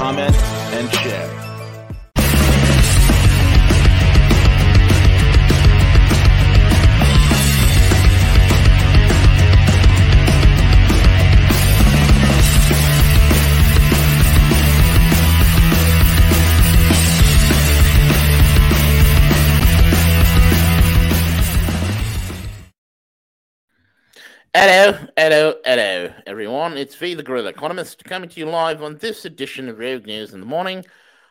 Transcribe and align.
comment, 0.00 0.34
and 0.72 0.90
share. 0.94 1.28
Hello, 24.54 24.98
hello, 25.16 25.54
everyone. 26.30 26.78
It's 26.78 26.94
V 26.94 27.14
the 27.14 27.24
Guerrilla 27.24 27.48
Economist 27.48 28.04
coming 28.04 28.28
to 28.28 28.38
you 28.38 28.46
live 28.46 28.84
on 28.84 28.98
this 28.98 29.24
edition 29.24 29.68
of 29.68 29.80
Rogue 29.80 30.06
News 30.06 30.32
in 30.32 30.38
the 30.38 30.46
Morning. 30.46 30.84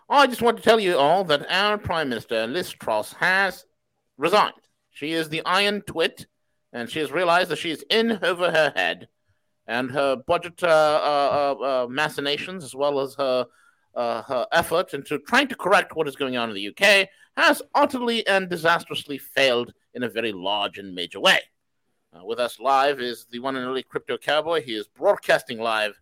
I 0.09 0.27
just 0.27 0.41
want 0.41 0.57
to 0.57 0.63
tell 0.63 0.77
you 0.77 0.97
all 0.97 1.23
that 1.23 1.49
our 1.49 1.77
Prime 1.77 2.09
Minister, 2.09 2.45
Liz 2.45 2.69
Truss, 2.69 3.13
has 3.13 3.63
resigned. 4.17 4.55
She 4.89 5.13
is 5.13 5.29
the 5.29 5.41
iron 5.45 5.83
twit, 5.83 6.27
and 6.73 6.89
she 6.89 6.99
has 6.99 7.13
realized 7.13 7.49
that 7.49 7.59
she 7.59 7.71
is 7.71 7.85
in 7.89 8.19
over 8.21 8.51
her 8.51 8.73
head, 8.75 9.07
and 9.65 9.89
her 9.91 10.17
budget 10.17 10.61
uh, 10.63 10.67
uh, 10.67 11.63
uh, 11.63 11.87
machinations, 11.89 12.65
as 12.65 12.75
well 12.75 12.99
as 12.99 13.15
her 13.15 13.45
uh, 13.95 14.21
her 14.23 14.47
effort 14.51 14.93
into 14.93 15.17
trying 15.19 15.47
to 15.47 15.55
correct 15.55 15.95
what 15.95 16.09
is 16.09 16.17
going 16.17 16.35
on 16.35 16.49
in 16.49 16.55
the 16.55 16.75
UK, 16.75 17.07
has 17.37 17.61
utterly 17.73 18.27
and 18.27 18.49
disastrously 18.49 19.17
failed 19.17 19.71
in 19.93 20.03
a 20.03 20.09
very 20.09 20.33
large 20.33 20.77
and 20.77 20.93
major 20.93 21.21
way. 21.21 21.39
Uh, 22.11 22.25
with 22.25 22.39
us 22.39 22.59
live 22.59 22.99
is 22.99 23.25
the 23.31 23.39
one 23.39 23.55
and 23.55 23.65
only 23.65 23.83
Crypto 23.83 24.17
Cowboy. 24.17 24.63
He 24.63 24.73
is 24.75 24.87
broadcasting 24.87 25.59
live 25.59 25.93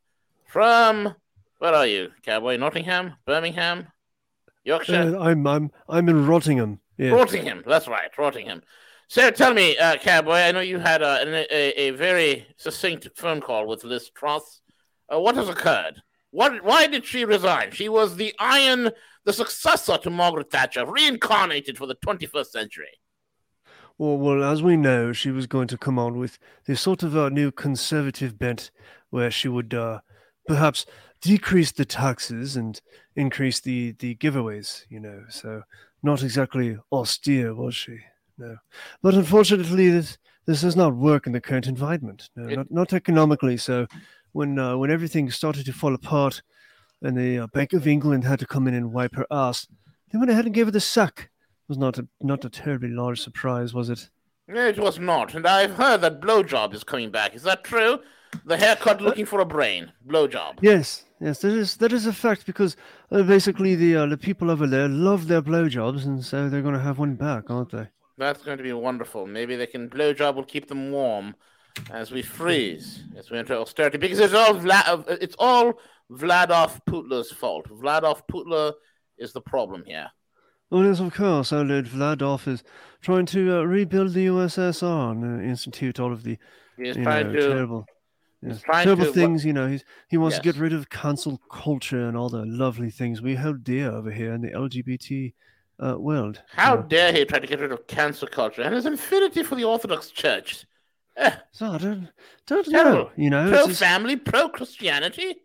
from 0.46 1.16
where 1.60 1.74
are 1.74 1.88
you, 1.88 2.12
Cowboy? 2.24 2.58
Nottingham, 2.58 3.16
Birmingham, 3.26 3.88
Yorkshire. 4.64 5.16
Uh, 5.18 5.20
I'm 5.20 5.46
I'm 5.46 5.72
I'm 5.90 6.08
in 6.08 6.26
Rottingham. 6.26 6.80
Yeah. 6.98 7.12
Rottingham. 7.12 7.64
That's 7.66 7.88
right, 7.88 8.10
Rottingham. 8.18 8.62
So 9.10 9.32
tell 9.32 9.54
me, 9.54 9.78
uh, 9.78 9.98
Cowboy. 9.98 10.36
I 10.36 10.52
know 10.52 10.60
you 10.60 10.80
had 10.80 11.02
a, 11.02 11.46
a, 11.54 11.88
a 11.88 11.90
very 11.92 12.48
succinct 12.58 13.10
phone 13.16 13.42
call 13.42 13.68
with 13.68 13.84
Liz 13.84 14.10
Truss. 14.10 14.62
Uh, 15.12 15.20
what 15.20 15.36
has 15.36 15.50
occurred? 15.50 16.02
What? 16.32 16.64
Why 16.64 16.88
did 16.88 17.06
she 17.06 17.26
resign? 17.26 17.72
She 17.72 17.90
was 17.90 18.16
the 18.16 18.34
iron, 18.40 18.92
the 19.26 19.34
successor 19.34 19.98
to 19.98 20.10
Margaret 20.10 20.52
Thatcher, 20.52 20.86
reincarnated 20.86 21.78
for 21.78 21.86
the 21.86 21.96
21st 21.96 22.48
century. 22.48 23.00
Well, 23.98 24.18
well, 24.18 24.44
as 24.44 24.62
we 24.62 24.78
know, 24.78 25.12
she 25.12 25.32
was 25.32 25.48
going 25.48 25.68
to 25.70 25.78
come 25.78 25.98
on 25.98 26.18
with 26.20 26.38
this 26.66 26.82
sort 26.82 27.02
of 27.04 27.16
a 27.16 27.30
new 27.30 27.52
conservative 27.52 28.38
bent, 28.38 28.70
where 29.10 29.32
she 29.32 29.48
would 29.48 29.74
uh, 29.74 30.02
perhaps 30.48 30.86
decrease 31.22 31.72
the 31.72 31.86
taxes 31.86 32.56
and 32.56 32.80
increase 33.16 33.60
the 33.60 33.94
the 34.00 34.16
giveaways. 34.16 34.86
You 34.90 35.00
know, 35.00 35.24
so 35.30 35.64
not 36.04 36.22
exactly 36.24 36.78
austere, 36.92 37.56
was 37.56 37.74
she? 37.76 38.00
No, 38.38 38.58
but 39.02 39.16
unfortunately, 39.16 39.90
this 39.90 40.18
this 40.46 40.62
does 40.62 40.76
not 40.76 40.96
work 40.96 41.26
in 41.26 41.34
the 41.34 41.42
current 41.42 41.66
environment. 41.68 42.30
No, 42.36 42.48
It- 42.48 42.56
not 42.58 42.72
not 42.72 42.94
economically. 42.94 43.58
So 43.58 43.88
when 44.32 44.60
uh, 44.60 44.78
when 44.78 44.92
everything 44.92 45.32
started 45.32 45.66
to 45.66 45.74
fall 45.74 45.96
apart, 45.96 46.44
and 47.02 47.18
the 47.18 47.40
uh, 47.40 47.48
Bank 47.48 47.74
of 47.74 47.88
England 47.88 48.26
had 48.26 48.38
to 48.40 48.46
come 48.46 48.68
in 48.68 48.76
and 48.76 48.94
wipe 48.94 49.16
her 49.16 49.26
ass, 49.32 49.68
they 50.12 50.20
went 50.20 50.30
ahead 50.30 50.46
and 50.46 50.54
gave 50.54 50.68
her 50.68 50.72
the 50.72 50.80
sack. 50.80 51.32
Was 51.68 51.78
not 51.78 51.98
a 51.98 52.08
not 52.22 52.46
a 52.46 52.50
terribly 52.50 52.90
large 52.90 53.22
surprise, 53.22 53.74
was 53.74 53.90
it? 53.90 54.10
No, 54.48 54.66
It 54.68 54.80
was 54.80 54.98
not, 54.98 55.36
and 55.36 55.46
I've 55.46 55.76
heard 55.76 56.00
that 56.02 56.22
blowjob 56.22 56.74
is 56.74 56.84
coming 56.86 57.12
back. 57.12 57.36
Is 57.36 57.44
that 57.44 57.66
true? 57.66 58.00
The 58.46 58.56
haircut 58.58 59.02
looking 59.02 59.26
for 59.26 59.42
a 59.42 59.46
brain. 59.46 59.92
Blowjob. 60.08 60.60
Yes, 60.62 61.04
yes, 61.20 61.40
that 61.40 61.52
is 61.52 61.78
that 61.78 61.92
is 61.92 62.06
a 62.06 62.14
fact 62.14 62.46
because 62.46 62.78
uh, 63.12 63.24
basically 63.24 63.76
the 63.76 63.96
uh, 63.98 64.06
the 64.06 64.18
people 64.18 64.50
over 64.50 64.66
there 64.68 64.88
love 64.88 65.28
their 65.28 65.42
blowjobs, 65.42 66.06
and 66.06 66.24
so 66.24 66.48
they're 66.48 66.62
going 66.62 66.74
to 66.74 66.80
have 66.80 67.00
one 67.00 67.16
back, 67.16 67.50
aren't 67.50 67.72
they? 67.72 67.88
That's 68.18 68.42
going 68.44 68.58
to 68.58 68.64
be 68.64 68.74
wonderful. 68.74 69.28
Maybe 69.28 69.56
they 69.58 69.68
can 69.68 69.90
blowjob 69.90 70.36
will 70.36 70.44
keep 70.46 70.68
them 70.68 70.92
warm 70.92 71.36
as 71.92 72.12
we 72.12 72.22
freeze 72.22 73.04
as 73.18 73.30
we 73.30 73.38
enter 73.38 73.54
austerity 73.56 73.98
because 73.98 74.20
it's 74.20 74.34
all 74.34 74.54
Vla- 74.56 75.06
it's 75.22 75.36
all 75.38 75.74
Vladov 76.12 76.80
Putler's 76.86 77.32
fault. 77.32 77.68
Vladov 77.70 78.22
Putler 78.28 78.74
is 79.18 79.34
the 79.34 79.42
problem 79.42 79.84
here. 79.86 80.10
Oh 80.72 80.84
yes, 80.84 81.00
of 81.00 81.14
course. 81.14 81.54
Our 81.54 81.64
Lord 81.64 81.86
Vladov 81.86 82.48
is 82.48 82.64
trying 83.02 83.26
to 83.28 83.60
uh, 83.60 83.62
rebuild 83.64 84.14
the 84.14 84.28
USSR 84.28 85.12
and 85.12 85.40
uh, 85.42 85.44
institute 85.44 86.00
all 86.00 86.12
of 86.12 86.24
the 86.24 86.38
you 86.78 86.94
know, 86.94 87.24
to 87.24 87.32
terrible, 87.42 87.86
yes, 88.42 88.62
terrible 88.84 89.06
to- 89.06 89.14
things. 89.14 89.46
You 89.46 89.54
know, 89.54 89.68
he's 89.68 89.84
he 90.10 90.18
wants 90.18 90.36
to 90.38 90.44
get 90.44 90.58
rid 90.58 90.74
of 90.74 90.90
cancel 90.90 91.40
culture 91.50 92.08
and 92.08 92.18
all 92.18 92.30
the 92.30 92.46
lovely 92.46 92.90
things 92.92 93.22
we 93.22 93.36
hold 93.36 93.64
dear 93.64 93.92
over 93.92 94.12
here 94.12 94.34
in 94.34 94.42
the 94.42 94.52
LGBT 94.52 95.34
uh, 95.80 95.96
world. 95.98 96.36
you 96.38 96.42
how 96.64 96.76
know. 96.76 96.82
dare 96.84 97.14
he 97.14 97.24
try 97.24 97.40
to 97.40 97.48
get 97.48 97.60
rid 97.62 97.72
of 97.72 97.88
cancer 97.88 98.28
culture 98.28 98.62
and 98.62 98.76
his 98.76 98.86
infinity 98.86 99.44
for 99.44 99.56
the 99.56 99.64
Orthodox 99.64 100.10
Church. 100.10 100.66
Eh, 101.16 101.32
So 101.52 101.68
I 101.72 101.78
don't 101.78 102.10
don't 102.46 102.66
Terrible. 102.70 103.06
know. 103.06 103.12
You 103.16 103.30
know, 103.30 103.50
pro 103.50 103.68
family, 103.70 104.18
pro 104.18 104.50
Christianity. 104.50 105.36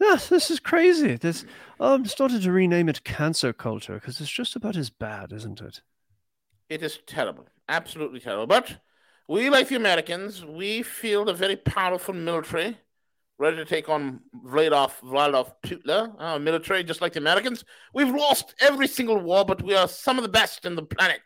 Yes, 0.00 0.28
this 0.28 0.50
is 0.50 0.60
crazy. 0.60 1.16
This 1.16 1.44
oh, 1.78 1.94
I'm 1.94 2.06
started 2.06 2.42
to 2.42 2.52
rename 2.52 2.88
it 2.88 3.04
cancer 3.04 3.52
culture 3.52 3.94
because 3.94 4.20
it's 4.20 4.30
just 4.30 4.56
about 4.56 4.76
as 4.76 4.88
bad, 4.88 5.32
isn't 5.32 5.60
it? 5.60 5.82
It 6.70 6.82
is 6.82 6.98
terrible, 7.06 7.46
absolutely 7.68 8.20
terrible. 8.20 8.46
But 8.46 8.78
we, 9.28 9.50
like 9.50 9.68
the 9.68 9.76
Americans, 9.76 10.44
we 10.44 10.82
feel 10.82 11.28
a 11.28 11.34
very 11.34 11.56
powerful 11.56 12.14
military, 12.14 12.78
ready 13.38 13.58
to 13.58 13.64
take 13.66 13.90
on 13.90 14.20
Vladov 14.46 14.92
Vladov 15.02 15.52
Putler, 15.62 16.12
our 16.18 16.38
military, 16.38 16.82
just 16.82 17.02
like 17.02 17.12
the 17.12 17.20
Americans. 17.20 17.64
We've 17.92 18.14
lost 18.14 18.54
every 18.60 18.86
single 18.86 19.18
war, 19.18 19.44
but 19.44 19.62
we 19.62 19.74
are 19.74 19.86
some 19.86 20.16
of 20.16 20.22
the 20.22 20.30
best 20.30 20.64
in 20.64 20.76
the 20.76 20.82
planet. 20.82 21.20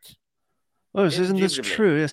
Oh, 0.97 1.05
isn't 1.05 1.37
this 1.37 1.57
true? 1.57 2.01
Yes. 2.01 2.13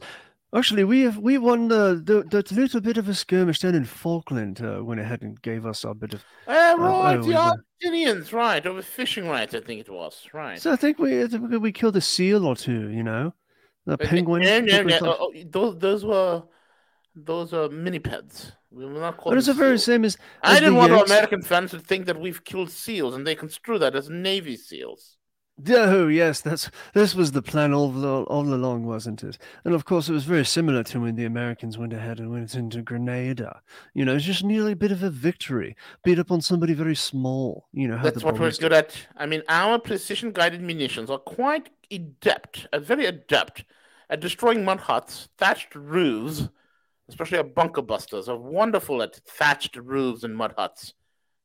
Actually, 0.53 0.84
we 0.84 1.01
have 1.01 1.17
we 1.17 1.38
won 1.38 1.69
the, 1.69 2.01
the 2.03 2.23
that 2.29 2.51
little 2.51 2.81
bit 2.81 2.97
of 2.97 3.07
a 3.07 3.13
skirmish 3.13 3.59
then 3.59 3.73
in 3.73 3.85
Falkland. 3.85 4.62
Uh, 4.62 4.84
went 4.84 5.00
ahead 5.00 5.22
and 5.22 5.41
gave 5.41 5.66
us 5.66 5.85
our 5.85 5.95
bit 5.95 6.13
of. 6.13 6.25
Uh, 6.45 6.75
right, 6.78 7.22
we 7.22 7.31
the. 7.31 7.57
Argentinians, 7.84 8.34
right, 8.34 8.66
over 8.66 8.81
fishing 8.81 9.29
rights, 9.29 9.56
I 9.56 9.62
think 9.62 9.79
it 9.79 9.89
was, 9.89 10.28
right. 10.34 10.62
So 10.62 10.73
I 10.73 10.75
think 10.75 11.00
we 11.00 11.23
I 11.23 11.28
think 11.28 11.62
we 11.62 11.72
killed 11.72 11.95
a 11.95 12.01
seal 12.01 12.45
or 12.45 12.57
two. 12.57 12.89
You 12.89 13.03
know, 13.03 13.34
the 13.85 13.94
Uh, 13.94 13.97
penguin. 13.97 14.44
No, 14.44 14.59
no, 14.59 14.84
no. 14.84 15.00
oh, 15.03 15.17
oh, 15.19 15.34
those, 15.45 15.78
those 15.79 16.06
were, 16.06 16.44
those 17.16 17.53
are 17.53 17.69
minipeds. 17.69 18.51
We 18.72 18.85
will 18.85 19.00
not 19.00 19.18
call 19.18 19.31
But 19.31 19.38
it's 19.38 19.47
the 19.47 19.53
very 19.53 19.78
same 19.79 20.03
as. 20.03 20.18
I 20.44 20.56
didn't 20.56 20.73
the 20.73 20.79
want 20.79 20.91
our 20.91 21.06
American 21.06 21.41
fans 21.41 21.72
to 21.72 21.79
think 21.79 22.07
that 22.07 22.19
we've 22.19 22.44
killed 22.44 22.72
seals, 22.72 23.16
and 23.16 23.25
they 23.25 23.35
construe 23.35 23.79
that 23.79 23.95
as 23.95 24.09
Navy 24.09 24.57
SEAls. 24.57 25.16
Oh 25.69 26.07
yes, 26.07 26.41
that's 26.41 26.72
this 26.94 27.13
was 27.13 27.34
the 27.34 27.41
plan 27.41 27.73
all, 27.73 27.94
all 28.06 28.23
all 28.23 28.53
along, 28.53 28.85
wasn't 28.85 29.23
it? 29.23 29.38
And 29.63 29.75
of 29.75 29.85
course, 29.85 30.09
it 30.09 30.13
was 30.13 30.23
very 30.23 30.45
similar 30.45 30.81
to 30.85 31.00
when 31.01 31.16
the 31.16 31.25
Americans 31.25 31.78
went 31.78 31.94
ahead 31.94 32.19
and 32.19 32.31
went 32.31 32.56
into 32.56 32.81
Grenada. 32.81 33.62
You 33.94 34.06
know, 34.06 34.16
it's 34.16 34.25
just 34.25 34.44
nearly 34.44 34.72
a 34.72 34.75
bit 34.75 34.91
of 34.91 35.03
a 35.03 35.09
victory, 35.12 35.75
beat 36.03 36.17
up 36.17 36.31
on 36.31 36.41
somebody 36.41 36.73
very 36.73 36.95
small. 36.95 37.67
You 37.73 37.88
know, 37.89 38.00
That's 38.01 38.24
what 38.24 38.39
we're 38.39 38.51
good 38.51 38.74
at. 38.74 38.95
I 39.18 39.27
mean, 39.27 39.44
our 39.50 39.77
precision 39.77 40.31
guided 40.31 40.62
munitions 40.62 41.12
are 41.12 41.19
quite 41.19 41.69
adept, 41.92 42.65
uh, 42.74 42.80
very 42.80 43.06
adept 43.06 43.65
at 44.09 44.19
destroying 44.19 44.65
mud 44.65 44.80
huts, 44.80 45.30
thatched 45.38 45.75
roofs, 45.75 46.50
especially 47.07 47.38
our 47.38 47.44
bunker 47.44 47.81
busters 47.83 48.27
are 48.27 48.38
wonderful 48.38 49.04
at 49.04 49.15
thatched 49.27 49.75
roofs 49.75 50.24
and 50.24 50.36
mud 50.36 50.54
huts. 50.57 50.94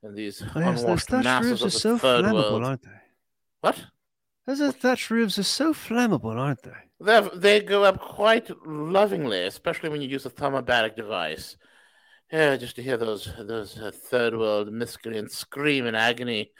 And 0.02 0.16
these 0.16 0.42
Oh, 0.54 0.60
yes, 0.60 0.82
unwashed 0.82 1.10
masses 1.12 1.50
roofs 1.50 1.62
of 1.62 1.66
are 1.66 1.70
the 1.70 1.78
so 1.78 1.98
third 1.98 2.24
flammable, 2.24 2.50
world. 2.52 2.64
aren't 2.64 2.82
they? 2.82 2.90
What? 3.60 3.84
Those 4.46 4.74
thatched 4.76 5.10
roofs 5.10 5.38
are 5.40 5.42
so 5.42 5.74
flammable, 5.74 6.38
aren't 6.38 6.62
they? 6.62 6.70
They 7.00 7.28
they 7.34 7.60
go 7.60 7.82
up 7.82 8.00
quite 8.00 8.48
lovingly, 8.64 9.42
especially 9.44 9.88
when 9.88 10.00
you 10.00 10.08
use 10.08 10.24
a 10.24 10.30
thermobaric 10.30 10.94
device. 10.94 11.56
Yeah, 12.32 12.56
just 12.56 12.76
to 12.76 12.82
hear 12.82 12.96
those 12.96 13.28
those 13.38 13.76
uh, 13.76 13.90
third 13.90 14.36
world 14.36 14.72
miscreants 14.72 15.36
scream 15.36 15.86
in 15.86 15.96
agony 15.96 16.52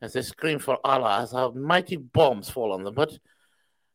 as 0.00 0.14
they 0.14 0.22
scream 0.22 0.58
for 0.58 0.78
Allah 0.84 1.20
as 1.20 1.34
our 1.34 1.52
mighty 1.52 1.96
bombs 1.96 2.48
fall 2.48 2.72
on 2.72 2.84
them. 2.84 2.94
But 2.94 3.18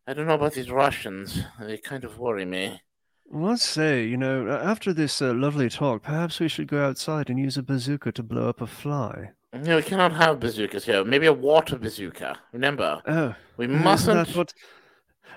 I 0.05 0.13
don't 0.13 0.27
know 0.27 0.35
about 0.35 0.53
these 0.53 0.71
Russians; 0.71 1.41
they 1.59 1.77
kind 1.77 2.03
of 2.03 2.19
worry 2.19 2.45
me. 2.45 2.79
Well, 3.25 3.51
let's 3.51 3.63
say, 3.63 4.05
you 4.05 4.17
know, 4.17 4.49
after 4.49 4.93
this 4.93 5.21
uh, 5.21 5.33
lovely 5.33 5.69
talk, 5.69 6.03
perhaps 6.03 6.39
we 6.39 6.47
should 6.47 6.67
go 6.67 6.85
outside 6.85 7.29
and 7.29 7.39
use 7.39 7.57
a 7.57 7.63
bazooka 7.63 8.11
to 8.11 8.23
blow 8.23 8.49
up 8.49 8.61
a 8.61 8.67
fly. 8.67 9.31
No, 9.53 9.75
we 9.75 9.81
cannot 9.83 10.13
have 10.13 10.39
bazookas 10.39 10.85
here. 10.85 11.03
Maybe 11.03 11.25
a 11.25 11.33
water 11.33 11.77
bazooka. 11.77 12.39
Remember, 12.53 13.01
Oh, 13.05 13.35
we 13.57 13.65
isn't 13.65 13.83
mustn't. 13.83 14.27
that 14.27 14.35
what, 14.37 14.53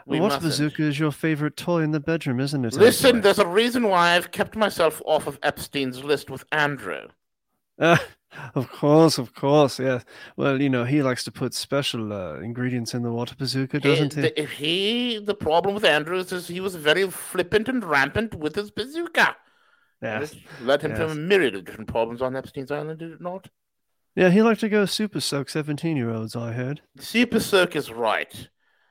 we 0.06 0.20
what 0.20 0.26
mustn't. 0.28 0.44
bazooka 0.44 0.82
is 0.84 0.98
your 1.00 1.10
favorite 1.10 1.56
toy 1.56 1.80
in 1.82 1.90
the 1.90 1.98
bedroom, 2.00 2.38
isn't 2.38 2.64
it? 2.64 2.74
Listen, 2.74 3.22
there's 3.22 3.40
a 3.40 3.46
reason 3.46 3.88
why 3.88 4.14
I've 4.14 4.30
kept 4.30 4.54
myself 4.54 5.02
off 5.04 5.26
of 5.26 5.38
Epstein's 5.42 6.04
list 6.04 6.30
with 6.30 6.44
Andrew. 6.52 7.08
Uh, 7.76 7.96
of 8.54 8.70
course, 8.70 9.18
of 9.18 9.34
course, 9.34 9.80
yes. 9.80 10.04
Well, 10.36 10.60
you 10.62 10.68
know, 10.70 10.84
he 10.84 11.02
likes 11.02 11.24
to 11.24 11.32
put 11.32 11.52
special 11.52 12.12
uh, 12.12 12.38
ingredients 12.38 12.94
in 12.94 13.02
the 13.02 13.10
water 13.10 13.34
bazooka, 13.36 13.80
doesn't 13.80 14.14
He- 14.14 14.20
he? 14.20 14.28
the- 14.28 14.40
If 14.40 14.50
he, 14.52 15.18
the 15.18 15.34
problem 15.34 15.74
with 15.74 15.84
Andrew 15.84 16.18
is, 16.18 16.30
is 16.30 16.46
he 16.46 16.60
was 16.60 16.76
very 16.76 17.10
flippant 17.10 17.68
and 17.68 17.82
rampant 17.82 18.36
with 18.36 18.54
his 18.54 18.70
bazooka. 18.70 19.34
Yeah. 20.00 20.20
This 20.20 20.36
led 20.62 20.82
him 20.82 20.94
to 20.94 21.08
a 21.08 21.14
myriad 21.16 21.56
of 21.56 21.64
different 21.64 21.88
problems 21.88 22.22
on 22.22 22.36
Epstein's 22.36 22.70
Island, 22.70 22.98
did 23.00 23.10
it 23.10 23.20
not? 23.20 23.48
Yeah, 24.16 24.30
he 24.30 24.42
liked 24.42 24.60
to 24.60 24.68
go 24.68 24.84
super 24.86 25.20
soak 25.20 25.48
17 25.50 25.96
year 25.96 26.10
olds, 26.10 26.36
I 26.36 26.52
heard. 26.52 26.82
Super 26.98 27.40
Soak 27.40 27.74
is 27.76 27.90
right. 27.90 28.48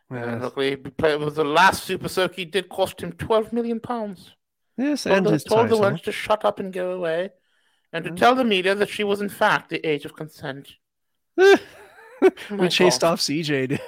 Luckily, 0.09 0.71
he 0.71 0.75
played- 0.75 1.19
with 1.21 1.35
the 1.35 1.43
last 1.45 1.85
Super 1.85 2.07
Soak 2.09 2.35
he 2.35 2.45
did 2.45 2.69
cost 2.69 3.01
him 3.01 3.13
12 3.13 3.51
million 3.53 3.79
pounds. 3.79 4.35
yes 4.77 5.03
Told, 5.03 5.17
and 5.17 5.25
the, 5.25 5.31
his 5.31 5.43
told 5.43 5.69
the 5.69 5.75
title. 5.77 5.91
wench 5.91 6.03
to 6.03 6.11
shut 6.11 6.43
up 6.45 6.59
and 6.59 6.71
go 6.73 6.91
away, 6.91 7.29
and 7.93 8.03
to 8.05 8.11
Mm. 8.11 8.17
tell 8.17 8.35
the 8.35 8.43
media 8.43 8.75
that 8.75 8.89
she 8.89 9.03
was 9.03 9.21
in 9.21 9.29
fact 9.29 9.69
the 9.69 9.83
age 9.87 10.05
of 10.05 10.15
consent. 10.15 10.73
we 11.37 12.67
chased 12.69 13.01
God. 13.01 13.13
off 13.13 13.19
CJ. 13.21 13.79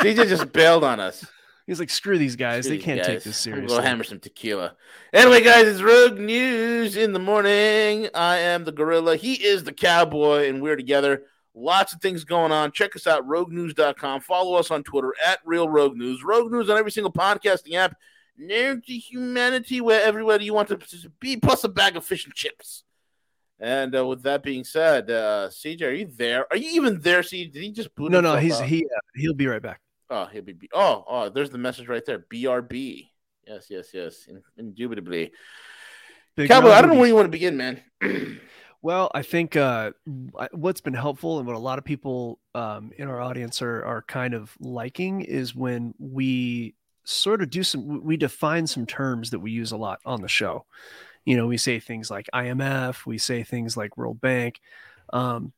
CJ 0.00 0.28
just 0.28 0.52
bailed 0.52 0.82
on 0.84 0.98
us. 1.00 1.24
He's 1.70 1.78
like, 1.78 1.88
screw 1.88 2.18
these 2.18 2.34
guys. 2.34 2.64
Screw 2.64 2.78
they 2.78 2.82
can't 2.82 2.98
take 2.98 3.18
guys. 3.18 3.24
this 3.24 3.46
I'm 3.46 3.52
seriously. 3.52 3.76
gonna 3.76 3.88
hammer 3.88 4.02
some 4.02 4.18
tequila. 4.18 4.74
Anyway, 5.12 5.40
guys, 5.40 5.68
it's 5.68 5.80
Rogue 5.80 6.18
News 6.18 6.96
in 6.96 7.12
the 7.12 7.20
morning. 7.20 8.08
I 8.12 8.38
am 8.38 8.64
the 8.64 8.72
gorilla. 8.72 9.14
He 9.14 9.34
is 9.34 9.62
the 9.62 9.72
cowboy, 9.72 10.48
and 10.48 10.60
we're 10.60 10.74
together. 10.74 11.22
Lots 11.54 11.92
of 11.92 12.00
things 12.00 12.24
going 12.24 12.50
on. 12.50 12.72
Check 12.72 12.96
us 12.96 13.06
out, 13.06 13.24
roguenews.com. 13.24 14.22
Follow 14.22 14.56
us 14.56 14.72
on 14.72 14.82
Twitter 14.82 15.14
at 15.24 15.38
Real 15.44 15.68
Rogue 15.68 15.96
News. 15.96 16.24
Rogue 16.24 16.50
News 16.50 16.68
on 16.68 16.76
every 16.76 16.90
single 16.90 17.12
podcasting 17.12 17.74
app. 17.74 17.96
Nerd 18.36 18.84
to 18.86 18.92
humanity, 18.92 19.80
where 19.80 20.02
everywhere 20.02 20.40
you 20.40 20.52
want 20.52 20.70
to 20.70 20.78
be, 21.20 21.36
plus 21.36 21.62
a 21.62 21.68
bag 21.68 21.94
of 21.94 22.04
fish 22.04 22.24
and 22.24 22.34
chips. 22.34 22.82
And 23.60 23.94
uh, 23.94 24.04
with 24.06 24.24
that 24.24 24.42
being 24.42 24.64
said, 24.64 25.08
uh, 25.08 25.50
CJ, 25.50 25.82
are 25.82 25.92
you 25.92 26.06
there? 26.06 26.52
Are 26.52 26.56
you 26.56 26.70
even 26.70 27.00
there, 27.00 27.20
CJ? 27.20 27.52
Did 27.52 27.62
he 27.62 27.70
just 27.70 27.94
boot 27.94 28.10
no, 28.10 28.20
no, 28.20 28.34
he's 28.34 28.58
out? 28.58 28.66
he 28.66 28.84
uh, 28.84 29.00
he'll 29.14 29.34
be 29.34 29.46
right 29.46 29.62
back. 29.62 29.80
Oh, 30.10 30.26
he'll 30.26 30.42
be. 30.42 30.56
Oh, 30.74 31.04
oh, 31.08 31.28
there's 31.28 31.50
the 31.50 31.58
message 31.58 31.88
right 31.88 32.04
there. 32.04 32.26
BRB. 32.32 33.08
Yes, 33.46 33.66
yes, 33.70 33.88
yes. 33.94 34.26
In- 34.28 34.42
indubitably. 34.58 35.32
Big 36.36 36.48
Cowboy, 36.48 36.70
I 36.70 36.80
don't 36.80 36.90
know 36.90 36.98
where 36.98 37.08
you 37.08 37.14
want 37.14 37.26
to 37.26 37.30
begin, 37.30 37.56
man. 37.56 37.82
Well, 38.82 39.10
I 39.14 39.22
think 39.22 39.56
uh, 39.56 39.90
what's 40.52 40.80
been 40.80 40.94
helpful 40.94 41.38
and 41.38 41.46
what 41.46 41.56
a 41.56 41.58
lot 41.58 41.78
of 41.78 41.84
people 41.84 42.38
um, 42.54 42.92
in 42.96 43.08
our 43.08 43.20
audience 43.20 43.60
are 43.60 43.84
are 43.84 44.02
kind 44.02 44.32
of 44.32 44.56
liking 44.58 45.20
is 45.20 45.54
when 45.54 45.92
we 45.98 46.74
sort 47.04 47.42
of 47.42 47.50
do 47.50 47.62
some 47.62 48.02
we 48.02 48.16
define 48.16 48.66
some 48.66 48.86
terms 48.86 49.30
that 49.30 49.40
we 49.40 49.50
use 49.50 49.72
a 49.72 49.76
lot 49.76 50.00
on 50.06 50.22
the 50.22 50.28
show. 50.28 50.64
You 51.26 51.36
know, 51.36 51.46
we 51.46 51.58
say 51.58 51.78
things 51.78 52.10
like 52.10 52.26
IMF, 52.34 53.04
we 53.04 53.18
say 53.18 53.42
things 53.42 53.76
like 53.76 53.98
World 53.98 54.18
Bank, 54.18 54.60
um, 55.12 55.52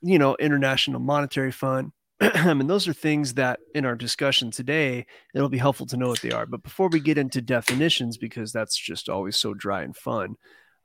you 0.00 0.18
know, 0.18 0.34
International 0.36 0.98
Monetary 0.98 1.52
Fund. 1.52 1.92
and 2.20 2.68
those 2.70 2.86
are 2.86 2.92
things 2.92 3.34
that 3.34 3.60
in 3.74 3.84
our 3.84 3.94
discussion 3.96 4.50
today, 4.50 5.06
it'll 5.34 5.48
be 5.48 5.58
helpful 5.58 5.86
to 5.86 5.96
know 5.96 6.08
what 6.08 6.20
they 6.20 6.30
are. 6.30 6.46
But 6.46 6.62
before 6.62 6.88
we 6.88 7.00
get 7.00 7.18
into 7.18 7.40
definitions, 7.42 8.16
because 8.16 8.52
that's 8.52 8.76
just 8.76 9.08
always 9.08 9.36
so 9.36 9.54
dry 9.54 9.82
and 9.82 9.96
fun, 9.96 10.36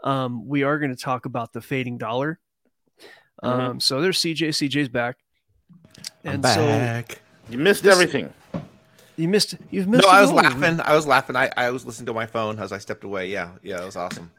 um, 0.03 0.47
we 0.47 0.63
are 0.63 0.79
going 0.79 0.95
to 0.95 1.01
talk 1.01 1.25
about 1.25 1.53
the 1.53 1.61
fading 1.61 1.97
dollar. 1.97 2.39
Mhm. 3.43 3.47
Um, 3.59 3.79
so 3.79 4.01
there's 4.01 4.17
CJ. 4.19 4.49
CJ's 4.49 4.89
back, 4.89 5.17
I'm 6.25 6.35
and 6.35 6.45
so 6.45 6.65
back. 6.65 7.21
You 7.49 7.57
missed 7.59 7.83
This- 7.83 7.93
everything. 7.93 8.33
you 9.15 9.27
missed. 9.27 9.55
You've 9.69 9.87
missed. 9.87 10.03
No, 10.03 10.09
I 10.09 10.21
was 10.21 10.31
laughing. 10.31 10.79
I 10.81 10.95
was 10.95 11.05
laughing. 11.05 11.35
I, 11.35 11.51
I 11.55 11.69
was 11.69 11.85
listening 11.85 12.07
to 12.07 12.13
my 12.13 12.25
phone 12.25 12.57
as 12.59 12.71
I 12.71 12.79
stepped 12.79 13.03
away. 13.03 13.29
Yeah, 13.29 13.51
yeah, 13.61 13.81
it 13.81 13.85
was 13.85 13.95
awesome. 13.95 14.31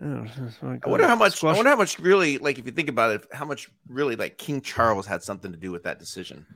I 0.00 0.86
wonder 0.86 1.06
how 1.06 1.16
much. 1.16 1.34
Squash- 1.36 1.54
I 1.54 1.56
wonder 1.56 1.70
how 1.70 1.76
much 1.76 1.98
really, 1.98 2.38
like, 2.38 2.58
if 2.58 2.66
you 2.66 2.72
think 2.72 2.88
about 2.88 3.12
it, 3.14 3.26
how 3.32 3.44
much 3.44 3.68
really, 3.88 4.16
like, 4.16 4.38
King 4.38 4.60
Charles 4.60 5.06
had 5.06 5.22
something 5.22 5.50
to 5.52 5.58
do 5.58 5.70
with 5.70 5.82
that 5.84 5.98
decision. 5.98 6.46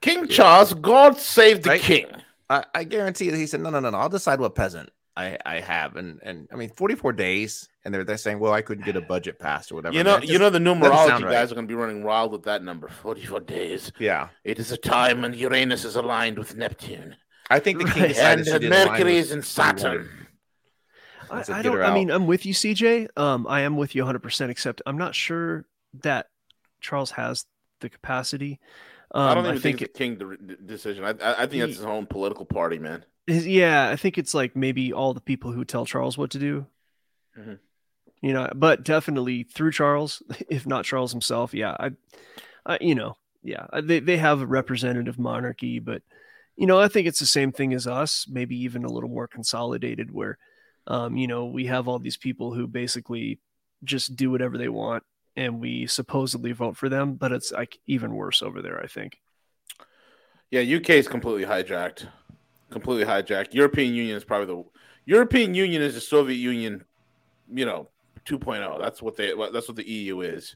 King 0.00 0.26
Charles, 0.26 0.74
God 0.74 1.16
save 1.18 1.62
the 1.62 1.70
Right? 1.70 1.80
king. 1.80 2.06
I, 2.50 2.64
I 2.74 2.84
guarantee 2.84 3.30
that 3.30 3.36
he 3.36 3.46
said, 3.46 3.60
"No, 3.60 3.70
no, 3.70 3.80
no, 3.80 3.90
no. 3.90 3.98
I'll 3.98 4.08
decide 4.08 4.40
what 4.40 4.54
peasant 4.54 4.90
I, 5.16 5.38
I 5.46 5.60
have." 5.60 5.96
And 5.96 6.18
and 6.22 6.48
I 6.52 6.56
mean, 6.56 6.70
forty 6.70 6.94
four 6.96 7.12
days, 7.12 7.68
and 7.84 7.94
they're 7.94 8.04
they're 8.04 8.16
saying, 8.18 8.40
"Well, 8.40 8.52
I 8.52 8.60
couldn't 8.62 8.84
get 8.84 8.96
a 8.96 9.00
budget 9.00 9.38
passed 9.38 9.70
or 9.72 9.76
whatever." 9.76 9.94
You 9.94 10.02
know, 10.02 10.14
mean, 10.18 10.24
it 10.24 10.32
you 10.32 10.38
know 10.38 10.50
the 10.50 10.58
sound 10.58 10.82
numerology 10.82 11.22
right. 11.24 11.32
guys 11.32 11.52
are 11.52 11.54
going 11.54 11.66
to 11.66 11.72
be 11.72 11.76
running 11.76 12.02
wild 12.02 12.32
with 12.32 12.42
that 12.42 12.62
number. 12.64 12.88
Forty-four 12.88 13.40
days. 13.40 13.92
yeah. 13.98 14.28
It 14.44 14.58
is 14.58 14.70
a 14.72 14.76
time 14.76 15.22
when 15.22 15.32
Uranus 15.34 15.84
is 15.84 15.96
aligned 15.96 16.36
with 16.36 16.56
Neptune, 16.56 17.16
I 17.48 17.58
think 17.60 17.78
the 17.78 17.84
king 17.84 18.02
Right. 18.02 18.08
decided 18.08 18.48
and 18.48 18.62
she 18.64 18.68
Mercury 18.68 19.16
is 19.18 19.30
in 19.30 19.38
what. 19.38 19.46
Saturn. 19.46 20.08
I, 21.32 21.44
I 21.58 21.62
don't. 21.62 21.80
I 21.80 21.94
mean. 21.94 22.10
I'm 22.10 22.26
with 22.26 22.46
you, 22.46 22.54
CJ. 22.54 23.08
Um, 23.16 23.46
I 23.48 23.62
am 23.62 23.76
with 23.76 23.94
you 23.94 24.02
100. 24.02 24.20
percent 24.20 24.50
Except 24.50 24.82
I'm 24.86 24.98
not 24.98 25.14
sure 25.14 25.64
that 26.02 26.26
Charles 26.80 27.12
has 27.12 27.44
the 27.80 27.88
capacity. 27.88 28.60
Um, 29.14 29.28
I 29.28 29.34
don't 29.34 29.46
even 29.46 29.60
think 29.60 29.78
think, 29.78 29.82
it's 29.82 29.94
a 29.94 29.98
king 29.98 30.16
de- 30.16 30.36
de- 30.36 30.56
decision. 30.56 31.04
I, 31.04 31.10
I, 31.10 31.42
I 31.42 31.46
think 31.46 31.62
that's 31.62 31.76
his 31.76 31.84
own 31.84 32.06
political 32.06 32.46
party, 32.46 32.78
man. 32.78 33.04
His- 33.26 33.46
yeah, 33.46 33.88
I 33.88 33.96
think 33.96 34.18
it's 34.18 34.34
like 34.34 34.56
maybe 34.56 34.92
all 34.92 35.12
the 35.14 35.20
people 35.20 35.52
who 35.52 35.64
tell 35.64 35.84
Charles 35.86 36.16
what 36.16 36.30
to 36.30 36.38
do. 36.38 36.66
Mhm. 37.38 37.58
You 38.20 38.32
know, 38.32 38.48
but 38.54 38.84
definitely 38.84 39.42
through 39.42 39.72
Charles, 39.72 40.22
if 40.48 40.66
not 40.66 40.84
Charles 40.84 41.12
himself. 41.12 41.52
Yeah, 41.54 41.76
I, 41.78 41.90
I 42.64 42.78
you 42.80 42.94
know, 42.94 43.16
yeah, 43.42 43.66
they 43.82 44.00
they 44.00 44.16
have 44.16 44.40
a 44.40 44.46
representative 44.46 45.18
monarchy, 45.18 45.78
but 45.78 46.02
you 46.56 46.66
know, 46.66 46.78
I 46.78 46.88
think 46.88 47.06
it's 47.06 47.18
the 47.18 47.26
same 47.26 47.52
thing 47.52 47.72
as 47.74 47.86
us, 47.86 48.26
maybe 48.28 48.56
even 48.62 48.84
a 48.84 48.92
little 48.92 49.08
more 49.08 49.26
consolidated, 49.26 50.10
where, 50.10 50.38
um, 50.86 51.16
you 51.16 51.26
know, 51.26 51.46
we 51.46 51.66
have 51.66 51.88
all 51.88 51.98
these 51.98 52.16
people 52.16 52.52
who 52.54 52.66
basically 52.66 53.38
just 53.84 54.16
do 54.16 54.30
whatever 54.30 54.56
they 54.58 54.68
want, 54.68 55.02
and 55.36 55.60
we 55.60 55.86
supposedly 55.86 56.52
vote 56.52 56.76
for 56.76 56.88
them, 56.88 57.14
but 57.14 57.32
it's 57.32 57.52
like 57.52 57.78
even 57.86 58.14
worse 58.14 58.42
over 58.42 58.62
there. 58.62 58.80
I 58.82 58.86
think. 58.86 59.18
Yeah, 60.50 60.60
UK 60.60 60.90
is 60.90 61.08
completely 61.08 61.44
hijacked. 61.44 62.06
Completely 62.70 63.04
hijacked. 63.04 63.54
European 63.54 63.94
Union 63.94 64.16
is 64.16 64.24
probably 64.24 64.46
the 64.54 64.64
European 65.06 65.54
Union 65.54 65.82
is 65.82 65.94
the 65.94 66.00
Soviet 66.00 66.36
Union, 66.36 66.84
you 67.52 67.64
know, 67.64 67.88
2.0. 68.26 68.78
That's 68.80 69.00
what 69.02 69.16
they 69.16 69.32
that's 69.52 69.68
what 69.68 69.76
the 69.76 69.88
EU 69.88 70.20
is. 70.20 70.54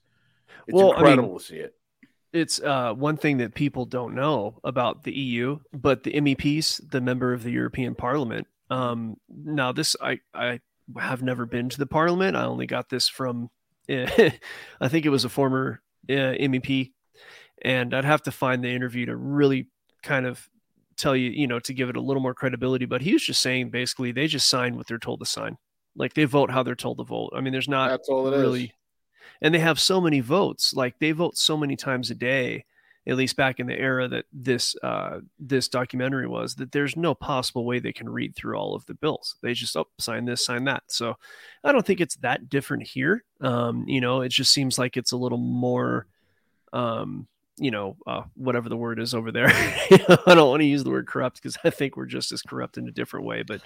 It's 0.66 0.74
Well, 0.74 0.92
I 0.92 0.96
mean- 1.02 1.06
incredible 1.12 1.38
to 1.38 1.44
see 1.44 1.56
it. 1.56 1.74
it's 2.32 2.60
uh, 2.60 2.92
one 2.94 3.16
thing 3.16 3.38
that 3.38 3.54
people 3.54 3.86
don't 3.86 4.14
know 4.14 4.60
about 4.64 5.02
the 5.04 5.12
EU, 5.12 5.58
but 5.72 6.02
the 6.02 6.12
MEPs, 6.12 6.90
the 6.90 7.00
member 7.00 7.32
of 7.32 7.42
the 7.42 7.50
European 7.50 7.94
Parliament. 7.94 8.46
Um, 8.70 9.16
now, 9.28 9.72
this 9.72 9.96
I 10.00 10.20
I 10.34 10.60
have 10.98 11.22
never 11.22 11.46
been 11.46 11.68
to 11.68 11.78
the 11.78 11.86
Parliament. 11.86 12.36
I 12.36 12.44
only 12.44 12.66
got 12.66 12.88
this 12.88 13.08
from, 13.08 13.50
I 13.88 14.32
think 14.88 15.06
it 15.06 15.10
was 15.10 15.24
a 15.24 15.28
former 15.28 15.80
uh, 16.08 16.12
MEP, 16.12 16.92
and 17.62 17.94
I'd 17.94 18.04
have 18.04 18.22
to 18.22 18.32
find 18.32 18.62
the 18.62 18.70
interview 18.70 19.06
to 19.06 19.16
really 19.16 19.68
kind 20.02 20.26
of 20.26 20.48
tell 20.96 21.16
you, 21.16 21.30
you 21.30 21.46
know, 21.46 21.58
to 21.60 21.74
give 21.74 21.88
it 21.88 21.96
a 21.96 22.00
little 22.00 22.22
more 22.22 22.34
credibility. 22.34 22.86
But 22.86 23.02
he 23.02 23.12
was 23.12 23.24
just 23.24 23.40
saying 23.40 23.70
basically 23.70 24.12
they 24.12 24.26
just 24.26 24.48
sign 24.48 24.76
what 24.76 24.86
they're 24.86 24.98
told 24.98 25.20
to 25.20 25.26
sign, 25.26 25.58
like 25.94 26.14
they 26.14 26.24
vote 26.24 26.50
how 26.50 26.62
they're 26.62 26.74
told 26.74 26.98
to 26.98 27.04
vote. 27.04 27.32
I 27.36 27.40
mean, 27.40 27.52
there's 27.52 27.68
not 27.68 27.90
That's 27.90 28.08
all 28.08 28.26
it 28.28 28.34
is. 28.34 28.40
really 28.40 28.72
and 29.42 29.54
they 29.54 29.58
have 29.58 29.80
so 29.80 30.00
many 30.00 30.20
votes 30.20 30.72
like 30.74 30.98
they 30.98 31.12
vote 31.12 31.36
so 31.36 31.56
many 31.56 31.76
times 31.76 32.10
a 32.10 32.14
day 32.14 32.64
at 33.06 33.16
least 33.16 33.36
back 33.36 33.60
in 33.60 33.66
the 33.66 33.78
era 33.78 34.08
that 34.08 34.24
this 34.32 34.74
uh, 34.82 35.20
this 35.38 35.68
documentary 35.68 36.26
was 36.26 36.56
that 36.56 36.72
there's 36.72 36.96
no 36.96 37.14
possible 37.14 37.64
way 37.64 37.78
they 37.78 37.92
can 37.92 38.08
read 38.08 38.34
through 38.34 38.56
all 38.56 38.74
of 38.74 38.84
the 38.86 38.94
bills. 38.94 39.36
They 39.42 39.54
just 39.54 39.76
oh 39.76 39.88
sign 39.98 40.24
this 40.24 40.44
sign 40.44 40.64
that. 40.64 40.84
So 40.88 41.16
i 41.64 41.72
don't 41.72 41.86
think 41.86 42.00
it's 42.00 42.16
that 42.16 42.48
different 42.48 42.84
here. 42.84 43.24
Um, 43.40 43.84
you 43.86 44.00
know 44.00 44.22
it 44.22 44.30
just 44.30 44.52
seems 44.52 44.78
like 44.78 44.96
it's 44.96 45.12
a 45.12 45.16
little 45.16 45.38
more 45.38 46.06
um, 46.72 47.26
you 47.58 47.70
know 47.70 47.96
uh, 48.06 48.22
whatever 48.34 48.68
the 48.68 48.76
word 48.76 48.98
is 48.98 49.14
over 49.14 49.30
there. 49.30 49.48
I 49.50 50.34
don't 50.34 50.50
want 50.50 50.60
to 50.60 50.66
use 50.66 50.84
the 50.84 50.90
word 50.90 51.06
corrupt 51.06 51.36
because 51.36 51.56
i 51.64 51.70
think 51.70 51.96
we're 51.96 52.06
just 52.06 52.32
as 52.32 52.42
corrupt 52.42 52.76
in 52.76 52.88
a 52.88 52.92
different 52.92 53.24
way 53.26 53.42
but 53.42 53.60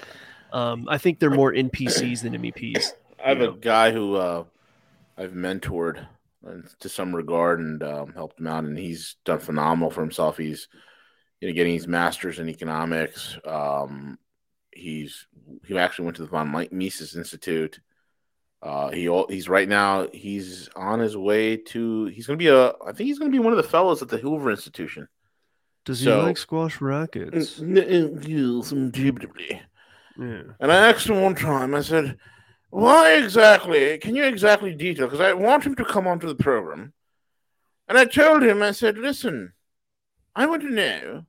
um, 0.53 0.87
i 0.89 0.99
think 0.99 1.19
they're 1.19 1.31
more 1.31 1.53
npcs 1.53 2.23
than 2.23 2.35
meps 2.35 2.93
I 3.25 3.29
have 3.29 3.41
you 3.41 3.51
a 3.51 3.57
guy 3.57 3.91
who 3.93 4.17
uh, 4.17 4.45
I've 5.17 5.33
mentored 5.33 6.07
to 6.81 6.89
some 6.89 7.15
regard 7.15 7.61
and 7.61 7.83
um, 7.83 8.13
helped 8.13 8.41
him 8.41 8.47
out, 8.47 8.65
and 8.65 8.79
he's 8.79 9.17
done 9.25 9.41
phenomenal 9.41 9.91
for 9.91 10.01
himself. 10.01 10.37
He's 10.39 10.69
you 11.41 11.49
know 11.49 11.55
getting 11.55 11.75
his 11.75 11.89
master's 11.89 12.39
in 12.39 12.49
economics. 12.49 13.39
Um, 13.45 14.19
he's 14.73 15.27
he 15.67 15.77
actually 15.79 16.07
went 16.07 16.17
to 16.17 16.23
the 16.23 16.29
von 16.29 16.69
Mises 16.73 17.17
Institute. 17.17 17.81
Uh, 18.63 18.91
he 18.91 19.09
he's 19.29 19.49
right 19.49 19.69
now 19.69 20.07
he's 20.13 20.69
on 20.77 20.99
his 21.01 21.17
way 21.17 21.57
to 21.57 22.07
he's 22.07 22.27
gonna 22.27 22.37
be 22.37 22.49
a 22.49 22.69
I 22.69 22.93
think 22.93 23.07
he's 23.09 23.19
gonna 23.19 23.31
be 23.31 23.39
one 23.39 23.53
of 23.53 23.57
the 23.57 23.63
fellows 23.63 24.03
at 24.03 24.09
the 24.09 24.19
Hoover 24.19 24.51
Institution. 24.51 25.09
does 25.85 26.01
he 26.01 26.07
like 26.15 26.37
squash 26.37 26.81
rackets 26.81 27.59
yeah 30.19 30.43
And 30.61 30.71
I 30.73 30.89
asked 30.91 31.09
him 31.09 31.21
one 31.23 31.35
time, 31.35 31.75
I 31.75 31.81
said, 31.81 32.19
Why 32.71 33.15
exactly? 33.15 33.99
Can 33.99 34.15
you 34.15 34.25
exactly 34.25 34.75
detail? 34.75 35.07
Because 35.07 35.21
I 35.21 35.33
want 35.33 35.65
him 35.65 35.75
to 35.75 35.85
come 35.85 36.07
onto 36.07 36.29
the 36.29 36.35
program. 36.37 36.93
And 37.89 37.99
I 37.99 38.05
told 38.05 38.43
him, 38.43 38.63
I 38.63 38.71
said, 38.71 38.97
listen, 38.97 39.53
I 40.37 40.47
want 40.47 40.63
to 40.63 40.71
know 40.71 41.27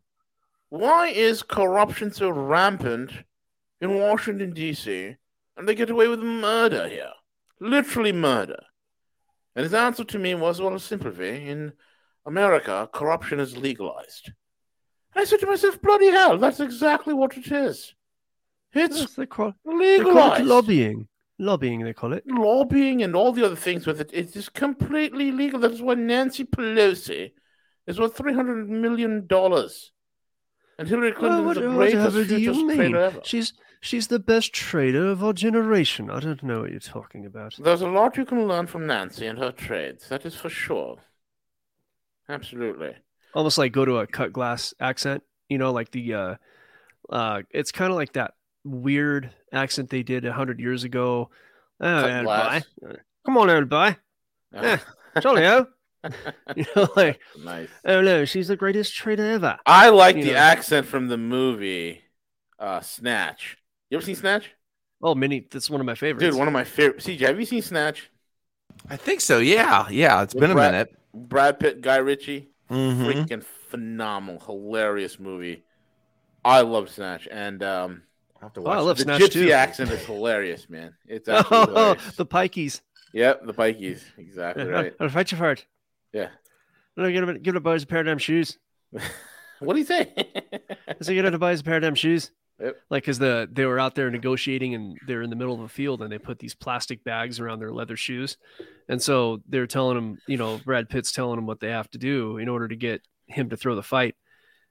why 0.69 1.07
is 1.07 1.41
corruption 1.41 2.11
so 2.13 2.29
rampant 2.29 3.11
in 3.81 3.97
Washington, 3.99 4.53
D.C., 4.53 5.15
and 5.57 5.67
they 5.67 5.75
get 5.75 5.89
away 5.89 6.07
with 6.07 6.19
murder 6.19 6.87
here? 6.87 7.11
Literally 7.59 8.11
murder. 8.11 8.63
And 9.55 9.63
his 9.63 9.73
answer 9.73 10.03
to 10.03 10.19
me 10.19 10.35
was, 10.35 10.61
well, 10.61 10.77
simply, 10.79 11.47
in 11.49 11.73
America, 12.25 12.87
corruption 12.93 13.39
is 13.39 13.57
legalized. 13.57 14.31
And 15.13 15.21
I 15.21 15.25
said 15.25 15.39
to 15.41 15.47
myself, 15.47 15.81
bloody 15.81 16.11
hell, 16.11 16.37
that's 16.37 16.59
exactly 16.59 17.13
what 17.13 17.35
it 17.35 17.51
is. 17.51 17.93
It's 18.73 18.99
Yes, 18.99 19.13
they 19.15 19.25
call, 19.25 19.53
they 19.65 19.71
call 19.71 19.77
legalized. 19.77 20.45
lobbying. 20.45 21.07
Lobbying, 21.41 21.83
they 21.83 21.93
call 21.93 22.13
it. 22.13 22.23
lobbying 22.27 23.01
and 23.01 23.15
all 23.15 23.31
the 23.31 23.43
other 23.45 23.55
things 23.55 23.87
with 23.87 23.99
it. 23.99 24.11
It's 24.13 24.33
just 24.33 24.53
completely 24.53 25.31
legal. 25.31 25.59
That's 25.59 25.81
why 25.81 25.95
Nancy 25.95 26.43
Pelosi 26.45 27.31
is 27.87 27.99
worth 27.99 28.15
three 28.15 28.33
hundred 28.33 28.69
million 28.69 29.25
dollars, 29.25 29.91
and 30.77 30.87
Hillary 30.87 31.11
Clinton 31.13 31.41
Well, 31.45 31.51
is 31.51 31.57
the 31.57 31.67
what- 31.69 31.75
greatest 31.75 32.15
you 32.15 32.25
futures 32.25 32.57
mean? 32.57 32.77
trader 32.77 32.97
ever. 33.01 33.21
She's 33.23 33.53
she's 33.81 34.07
the 34.07 34.19
best 34.19 34.53
trader 34.53 35.07
of 35.07 35.23
our 35.23 35.33
generation. 35.33 36.11
I 36.11 36.19
don't 36.19 36.43
know 36.43 36.61
what 36.61 36.69
you're 36.71 36.79
talking 36.79 37.25
about. 37.25 37.55
There's 37.57 37.81
a 37.81 37.87
lot 37.87 38.17
you 38.17 38.25
can 38.25 38.47
learn 38.47 38.67
from 38.67 38.85
Nancy 38.85 39.25
and 39.25 39.39
her 39.39 39.51
trades. 39.51 40.07
That 40.09 40.25
is 40.27 40.35
for 40.35 40.49
sure. 40.49 40.99
Absolutely. 42.29 42.95
Almost 43.33 43.57
like 43.57 43.71
go 43.71 43.85
to 43.85 43.97
a 43.97 44.07
cut 44.07 44.31
glass 44.33 44.73
accent. 44.79 45.23
You 45.49 45.57
know, 45.57 45.71
like 45.71 45.91
the 45.91 46.13
uh, 46.13 46.35
uh, 47.09 47.41
it's 47.49 47.71
kind 47.71 47.91
of 47.91 47.97
like 47.97 48.13
that 48.13 48.35
weird 48.63 49.31
accent 49.51 49.89
they 49.89 50.03
did 50.03 50.25
a 50.25 50.33
hundred 50.33 50.59
years 50.59 50.83
ago. 50.83 51.29
Oh, 51.79 52.01
Cut 52.01 52.09
everybody. 52.09 52.65
Come 53.25 53.37
on, 53.37 53.49
everybody. 53.49 53.95
Yeah. 54.53 54.79
Jolly 55.19 55.45
oh. 55.45 55.67
You 56.55 56.65
know, 56.75 56.87
like, 56.95 57.19
nice. 57.43 57.69
oh 57.85 58.01
no, 58.01 58.25
she's 58.25 58.47
the 58.47 58.55
greatest 58.55 58.95
trader 58.95 59.23
ever. 59.23 59.57
I 59.65 59.89
like 59.89 60.15
You 60.15 60.25
the 60.25 60.31
know. 60.31 60.37
accent 60.37 60.87
from 60.87 61.07
the 61.07 61.17
movie 61.17 62.01
uh, 62.59 62.81
Snatch. 62.81 63.57
You 63.89 63.97
ever 63.97 64.05
seen 64.05 64.15
Snatch? 64.15 64.49
Oh, 65.03 65.13
Minnie, 65.15 65.47
that's 65.51 65.69
one 65.69 65.79
of 65.79 65.85
my 65.85 65.95
favorites. 65.95 66.23
Dude, 66.23 66.35
one 66.37 66.47
of 66.47 66.53
my 66.53 66.63
favorite. 66.63 67.03
CJ, 67.03 67.19
have 67.21 67.39
you 67.39 67.45
seen 67.45 67.61
Snatch? 67.61 68.09
I 68.89 68.97
think 68.97 69.21
so. 69.21 69.37
Yeah, 69.39 69.87
yeah. 69.89 70.23
It's 70.23 70.33
With 70.33 70.41
been 70.41 70.51
a 70.51 70.55
Brad- 70.55 70.71
minute. 70.71 70.95
Brad 71.13 71.59
Pitt, 71.59 71.81
Guy 71.81 71.97
Ritchie. 71.97 72.49
Mhm. 72.69 73.05
freaking 73.27 73.43
phenomenal, 73.69 74.39
hilarious 74.39 75.19
movie. 75.19 75.63
I 76.45 76.61
love 76.61 76.89
Snatch, 76.89 77.27
and 77.29 77.61
um, 77.61 78.03
I'll 78.41 78.47
have 78.47 78.53
to 78.53 78.61
Oh, 78.61 78.65
I 78.65 78.77
watch 78.77 78.85
love 78.85 78.97
the 78.97 79.03
Snatch 79.03 79.21
gypsy 79.21 79.31
too. 79.33 79.51
accent 79.51 79.91
is 79.91 80.03
hilarious, 80.05 80.69
man. 80.69 80.93
It's 81.07 81.27
Oh, 81.31 81.43
hilarious. 81.43 82.15
the 82.15 82.25
pikeys. 82.25 82.81
Yep, 83.13 83.45
the 83.45 83.53
bikies, 83.53 84.01
exactly 84.17 84.63
right. 84.67 84.93
I'll 84.99 85.09
fight 85.09 85.31
you 85.31 85.37
for 85.37 85.51
it. 85.51 85.65
Yeah. 86.13 86.29
No, 86.97 87.11
give 87.11 87.27
it, 87.29 87.43
give 87.43 87.55
it 87.55 87.63
boys 87.63 87.83
a 87.83 87.87
pair 87.87 87.99
of 87.99 88.05
damn 88.05 88.17
shoes. 88.17 88.57
What 89.59 89.73
do 89.73 89.79
you 89.79 89.85
say? 89.85 90.11
I 90.87 90.93
said, 91.01 91.13
get 91.13 91.25
out 91.25 91.31
to 91.31 91.37
buy 91.39 91.51
a 91.51 91.57
pair 91.61 91.75
of 91.77 91.83
damn 91.83 91.95
shoes. 91.95 92.31
Yep. 92.59 92.77
Like, 92.89 93.03
cause 93.05 93.17
the 93.19 93.49
they 93.51 93.65
were 93.65 93.79
out 93.79 93.95
there 93.95 94.09
negotiating 94.11 94.75
and 94.75 94.97
they're 95.07 95.21
in 95.23 95.29
the 95.29 95.35
middle 95.35 95.53
of 95.55 95.61
a 95.61 95.67
field 95.69 96.01
and 96.01 96.11
they 96.11 96.17
put 96.19 96.39
these 96.39 96.53
plastic 96.55 97.03
bags 97.03 97.39
around 97.39 97.59
their 97.59 97.71
leather 97.71 97.95
shoes, 97.97 98.37
and 98.87 99.01
so 99.01 99.41
they're 99.49 99.65
telling 99.67 99.97
him, 99.97 100.17
you 100.27 100.37
know, 100.37 100.59
Brad 100.63 100.87
Pitt's 100.89 101.11
telling 101.11 101.37
him 101.39 101.47
what 101.47 101.59
they 101.59 101.69
have 101.69 101.89
to 101.91 101.97
do 101.97 102.37
in 102.37 102.47
order 102.49 102.67
to 102.67 102.75
get 102.75 103.01
him 103.25 103.49
to 103.49 103.57
throw 103.57 103.75
the 103.75 103.81
fight. 103.83 104.15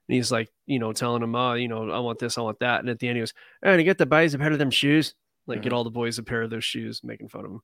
And 0.07 0.15
he's 0.15 0.31
like, 0.31 0.49
you 0.65 0.79
know, 0.79 0.91
telling 0.93 1.23
him, 1.23 1.35
oh, 1.35 1.53
you 1.53 1.67
know, 1.67 1.89
I 1.89 1.99
want 1.99 2.19
this, 2.19 2.37
I 2.37 2.41
want 2.41 2.59
that. 2.59 2.79
And 2.81 2.89
at 2.89 2.99
the 2.99 3.07
end, 3.07 3.17
he 3.17 3.21
goes, 3.21 3.33
all 3.63 3.71
right, 3.71 3.79
you 3.79 3.85
get 3.85 3.97
the 3.97 4.05
boys 4.05 4.33
a 4.33 4.39
pair 4.39 4.51
of 4.51 4.59
them 4.59 4.71
shoes. 4.71 5.13
Like, 5.47 5.61
get 5.63 5.73
all 5.73 5.83
the 5.83 5.89
boys 5.89 6.17
a 6.19 6.23
pair 6.23 6.41
of 6.43 6.49
those 6.49 6.63
shoes, 6.63 7.01
making 7.03 7.29
fun 7.29 7.45
of 7.45 7.51
him. 7.51 7.61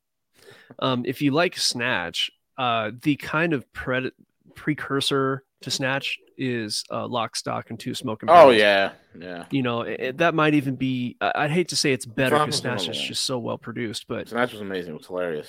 Um, 0.79 1.03
if 1.05 1.21
you 1.21 1.31
like 1.31 1.57
Snatch, 1.57 2.31
uh, 2.57 2.91
the 3.01 3.15
kind 3.17 3.53
of 3.53 3.65
pred- 3.73 4.11
precursor 4.55 5.43
to 5.61 5.71
Snatch 5.71 6.17
is 6.37 6.83
uh, 6.91 7.07
Lock, 7.07 7.35
Stock, 7.35 7.69
and 7.69 7.79
Two 7.79 7.93
Smoking 7.93 8.27
Barrels. 8.27 8.47
oh 8.47 8.49
yeah, 8.51 8.91
yeah. 9.19 9.45
you 9.51 9.63
know 9.63 9.81
it, 9.81 9.99
it- 9.99 10.17
that 10.17 10.35
might 10.35 10.53
even 10.53 10.75
be 10.75 11.17
I- 11.21 11.31
i'd 11.35 11.51
hate 11.51 11.69
to 11.69 11.75
say 11.75 11.93
it's 11.93 12.05
better 12.05 12.37
because 12.37 12.57
snatch 12.57 12.87
is 12.89 12.99
just 13.01 13.23
so 13.23 13.39
well 13.39 13.57
produced 13.57 14.07
but 14.07 14.29
Snatch 14.29 14.51
was 14.51 14.61
amazing. 14.61 14.93
It 14.93 14.97
was 14.97 15.07
hilarious. 15.07 15.47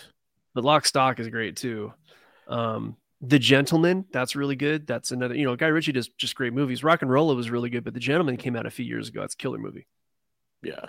but 0.55 0.65
lock 0.65 0.87
stock 0.87 1.21
is 1.21 1.29
great 1.29 1.57
too 1.57 1.93
um 2.47 2.97
the 3.21 3.39
gentleman 3.39 4.05
that's 4.13 4.37
really 4.37 4.55
good 4.57 4.87
that's 4.87 5.11
another 5.11 5.35
you 5.35 5.45
know 5.45 5.57
guy 5.57 5.67
ritchie 5.67 5.93
does 5.93 6.09
just 6.19 6.37
great 6.37 6.53
movies 6.53 6.83
RocknRolla 6.83 7.35
was 7.35 7.51
really 7.51 7.69
good 7.69 7.83
but 7.85 7.93
the 7.95 8.01
gentleman 8.01 8.37
came 8.37 8.55
out 8.55 8.65
a 8.67 8.71
few 8.71 8.85
years 8.85 9.09
ago 9.09 9.23
it's 9.23 9.35
a 9.35 9.37
killer 9.37 9.59
movie 9.59 9.87
Yeah. 10.63 10.87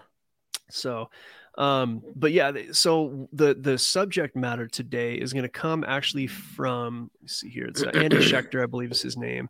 so 0.70 1.10
um 1.58 2.04
but 2.16 2.32
yeah 2.32 2.52
so 2.72 3.28
the 3.34 3.56
the 3.56 3.78
subject 3.80 4.36
matter 4.36 4.68
today 4.68 5.16
is 5.16 5.34
going 5.34 5.44
to 5.44 5.50
come 5.50 5.84
actually 5.84 6.28
from 6.28 7.10
let's 7.22 7.40
see 7.40 7.50
here 7.50 7.66
it's 7.66 7.82
uh, 7.82 7.90
andy 7.96 8.18
schechter 8.18 8.62
i 8.62 8.68
believe 8.68 8.92
is 8.92 9.02
his 9.02 9.18
name 9.18 9.50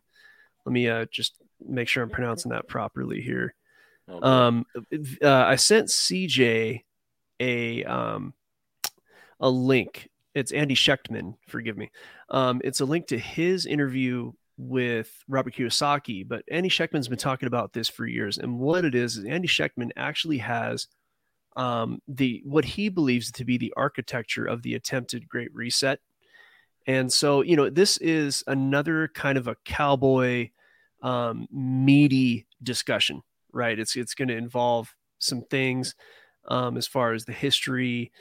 let 0.64 0.72
me 0.72 0.88
uh 0.88 1.04
just 1.12 1.34
make 1.60 1.86
sure 1.86 2.02
i'm 2.02 2.08
pronouncing 2.10 2.52
that 2.52 2.66
properly 2.66 3.20
here 3.20 3.54
Oh. 4.12 4.28
Um, 4.28 4.66
uh, 5.22 5.28
I 5.28 5.54
sent 5.54 5.86
CJ 5.86 6.82
a 7.38 7.84
um 7.84 8.34
a 9.38 9.48
link. 9.48 10.09
It's 10.34 10.52
Andy 10.52 10.74
Schectman. 10.74 11.34
Forgive 11.48 11.76
me. 11.76 11.90
Um, 12.28 12.60
it's 12.64 12.80
a 12.80 12.84
link 12.84 13.08
to 13.08 13.18
his 13.18 13.66
interview 13.66 14.32
with 14.56 15.10
Robert 15.28 15.54
Kiyosaki. 15.54 16.26
But 16.26 16.44
Andy 16.50 16.68
Schectman's 16.68 17.08
been 17.08 17.18
talking 17.18 17.46
about 17.46 17.72
this 17.72 17.88
for 17.88 18.06
years, 18.06 18.38
and 18.38 18.58
what 18.58 18.84
it 18.84 18.94
is 18.94 19.16
is 19.16 19.24
Andy 19.24 19.48
Schectman 19.48 19.90
actually 19.96 20.38
has 20.38 20.86
um 21.56 22.00
the 22.06 22.42
what 22.44 22.64
he 22.64 22.88
believes 22.88 23.32
to 23.32 23.44
be 23.44 23.58
the 23.58 23.72
architecture 23.76 24.44
of 24.46 24.62
the 24.62 24.74
attempted 24.74 25.28
Great 25.28 25.52
Reset. 25.52 25.98
And 26.86 27.12
so, 27.12 27.42
you 27.42 27.56
know, 27.56 27.68
this 27.68 27.96
is 27.98 28.44
another 28.46 29.08
kind 29.14 29.36
of 29.36 29.48
a 29.48 29.56
cowboy 29.64 30.50
um, 31.02 31.46
meaty 31.50 32.46
discussion 32.62 33.22
right? 33.52 33.78
It's 33.78 33.96
it's 33.96 34.14
going 34.14 34.28
to 34.28 34.36
involve 34.36 34.94
some 35.18 35.42
things 35.42 35.94
um, 36.48 36.76
as 36.76 36.86
far 36.86 37.12
as 37.12 37.24
the 37.24 37.32
history 37.32 38.12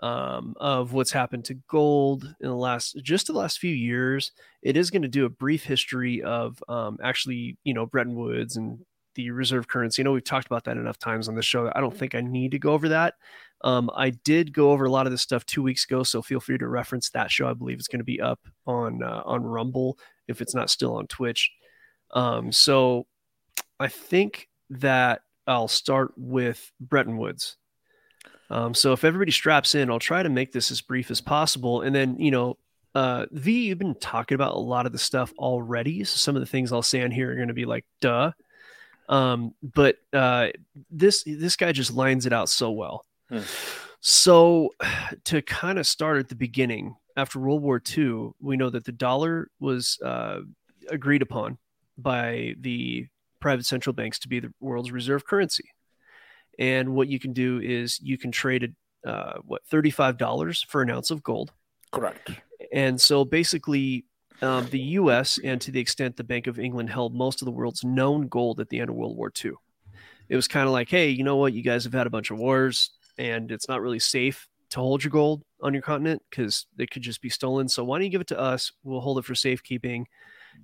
um, 0.00 0.54
of 0.58 0.92
what's 0.92 1.10
happened 1.12 1.44
to 1.46 1.54
gold 1.68 2.24
in 2.40 2.48
the 2.48 2.54
last 2.54 2.98
just 3.02 3.26
the 3.26 3.32
last 3.32 3.58
few 3.58 3.74
years. 3.74 4.32
It 4.62 4.76
is 4.76 4.90
going 4.90 5.02
to 5.02 5.08
do 5.08 5.24
a 5.24 5.30
brief 5.30 5.64
history 5.64 6.22
of 6.22 6.62
um, 6.68 6.98
actually, 7.02 7.56
you 7.64 7.74
know, 7.74 7.86
Bretton 7.86 8.14
Woods 8.14 8.56
and 8.56 8.78
the 9.14 9.30
reserve 9.30 9.66
currency. 9.66 10.00
I 10.00 10.04
know 10.04 10.12
we've 10.12 10.22
talked 10.22 10.46
about 10.46 10.64
that 10.64 10.76
enough 10.76 10.98
times 10.98 11.28
on 11.28 11.34
the 11.34 11.42
show. 11.42 11.72
I 11.74 11.80
don't 11.80 11.96
think 11.96 12.14
I 12.14 12.20
need 12.20 12.52
to 12.52 12.58
go 12.58 12.72
over 12.72 12.88
that. 12.90 13.14
Um, 13.62 13.90
I 13.96 14.10
did 14.10 14.52
go 14.52 14.70
over 14.70 14.84
a 14.84 14.90
lot 14.90 15.06
of 15.06 15.12
this 15.12 15.22
stuff 15.22 15.44
two 15.44 15.62
weeks 15.62 15.84
ago, 15.84 16.04
so 16.04 16.22
feel 16.22 16.38
free 16.38 16.58
to 16.58 16.68
reference 16.68 17.10
that 17.10 17.30
show. 17.30 17.48
I 17.48 17.54
believe 17.54 17.78
it's 17.78 17.88
going 17.88 17.98
to 17.98 18.04
be 18.04 18.20
up 18.20 18.38
on 18.66 19.02
uh, 19.02 19.22
on 19.24 19.42
Rumble 19.42 19.98
if 20.28 20.40
it's 20.40 20.54
not 20.54 20.70
still 20.70 20.96
on 20.96 21.08
Twitch. 21.08 21.50
Um, 22.12 22.52
so 22.52 23.06
I 23.80 23.88
think 23.88 24.48
that 24.70 25.22
I'll 25.46 25.68
start 25.68 26.12
with 26.16 26.70
Bretton 26.80 27.16
Woods. 27.16 27.56
Um, 28.50 28.74
so 28.74 28.92
if 28.92 29.04
everybody 29.04 29.30
straps 29.30 29.74
in, 29.74 29.90
I'll 29.90 29.98
try 29.98 30.22
to 30.22 30.28
make 30.28 30.52
this 30.52 30.70
as 30.70 30.80
brief 30.80 31.10
as 31.10 31.20
possible. 31.20 31.82
And 31.82 31.94
then, 31.94 32.18
you 32.18 32.30
know, 32.30 32.56
uh, 32.94 33.26
V, 33.30 33.66
you've 33.66 33.78
been 33.78 33.94
talking 33.94 34.34
about 34.34 34.54
a 34.54 34.58
lot 34.58 34.86
of 34.86 34.92
the 34.92 34.98
stuff 34.98 35.32
already. 35.38 36.04
So 36.04 36.16
some 36.16 36.36
of 36.36 36.40
the 36.40 36.46
things 36.46 36.72
I'll 36.72 36.82
say 36.82 37.02
on 37.02 37.10
here 37.10 37.30
are 37.30 37.36
going 37.36 37.48
to 37.48 37.54
be 37.54 37.66
like, 37.66 37.84
duh. 38.00 38.32
Um, 39.08 39.54
but 39.62 39.96
uh, 40.12 40.48
this 40.90 41.22
this 41.24 41.56
guy 41.56 41.72
just 41.72 41.92
lines 41.92 42.26
it 42.26 42.32
out 42.32 42.48
so 42.48 42.70
well. 42.70 43.04
Hmm. 43.28 43.40
So 44.00 44.70
to 45.24 45.42
kind 45.42 45.78
of 45.78 45.86
start 45.86 46.18
at 46.18 46.28
the 46.28 46.34
beginning, 46.34 46.96
after 47.16 47.38
World 47.38 47.62
War 47.62 47.82
II, 47.96 48.30
we 48.40 48.56
know 48.56 48.70
that 48.70 48.84
the 48.84 48.92
dollar 48.92 49.50
was 49.60 49.98
uh, 50.04 50.40
agreed 50.88 51.22
upon 51.22 51.58
by 51.96 52.54
the 52.60 53.06
private 53.40 53.66
central 53.66 53.92
banks 53.92 54.18
to 54.20 54.28
be 54.28 54.40
the 54.40 54.52
world's 54.60 54.92
reserve 54.92 55.26
currency. 55.26 55.70
And 56.58 56.94
what 56.94 57.08
you 57.08 57.18
can 57.18 57.32
do 57.32 57.60
is 57.60 58.00
you 58.00 58.18
can 58.18 58.32
trade 58.32 58.64
it, 58.64 58.72
uh, 59.06 59.34
what, 59.44 59.62
$35 59.70 60.66
for 60.66 60.82
an 60.82 60.90
ounce 60.90 61.10
of 61.10 61.22
gold. 61.22 61.52
Correct. 61.92 62.30
And 62.72 63.00
so 63.00 63.24
basically, 63.24 64.04
um, 64.42 64.68
the 64.70 64.80
US, 64.80 65.38
and 65.42 65.60
to 65.60 65.70
the 65.70 65.80
extent 65.80 66.16
the 66.16 66.24
Bank 66.24 66.46
of 66.46 66.58
England 66.58 66.90
held 66.90 67.14
most 67.14 67.40
of 67.42 67.46
the 67.46 67.52
world's 67.52 67.84
known 67.84 68.28
gold 68.28 68.60
at 68.60 68.68
the 68.68 68.80
end 68.80 68.90
of 68.90 68.96
World 68.96 69.16
War 69.16 69.32
II, 69.44 69.52
it 70.28 70.36
was 70.36 70.48
kind 70.48 70.66
of 70.66 70.72
like, 70.72 70.88
hey, 70.88 71.08
you 71.08 71.24
know 71.24 71.36
what? 71.36 71.52
You 71.52 71.62
guys 71.62 71.84
have 71.84 71.92
had 71.92 72.06
a 72.06 72.10
bunch 72.10 72.30
of 72.30 72.38
wars, 72.38 72.90
and 73.18 73.50
it's 73.50 73.68
not 73.68 73.80
really 73.80 73.98
safe 73.98 74.46
to 74.70 74.80
hold 74.80 75.02
your 75.02 75.10
gold 75.10 75.42
on 75.62 75.72
your 75.72 75.82
continent 75.82 76.22
because 76.28 76.66
it 76.78 76.90
could 76.90 77.02
just 77.02 77.22
be 77.22 77.30
stolen. 77.30 77.68
So 77.68 77.84
why 77.84 77.98
don't 77.98 78.04
you 78.04 78.10
give 78.10 78.20
it 78.20 78.26
to 78.28 78.38
us? 78.38 78.70
We'll 78.84 79.00
hold 79.00 79.18
it 79.18 79.24
for 79.24 79.34
safekeeping. 79.34 80.06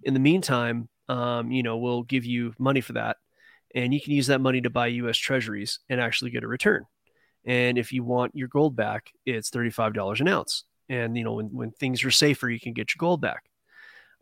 In 0.02 0.14
the 0.14 0.20
meantime, 0.20 0.88
um, 1.08 1.50
you 1.50 1.62
know, 1.62 1.78
we'll 1.78 2.02
give 2.02 2.24
you 2.24 2.52
money 2.58 2.80
for 2.80 2.94
that, 2.94 3.16
and 3.74 3.92
you 3.92 4.00
can 4.00 4.12
use 4.12 4.28
that 4.28 4.40
money 4.40 4.60
to 4.62 4.70
buy 4.70 4.86
U.S. 4.88 5.18
Treasuries 5.18 5.80
and 5.88 6.00
actually 6.00 6.30
get 6.30 6.44
a 6.44 6.48
return. 6.48 6.86
And 7.44 7.76
if 7.76 7.92
you 7.92 8.04
want 8.04 8.34
your 8.34 8.48
gold 8.48 8.76
back, 8.76 9.12
it's 9.26 9.50
thirty-five 9.50 9.92
dollars 9.92 10.20
an 10.20 10.28
ounce. 10.28 10.64
And 10.88 11.16
you 11.16 11.24
know, 11.24 11.34
when 11.34 11.46
when 11.46 11.70
things 11.72 12.04
are 12.04 12.10
safer, 12.10 12.48
you 12.48 12.60
can 12.60 12.72
get 12.72 12.94
your 12.94 13.00
gold 13.00 13.20
back. 13.20 13.44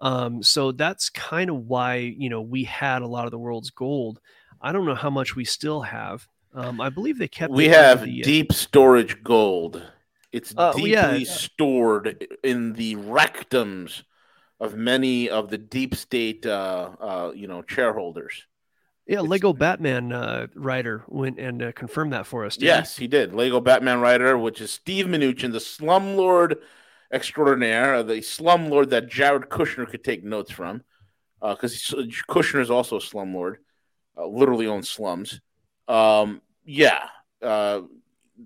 Um, 0.00 0.42
so 0.42 0.73
that's 0.73 1.11
kind 1.11 1.50
of 1.50 1.56
why 1.68 1.97
you 1.97 2.28
know 2.28 2.42
we 2.42 2.64
had 2.64 3.02
a 3.02 3.06
lot 3.06 3.26
of 3.26 3.30
the 3.30 3.38
world's 3.38 3.71
gold. 3.71 4.21
I 4.61 4.73
don't 4.73 4.87
know 4.87 4.94
how 4.94 5.11
much 5.11 5.37
we 5.37 5.44
still 5.44 5.82
have. 5.82 6.26
Um, 6.54 6.80
I 6.80 6.90
believe 6.90 7.18
they 7.18 7.28
kept. 7.28 7.52
We 7.52 7.68
have 7.68 8.04
the, 8.04 8.23
uh, 8.23 8.25
deep 8.25 8.52
storage 8.52 9.23
gold. 9.23 9.82
It's 10.32 10.54
Uh, 10.56 10.73
deeply 10.73 10.90
yeah. 10.92 11.25
stored 11.25 12.26
in 12.42 12.73
the 12.73 12.97
rectums 12.97 14.02
of 14.59 14.75
many 14.75 15.28
of 15.28 15.50
the 15.50 15.59
deep 15.59 15.94
state, 15.94 16.47
uh, 16.47 16.90
uh, 17.00 17.32
you 17.35 17.47
know, 17.47 17.62
shareholders. 17.66 18.47
Yeah, 19.06 19.21
Lego 19.21 19.52
Batman 19.52 20.12
uh, 20.12 20.47
writer 20.54 21.02
went 21.09 21.38
and 21.38 21.62
uh, 21.62 21.73
confirmed 21.73 22.12
that 22.12 22.26
for 22.26 22.44
us. 22.44 22.56
didn't 22.56 22.75
he? 22.75 22.78
Yes, 22.78 22.97
he 22.97 23.09
did. 23.09 23.35
Lego 23.35 23.61
Batman 23.61 24.00
writer, 24.00 24.38
which 24.38 24.61
is 24.61 24.71
Steve 24.71 25.06
Mnuchin, 25.06 25.52
the 25.52 25.59
slumlord 25.59 26.56
extraordinaire, 27.12 27.97
uh, 27.97 28.02
the 28.02 28.18
slumlord 28.18 28.90
that 28.90 29.09
Jared 29.09 29.49
Kushner 29.49 29.88
could 29.88 30.04
take 30.04 30.25
notes 30.25 30.50
from, 30.52 30.82
because 31.40 31.92
Kushner 32.28 32.61
is 32.61 32.71
also 32.71 32.97
a 32.97 33.00
slumlord, 33.00 33.56
uh, 34.16 34.26
literally 34.26 34.66
owns 34.66 34.88
slums. 34.88 35.40
Um, 35.88 36.40
yeah, 36.64 37.09
uh, 37.42 37.82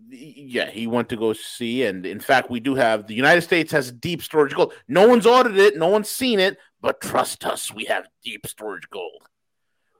yeah, 0.09 0.71
he 0.71 0.87
went 0.87 1.11
to 1.11 1.17
go 1.17 1.35
see, 1.35 1.85
and 1.85 2.07
in 2.07 2.19
fact, 2.19 2.51
we 2.51 2.61
do 2.61 2.75
have 2.75 3.07
the 3.07 3.15
United 3.15 3.43
States 3.43 3.73
has 3.73 3.93
deep 3.93 4.23
storage 4.23 4.55
gold. 4.55 4.73
No 4.89 5.07
one's 5.07 5.27
audited 5.27 5.59
it, 5.59 5.77
no 5.77 5.89
one's 5.89 6.11
seen 6.11 6.41
it, 6.41 6.57
but 6.81 7.01
trust 7.01 7.45
us, 7.45 7.73
we 7.73 7.85
have 7.85 8.09
deep 8.25 8.47
storage 8.47 8.89
gold. 8.91 9.23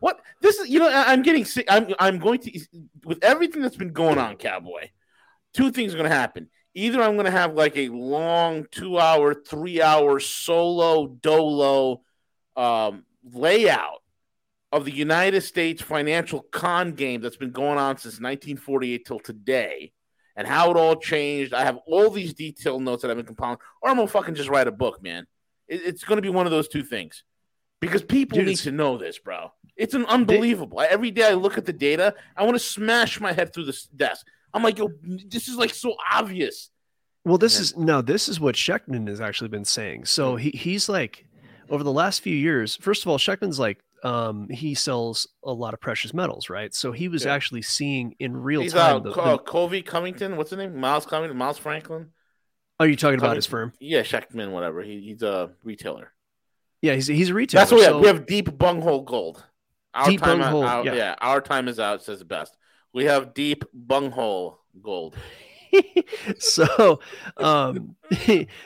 What 0.07 0.21
this 0.41 0.61
is, 0.61 0.69
you 0.69 0.79
know, 0.79 0.89
I'm 0.89 1.23
getting 1.23 1.45
sick. 1.45 1.67
I'm 1.69 1.93
I'm 1.99 2.21
going 2.21 2.39
to 2.39 2.61
with 3.05 3.25
everything 3.25 3.61
that's 3.61 3.75
been 3.75 3.93
going 3.93 4.19
on, 4.19 4.37
Cowboy. 4.37 4.91
Two 5.53 5.73
things 5.73 5.93
are 5.93 5.97
going 5.97 6.09
to 6.09 6.15
happen. 6.15 6.49
Either 6.75 7.03
I'm 7.03 7.15
going 7.15 7.25
to 7.25 7.33
have 7.33 7.55
like 7.55 7.77
a 7.77 7.89
long 7.89 8.67
two 8.71 9.01
hour, 9.01 9.35
three 9.35 9.83
hour 9.83 10.21
solo 10.21 11.09
dolo 11.09 12.03
um, 12.55 13.05
layout 13.25 14.05
of 14.71 14.85
the 14.85 14.93
United 14.93 15.41
States 15.41 15.83
financial 15.83 16.43
con 16.53 16.93
game 16.93 17.21
that's 17.21 17.37
been 17.37 17.51
going 17.51 17.77
on 17.77 17.97
since 17.97 18.21
1948 18.21 19.05
till 19.05 19.19
today, 19.19 19.91
and 20.37 20.47
how 20.47 20.71
it 20.71 20.77
all 20.77 20.95
changed. 20.95 21.53
I 21.53 21.65
have 21.65 21.81
all 21.85 22.11
these 22.11 22.33
detailed 22.33 22.81
notes 22.83 23.03
that 23.03 23.11
I've 23.11 23.17
been 23.17 23.27
compiling, 23.27 23.59
or 23.83 23.91
I'm 23.91 23.97
gonna 23.97 24.07
fucking 24.07 24.37
just 24.37 24.51
write 24.51 24.69
a 24.69 24.73
book, 24.73 25.03
man. 25.03 25.27
It- 25.67 25.83
it's 25.85 26.05
going 26.05 26.19
to 26.19 26.23
be 26.23 26.29
one 26.29 26.47
of 26.47 26.53
those 26.53 26.69
two 26.69 26.85
things 26.85 27.25
because 27.81 28.03
people 28.03 28.39
Dude, 28.39 28.47
need 28.49 28.57
to 28.59 28.73
know 28.73 28.99
this, 28.99 29.19
bro. 29.19 29.53
It's 29.77 29.95
an 29.95 30.07
unbelievable. 30.07 30.79
I- 30.79 30.87
Every 30.87 31.11
day 31.11 31.29
I 31.29 31.35
look 31.35 31.59
at 31.59 31.67
the 31.67 31.73
data, 31.73 32.15
I 32.37 32.45
want 32.45 32.55
to 32.57 32.61
smash 32.63 33.21
my 33.21 33.33
head 33.33 33.53
through 33.53 33.65
the 33.67 33.73
s- 33.73 33.89
desk. 33.95 34.27
I'm 34.55 34.63
like, 34.63 34.79
yo, 34.79 34.89
this 35.03 35.49
is 35.49 35.57
like 35.57 35.75
so 35.75 35.95
obvious. 36.11 36.71
Well, 37.25 37.39
this 37.39 37.57
Yeah. 37.57 37.61
is 37.63 37.77
no, 37.77 38.03
this 38.03 38.29
is 38.29 38.41
what 38.41 38.55
Schectman 38.55 39.09
has 39.09 39.21
actually 39.21 39.49
been 39.49 39.65
saying. 39.65 40.05
So 40.07 40.37
he 40.37 40.51
he's 40.51 40.89
like 40.89 41.27
over 41.69 41.83
the 41.85 41.93
last 41.93 42.21
few 42.23 42.35
years. 42.37 42.77
First 42.77 43.03
of 43.03 43.09
all, 43.09 43.19
Schectman's 43.19 43.59
like 43.59 43.81
um 44.05 44.49
he 44.49 44.75
sells 44.75 45.27
a 45.43 45.53
lot 45.53 45.75
of 45.75 45.81
precious 45.81 46.15
metals, 46.15 46.49
right? 46.49 46.73
So 46.73 46.93
he 46.93 47.09
was 47.09 47.25
Yeah. 47.25 47.35
actually 47.35 47.63
seeing 47.63 48.15
in 48.21 48.37
real 48.37 48.63
He's 48.63 48.73
time. 48.73 48.97
uh, 48.97 48.99
the- 49.01 49.13
Co- 49.13 49.21
uh, 49.23 49.39
Covey 49.39 49.83
Cummington. 49.83 50.37
What's 50.37 50.51
his 50.51 50.59
name? 50.59 50.79
Miles 50.79 51.05
Cummington. 51.05 51.37
Miles 51.37 51.59
Franklin. 51.59 52.13
are 52.79 52.87
you 52.87 52.95
talking 52.97 53.19
about 53.19 53.37
his 53.37 53.47
firm? 53.47 53.73
Yeah, 53.81 54.03
Schectman, 54.03 54.51
whatever. 54.53 54.83
He, 54.83 55.01
he's 55.01 55.23
a 55.23 55.51
retailer. 55.65 56.13
Yeah, 56.87 56.95
he's 56.95 57.07
he's 57.07 57.31
a 57.31 57.35
retailer. 57.35 57.61
That's 57.61 57.73
what 57.73 57.79
we 57.79 57.85
have. 57.85 57.93
so- 57.95 58.01
We 58.01 58.07
have 58.07 58.27
deep 58.27 58.57
bunghole 58.59 59.03
gold. 59.03 59.45
Our 59.95 60.07
Deep 60.11 60.21
time, 60.21 60.39
bunghole, 60.41 60.65
our- 60.65 60.85
yeah. 60.85 60.95
yeah, 60.95 61.15
our 61.23 61.41
time 61.41 61.69
is 61.69 61.81
out. 61.81 62.03
Says 62.03 62.19
the 62.19 62.25
best. 62.27 62.57
We 62.93 63.05
have 63.07 63.33
deep 63.35 63.65
bunghole 63.73 64.61
gold. 64.83 65.17
so 66.39 67.01
um 67.37 67.97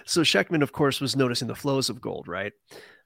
so 0.04 0.20
Schectman 0.22 0.62
of 0.62 0.72
course 0.72 1.00
was 1.00 1.16
noticing 1.16 1.48
the 1.48 1.54
flows 1.54 1.88
of 1.90 2.00
gold, 2.00 2.28
right? 2.28 2.52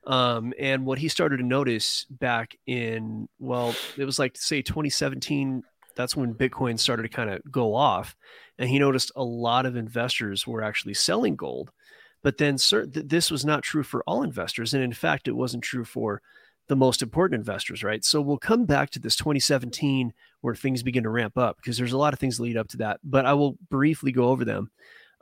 Um 0.07 0.53
and 0.59 0.85
what 0.87 0.99
he 0.99 1.09
started 1.09 1.39
to 1.39 1.43
notice 1.45 2.07
back 2.11 2.57
in 2.67 3.29
well, 3.39 3.75
it 3.97 4.05
was 4.05 4.19
like 4.19 4.37
say 4.37 4.63
2017, 4.63 5.63
that's 5.97 6.17
when 6.17 6.35
Bitcoin 6.35 6.79
started 6.79 7.05
to 7.05 7.09
kind 7.09 7.31
of 7.31 7.41
go 7.51 7.75
off 7.75 8.17
and 8.59 8.69
he 8.69 8.79
noticed 8.79 9.13
a 9.17 9.25
lot 9.25 9.67
of 9.67 9.77
investors 9.77 10.47
were 10.47 10.63
actually 10.63 10.95
selling 10.95 11.37
gold. 11.37 11.71
But 12.25 12.39
then 12.39 12.59
cer- 12.59 12.87
th- 12.87 13.07
this 13.07 13.31
was 13.31 13.45
not 13.45 13.63
true 13.63 13.85
for 13.85 14.03
all 14.09 14.25
investors 14.25 14.75
and 14.75 14.83
in 14.83 14.93
fact 14.93 15.29
it 15.29 15.37
wasn't 15.37 15.63
true 15.63 15.85
for 15.85 16.21
the 16.67 16.77
most 16.77 17.03
important 17.03 17.39
investors, 17.39 17.85
right? 17.85 18.05
So 18.05 18.21
we'll 18.21 18.39
come 18.39 18.65
back 18.65 18.91
to 18.91 18.99
this 18.99 19.17
2017 19.17 20.13
where 20.41 20.55
things 20.55 20.83
begin 20.83 21.03
to 21.05 21.11
ramp 21.11 21.37
up 21.37 21.57
because 21.57 21.77
there's 21.77 21.93
a 21.93 21.99
lot 21.99 22.13
of 22.13 22.19
things 22.19 22.41
lead 22.41 22.57
up 22.57 22.69
to 22.69 22.79
that, 22.79 23.01
but 23.05 23.27
I 23.27 23.35
will 23.35 23.59
briefly 23.71 24.13
go 24.13 24.29
over 24.29 24.45
them. 24.45 24.71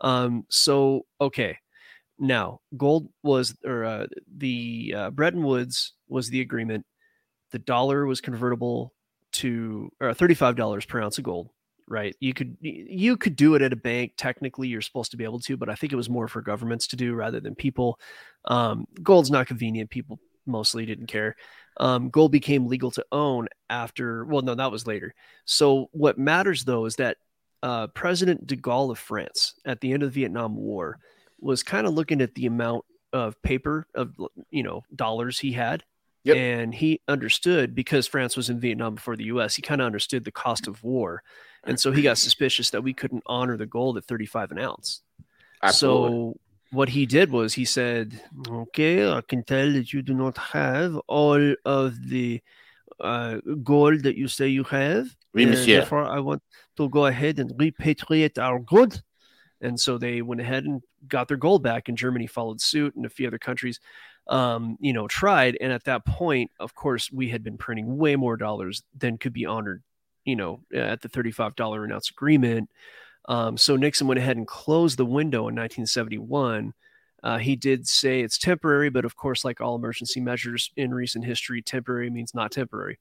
Um, 0.01 0.47
so, 0.49 1.07
okay. 1.21 1.59
Now, 2.19 2.61
gold 2.77 3.09
was, 3.23 3.57
or 3.65 3.85
uh, 3.85 4.07
the 4.37 4.95
uh, 4.97 5.11
Bretton 5.11 5.43
Woods 5.43 5.95
was 6.09 6.29
the 6.29 6.41
agreement. 6.41 6.87
The 7.51 7.59
dollar 7.59 8.07
was 8.07 8.21
convertible 8.21 8.93
to 9.33 9.91
or 10.01 10.11
$35 10.11 10.87
per 10.87 11.01
ounce 11.01 11.19
of 11.19 11.25
gold, 11.25 11.49
right? 11.93 12.17
You 12.19 12.35
could, 12.35 12.57
you 12.61 13.17
could 13.17 13.37
do 13.37 13.55
it 13.55 13.63
at 13.63 13.73
a 13.73 13.77
bank. 13.77 14.15
Technically, 14.17 14.67
you're 14.67 14.81
supposed 14.81 15.13
to 15.13 15.17
be 15.17 15.25
able 15.25 15.41
to, 15.41 15.57
but 15.57 15.69
I 15.69 15.77
think 15.77 15.93
it 15.93 15.97
was 15.97 16.11
more 16.11 16.27
for 16.27 16.41
governments 16.43 16.89
to 16.89 16.97
do 16.97 17.15
rather 17.15 17.39
than 17.39 17.55
people. 17.55 18.01
Um, 18.47 18.87
gold's 19.03 19.31
not 19.31 19.47
convenient. 19.47 19.91
People 19.91 20.19
mostly 20.47 20.87
didn't 20.87 21.07
care. 21.07 21.37
Um, 21.79 22.11
gold 22.11 22.33
became 22.33 22.67
legal 22.67 22.91
to 22.93 23.05
own 23.13 23.49
after, 23.71 24.25
well, 24.25 24.43
no, 24.43 24.55
that 24.55 24.73
was 24.73 24.87
later. 24.87 25.15
So 25.45 25.89
what 25.93 26.19
matters 26.19 26.65
though 26.65 26.87
is 26.87 26.97
that 26.97 27.19
uh, 27.63 27.87
President 27.89 28.47
de 28.47 28.57
Gaulle 28.57 28.91
of 28.91 28.99
France 28.99 29.55
at 29.65 29.81
the 29.81 29.93
end 29.93 30.03
of 30.03 30.13
the 30.13 30.21
Vietnam 30.21 30.57
War 30.57 30.99
was 31.41 31.63
kind 31.63 31.87
of 31.87 31.95
looking 31.95 32.21
at 32.21 32.35
the 32.35 32.47
amount 32.47 32.85
of 33.13 33.41
paper 33.43 33.87
of 33.95 34.15
you 34.51 34.63
know 34.63 34.83
dollars 34.95 35.39
he 35.39 35.53
had, 35.53 35.85
Yep. 36.25 36.37
and 36.37 36.75
he 36.75 37.01
understood 37.09 37.75
because 37.75 38.07
France 38.07 38.37
was 38.37 38.49
in 38.49 38.61
Vietnam 38.61 38.95
before 38.95 39.17
the 39.17 39.25
U.S. 39.25 39.55
He 39.55 39.63
kind 39.63 39.81
of 39.81 39.87
understood 39.87 40.25
the 40.25 40.31
cost 40.33 40.67
of 40.67 40.83
war, 40.83 41.23
and 41.65 41.79
so 41.79 41.93
he 41.93 42.03
got 42.03 42.19
suspicious 42.19 42.71
that 42.71 42.83
we 42.83 42.93
couldn't 42.93 43.23
honor 43.27 43.57
the 43.57 43.67
gold 43.67 43.97
at 43.97 44.05
35 44.05 44.53
an 44.53 44.59
ounce. 44.59 45.03
Absolutely. 45.63 46.11
So 46.11 46.37
what 46.73 46.89
he 46.89 47.07
did 47.07 47.31
was 47.31 47.55
he 47.55 47.65
said, 47.65 48.21
"Okay, 48.49 49.09
I 49.09 49.21
can 49.21 49.45
tell 49.45 49.73
that 49.73 49.93
you 49.93 50.03
do 50.03 50.15
not 50.15 50.39
have 50.39 50.97
all 51.07 51.55
of 51.65 52.09
the 52.09 52.41
uh, 53.01 53.39
gold 53.63 54.03
that 54.03 54.17
you 54.17 54.27
say 54.27 54.49
you 54.49 54.65
have. 54.65 55.15
Oui, 55.35 55.47
monsieur. 55.47 55.79
Therefore, 55.79 56.05
I 56.05 56.19
want 56.21 56.43
to 56.77 56.89
go 56.89 57.07
ahead 57.07 57.39
and 57.39 57.51
repatriate 57.53 58.39
our 58.39 58.59
gold." 58.59 59.03
And 59.61 59.79
so 59.79 59.97
they 59.97 60.23
went 60.23 60.41
ahead 60.41 60.65
and 60.65 60.83
got 61.07 61.29
their 61.29 61.37
gold 61.37 61.63
back, 61.63 61.89
and 61.89 61.97
Germany 61.97 62.27
followed 62.27 62.61
suit, 62.61 62.97
and 62.97 63.07
a 63.07 63.11
few 63.11 63.29
other 63.29 63.39
countries, 63.39 63.79
um, 64.27 64.77
you 64.81 64.93
know, 64.93 65.07
tried. 65.07 65.57
And 65.61 65.73
at 65.73 65.85
that 65.85 66.05
point, 66.05 66.51
of 66.59 66.75
course, 66.75 67.13
we 67.13 67.29
had 67.29 67.45
been 67.45 67.59
printing 67.59 67.97
way 67.97 68.17
more 68.17 68.37
dollars 68.37 68.83
than 68.97 69.19
could 69.19 69.33
be 69.33 69.47
honored, 69.47 69.83
you 70.25 70.37
know, 70.37 70.61
at 70.75 71.01
the 71.01 71.09
thirty-five 71.09 71.57
dollar 71.57 71.85
an 71.85 71.93
ounce 71.93 72.11
agreement. 72.11 72.69
Um, 73.29 73.57
so 73.57 73.77
Nixon 73.77 74.07
went 74.07 74.19
ahead 74.19 74.37
and 74.37 74.47
closed 74.47 74.99
the 74.99 75.07
window 75.07 75.41
in 75.41 75.55
1971. 75.55 76.75
Uh, 77.23 77.39
he 77.39 77.55
did 77.55 77.87
say 77.87 78.21
it's 78.21 78.37
temporary, 78.37 78.91
but 78.91 79.05
of 79.05 79.15
course, 79.15 79.45
like 79.45 79.61
all 79.61 79.77
emergency 79.77 80.21
measures 80.21 80.71
in 80.77 80.93
recent 80.93 81.25
history, 81.25 81.63
temporary 81.63 82.11
means 82.11 82.35
not 82.35 82.51
temporary. 82.51 82.99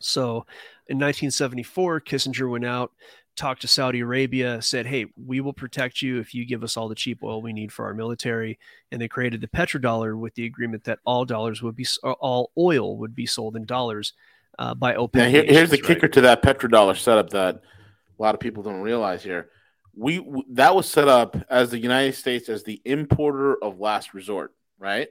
So 0.00 0.46
in 0.88 0.98
1974, 0.98 2.00
Kissinger 2.00 2.50
went 2.50 2.64
out, 2.64 2.90
talked 3.36 3.60
to 3.62 3.68
Saudi 3.68 4.00
Arabia, 4.00 4.60
said, 4.60 4.86
Hey, 4.86 5.06
we 5.16 5.40
will 5.40 5.52
protect 5.52 6.02
you 6.02 6.18
if 6.18 6.34
you 6.34 6.44
give 6.44 6.64
us 6.64 6.76
all 6.76 6.88
the 6.88 6.96
cheap 6.96 7.22
oil 7.22 7.40
we 7.40 7.52
need 7.52 7.72
for 7.72 7.84
our 7.84 7.94
military. 7.94 8.58
And 8.90 9.00
they 9.00 9.08
created 9.08 9.40
the 9.40 9.48
petrodollar 9.48 10.18
with 10.18 10.34
the 10.34 10.46
agreement 10.46 10.82
that 10.84 10.98
all 11.04 11.24
dollars 11.24 11.62
would 11.62 11.76
be, 11.76 11.86
all 12.02 12.50
oil 12.58 12.96
would 12.98 13.14
be 13.14 13.26
sold 13.26 13.54
in 13.54 13.66
dollars 13.66 14.14
uh, 14.58 14.74
by 14.74 14.94
OPEC. 14.94 15.14
Now, 15.14 15.28
here, 15.28 15.44
here's 15.44 15.70
the 15.70 15.76
right? 15.76 15.86
kicker 15.86 16.08
to 16.08 16.20
that 16.22 16.42
petrodollar 16.42 16.96
setup 16.96 17.30
that 17.30 17.56
a 17.56 18.22
lot 18.22 18.34
of 18.34 18.40
people 18.40 18.62
don't 18.62 18.80
realize 18.80 19.22
here. 19.22 19.50
We 19.96 20.18
w- 20.18 20.44
that 20.50 20.74
was 20.74 20.88
set 20.88 21.08
up 21.08 21.36
as 21.48 21.70
the 21.70 21.78
United 21.78 22.14
States 22.14 22.48
as 22.48 22.64
the 22.64 22.80
importer 22.84 23.62
of 23.62 23.80
last 23.80 24.14
resort, 24.14 24.54
right? 24.78 25.08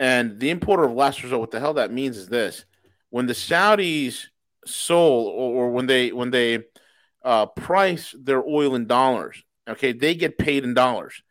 And 0.00 0.40
the 0.40 0.50
importer 0.50 0.84
of 0.84 0.92
last 0.92 1.22
resort, 1.22 1.40
what 1.40 1.50
the 1.50 1.60
hell 1.60 1.74
that 1.74 1.92
means 1.92 2.16
is 2.16 2.28
this: 2.28 2.64
when 3.10 3.26
the 3.26 3.34
Saudis 3.34 4.26
sold, 4.64 5.28
or, 5.28 5.66
or 5.66 5.70
when 5.70 5.86
they 5.86 6.12
when 6.12 6.30
they 6.30 6.60
uh, 7.24 7.46
price 7.46 8.14
their 8.18 8.42
oil 8.42 8.74
in 8.74 8.86
dollars, 8.86 9.42
okay, 9.68 9.92
they 9.92 10.14
get 10.14 10.38
paid 10.38 10.64
in 10.64 10.74
dollars. 10.74 11.22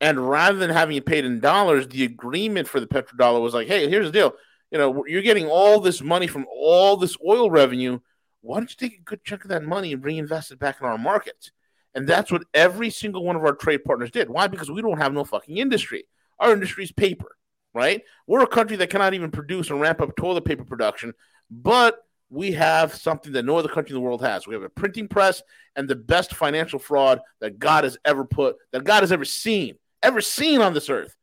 And 0.00 0.28
rather 0.28 0.58
than 0.58 0.70
having 0.70 0.96
it 0.96 1.06
paid 1.06 1.24
in 1.24 1.40
dollars, 1.40 1.88
the 1.88 2.04
agreement 2.04 2.68
for 2.68 2.80
the 2.80 2.86
petrodollar 2.86 3.40
was 3.40 3.54
like, 3.54 3.66
"Hey, 3.66 3.88
here's 3.88 4.06
the 4.06 4.12
deal: 4.12 4.34
you 4.76 4.82
know, 4.82 5.04
you're 5.06 5.22
getting 5.22 5.46
all 5.46 5.80
this 5.80 6.02
money 6.02 6.26
from 6.26 6.44
all 6.54 6.98
this 6.98 7.16
oil 7.26 7.50
revenue. 7.50 7.98
Why 8.42 8.58
don't 8.58 8.68
you 8.68 8.76
take 8.76 8.98
a 8.98 9.02
good 9.02 9.24
chunk 9.24 9.44
of 9.44 9.48
that 9.48 9.62
money 9.62 9.94
and 9.94 10.04
reinvest 10.04 10.52
it 10.52 10.58
back 10.58 10.76
in 10.82 10.86
our 10.86 10.98
markets? 10.98 11.50
And 11.94 12.06
that's 12.06 12.30
what 12.30 12.44
every 12.52 12.90
single 12.90 13.24
one 13.24 13.36
of 13.36 13.42
our 13.42 13.54
trade 13.54 13.84
partners 13.84 14.10
did. 14.10 14.28
Why? 14.28 14.48
Because 14.48 14.70
we 14.70 14.82
don't 14.82 14.98
have 14.98 15.14
no 15.14 15.24
fucking 15.24 15.56
industry. 15.56 16.04
Our 16.38 16.52
industry 16.52 16.84
is 16.84 16.92
paper, 16.92 17.38
right? 17.72 18.02
We're 18.26 18.42
a 18.42 18.46
country 18.46 18.76
that 18.76 18.90
cannot 18.90 19.14
even 19.14 19.30
produce 19.30 19.70
and 19.70 19.80
ramp 19.80 20.02
up 20.02 20.14
toilet 20.14 20.44
paper 20.44 20.64
production, 20.64 21.14
but 21.50 22.04
we 22.28 22.52
have 22.52 22.94
something 22.94 23.32
that 23.32 23.46
no 23.46 23.56
other 23.56 23.70
country 23.70 23.96
in 23.96 24.02
the 24.02 24.06
world 24.06 24.20
has. 24.20 24.46
We 24.46 24.52
have 24.52 24.62
a 24.62 24.68
printing 24.68 25.08
press 25.08 25.42
and 25.74 25.88
the 25.88 25.96
best 25.96 26.34
financial 26.34 26.78
fraud 26.78 27.22
that 27.40 27.58
God 27.58 27.84
has 27.84 27.96
ever 28.04 28.26
put, 28.26 28.56
that 28.72 28.84
God 28.84 29.02
has 29.02 29.10
ever 29.10 29.24
seen, 29.24 29.76
ever 30.02 30.20
seen 30.20 30.60
on 30.60 30.74
this 30.74 30.90
earth. 30.90 31.16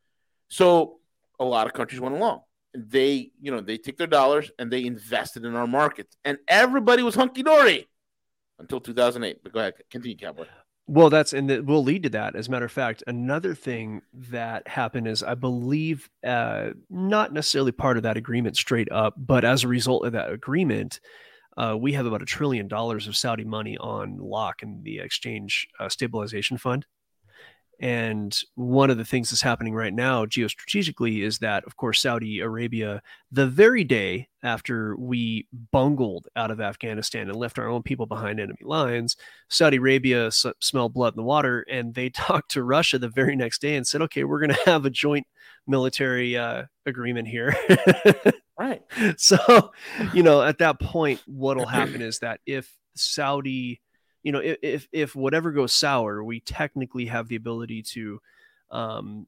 So 0.47 0.97
a 1.39 1.45
lot 1.45 1.67
of 1.67 1.73
countries 1.73 2.01
went 2.01 2.15
along 2.15 2.41
they 2.75 3.31
you 3.39 3.51
know 3.51 3.61
they 3.61 3.77
take 3.77 3.97
their 3.97 4.07
dollars 4.07 4.51
and 4.57 4.71
they 4.71 4.85
invested 4.85 5.45
in 5.45 5.55
our 5.55 5.67
markets 5.67 6.17
and 6.25 6.37
everybody 6.47 7.03
was 7.03 7.15
hunky-dory 7.15 7.87
until 8.59 8.79
2008. 8.79 9.43
But 9.43 9.53
go 9.53 9.59
ahead, 9.59 9.73
continue, 9.89 10.17
Cowboy. 10.17 10.45
Well, 10.85 11.09
that's 11.09 11.31
and 11.31 11.49
that 11.49 11.65
will 11.65 11.83
lead 11.83 12.03
to 12.03 12.09
that. 12.09 12.35
As 12.35 12.47
a 12.47 12.51
matter 12.51 12.65
of 12.65 12.71
fact, 12.71 13.03
another 13.07 13.55
thing 13.55 14.01
that 14.13 14.67
happened 14.67 15.07
is 15.07 15.23
I 15.23 15.35
believe 15.35 16.09
uh, 16.25 16.71
not 16.89 17.31
necessarily 17.31 17.71
part 17.71 17.95
of 17.95 18.03
that 18.03 18.17
agreement 18.17 18.57
straight 18.57 18.91
up, 18.91 19.13
but 19.17 19.45
as 19.45 19.63
a 19.63 19.69
result 19.69 20.05
of 20.05 20.11
that 20.11 20.29
agreement, 20.29 20.99
uh, 21.55 21.77
we 21.79 21.93
have 21.93 22.05
about 22.05 22.21
a 22.21 22.25
trillion 22.25 22.67
dollars 22.67 23.07
of 23.07 23.15
Saudi 23.15 23.45
money 23.45 23.77
on 23.77 24.17
lock 24.17 24.61
in 24.61 24.81
the 24.83 24.99
exchange 24.99 25.67
uh, 25.79 25.87
stabilization 25.87 26.57
fund. 26.57 26.85
And 27.83 28.33
one 28.55 28.89
of 28.89 28.97
the 28.97 29.03
things 29.03 29.29
that's 29.29 29.41
happening 29.41 29.73
right 29.73 29.93
now 29.93 30.25
geostrategically 30.25 31.21
is 31.21 31.39
that, 31.39 31.65
of 31.65 31.75
course, 31.75 32.01
Saudi 32.01 32.39
Arabia, 32.39 33.01
the 33.29 33.45
very 33.45 33.83
day 33.83 34.29
after 34.41 34.95
we 34.95 35.49
bungled 35.73 36.29
out 36.37 36.49
of 36.49 36.61
Afghanistan 36.61 37.27
and 37.27 37.35
left 37.35 37.59
our 37.59 37.67
own 37.67 37.83
people 37.83 38.05
behind 38.05 38.39
enemy 38.39 38.61
lines, 38.63 39.17
Saudi 39.49 39.75
Arabia 39.75 40.27
s- 40.27 40.45
smelled 40.61 40.93
blood 40.93 41.11
in 41.11 41.17
the 41.17 41.23
water 41.23 41.65
and 41.69 41.93
they 41.93 42.09
talked 42.09 42.51
to 42.51 42.63
Russia 42.63 42.97
the 42.97 43.09
very 43.09 43.35
next 43.35 43.59
day 43.59 43.75
and 43.75 43.85
said, 43.85 44.01
okay, 44.03 44.23
we're 44.23 44.39
going 44.39 44.55
to 44.55 44.65
have 44.65 44.85
a 44.85 44.89
joint 44.89 45.27
military 45.67 46.37
uh, 46.37 46.63
agreement 46.85 47.27
here. 47.27 47.53
right. 48.57 48.81
So, 49.17 49.73
you 50.13 50.23
know, 50.23 50.41
at 50.41 50.59
that 50.59 50.79
point, 50.79 51.21
what'll 51.25 51.65
happen 51.65 52.01
is 52.01 52.19
that 52.19 52.39
if 52.45 52.73
Saudi 52.95 53.81
you 54.23 54.31
know, 54.31 54.41
if 54.43 54.87
if 54.91 55.15
whatever 55.15 55.51
goes 55.51 55.73
sour, 55.73 56.23
we 56.23 56.39
technically 56.39 57.05
have 57.05 57.27
the 57.27 57.35
ability 57.35 57.83
to 57.83 58.19
um, 58.71 59.27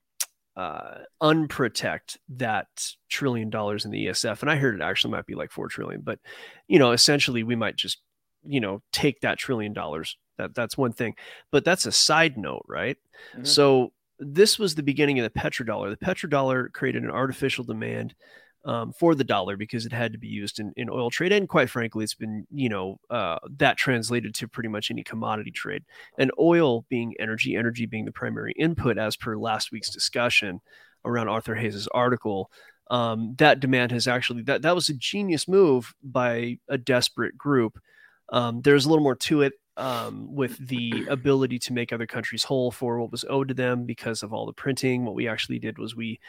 uh, 0.56 1.00
unprotect 1.22 2.18
that 2.30 2.68
trillion 3.10 3.50
dollars 3.50 3.84
in 3.86 3.92
the 3.92 4.08
ESF. 4.08 4.42
And 4.42 4.50
I 4.50 4.56
heard 4.56 4.76
it 4.76 4.82
actually 4.82 5.12
might 5.12 5.26
be 5.26 5.36
like 5.36 5.52
four 5.52 5.68
trillion, 5.68 6.02
but 6.02 6.20
you 6.68 6.80
know, 6.80 6.92
essentially 6.92 7.44
we 7.44 7.56
might 7.56 7.76
just 7.76 8.00
you 8.48 8.62
know 8.62 8.82
take 8.92 9.22
that 9.22 9.38
trillion 9.38 9.74
dollars. 9.74 10.18
That 10.38 10.56
that's 10.56 10.78
one 10.78 10.94
thing, 10.94 11.16
but 11.52 11.66
that's 11.66 11.86
a 11.86 11.92
side 11.92 12.38
note, 12.38 12.66
right? 12.68 12.98
Mm-hmm. 13.34 13.44
So 13.44 13.92
this 14.20 14.58
was 14.58 14.76
the 14.76 14.84
beginning 14.84 15.20
of 15.20 15.24
the 15.24 15.40
petrodollar. 15.40 15.90
The 15.90 16.06
petrodollar 16.06 16.72
created 16.72 17.04
an 17.04 17.12
artificial 17.12 17.66
demand 17.66 18.16
um, 18.66 18.92
for 18.92 19.14
the 19.16 19.24
dollar 19.24 19.56
because 19.56 19.86
it 19.86 19.94
had 19.94 20.12
to 20.12 20.18
be 20.18 20.28
used 20.28 20.60
in, 20.60 20.74
in 20.76 20.90
oil 20.90 21.10
trade. 21.10 21.32
And 21.32 21.48
quite 21.48 21.70
frankly, 21.70 22.04
it's 22.04 22.16
been, 22.16 22.46
you 22.52 22.68
know, 22.68 23.00
uh, 23.10 23.38
that 23.58 23.78
translated 23.78 24.34
to 24.36 24.48
pretty 24.48 24.70
much 24.70 24.90
any 24.90 25.04
commodity 25.04 25.52
trade. 25.52 25.84
And 26.18 26.32
oil 26.40 26.86
being 26.90 27.14
energy, 27.20 27.56
energy 27.56 27.86
being 27.86 28.06
the 28.06 28.12
primary 28.12 28.54
input, 28.58 28.98
as 28.98 29.16
per 29.16 29.38
last 29.38 29.72
week's 29.72 29.92
discussion 29.92 30.62
around 31.06 31.30
Arthur 31.30 31.56
Hayes's 31.56 31.88
article. 31.90 32.50
Um, 32.92 33.36
that 33.38 33.60
demand 33.60 33.92
has 33.92 34.08
actually 34.08 34.44
that 34.44 34.62
that 34.62 34.76
was 34.76 34.90
a 34.90 34.94
genius 34.94 35.48
move 35.48 35.94
by 36.04 36.60
a 36.68 36.78
desperate 36.78 37.38
group. 37.38 37.80
Um, 38.32 38.62
there's 38.62 38.86
a 38.86 38.90
little 38.90 39.04
more 39.04 39.16
to 39.16 39.42
it 39.42 39.54
um, 39.78 40.34
with 40.34 40.58
the 40.68 41.06
ability 41.10 41.60
to 41.60 41.74
make 41.74 41.92
other 41.92 42.08
countries 42.08 42.44
whole 42.44 42.72
for 42.72 43.00
what 43.00 43.12
was 43.12 43.26
owed 43.28 43.50
to 43.50 43.54
them 43.54 43.86
because 43.86 44.24
of 44.24 44.34
all 44.34 44.46
the 44.46 44.54
printing. 44.54 45.04
What 45.04 45.16
we 45.16 45.28
actually 45.28 45.60
did 45.60 45.78
was 45.78 45.96
we 45.96 46.20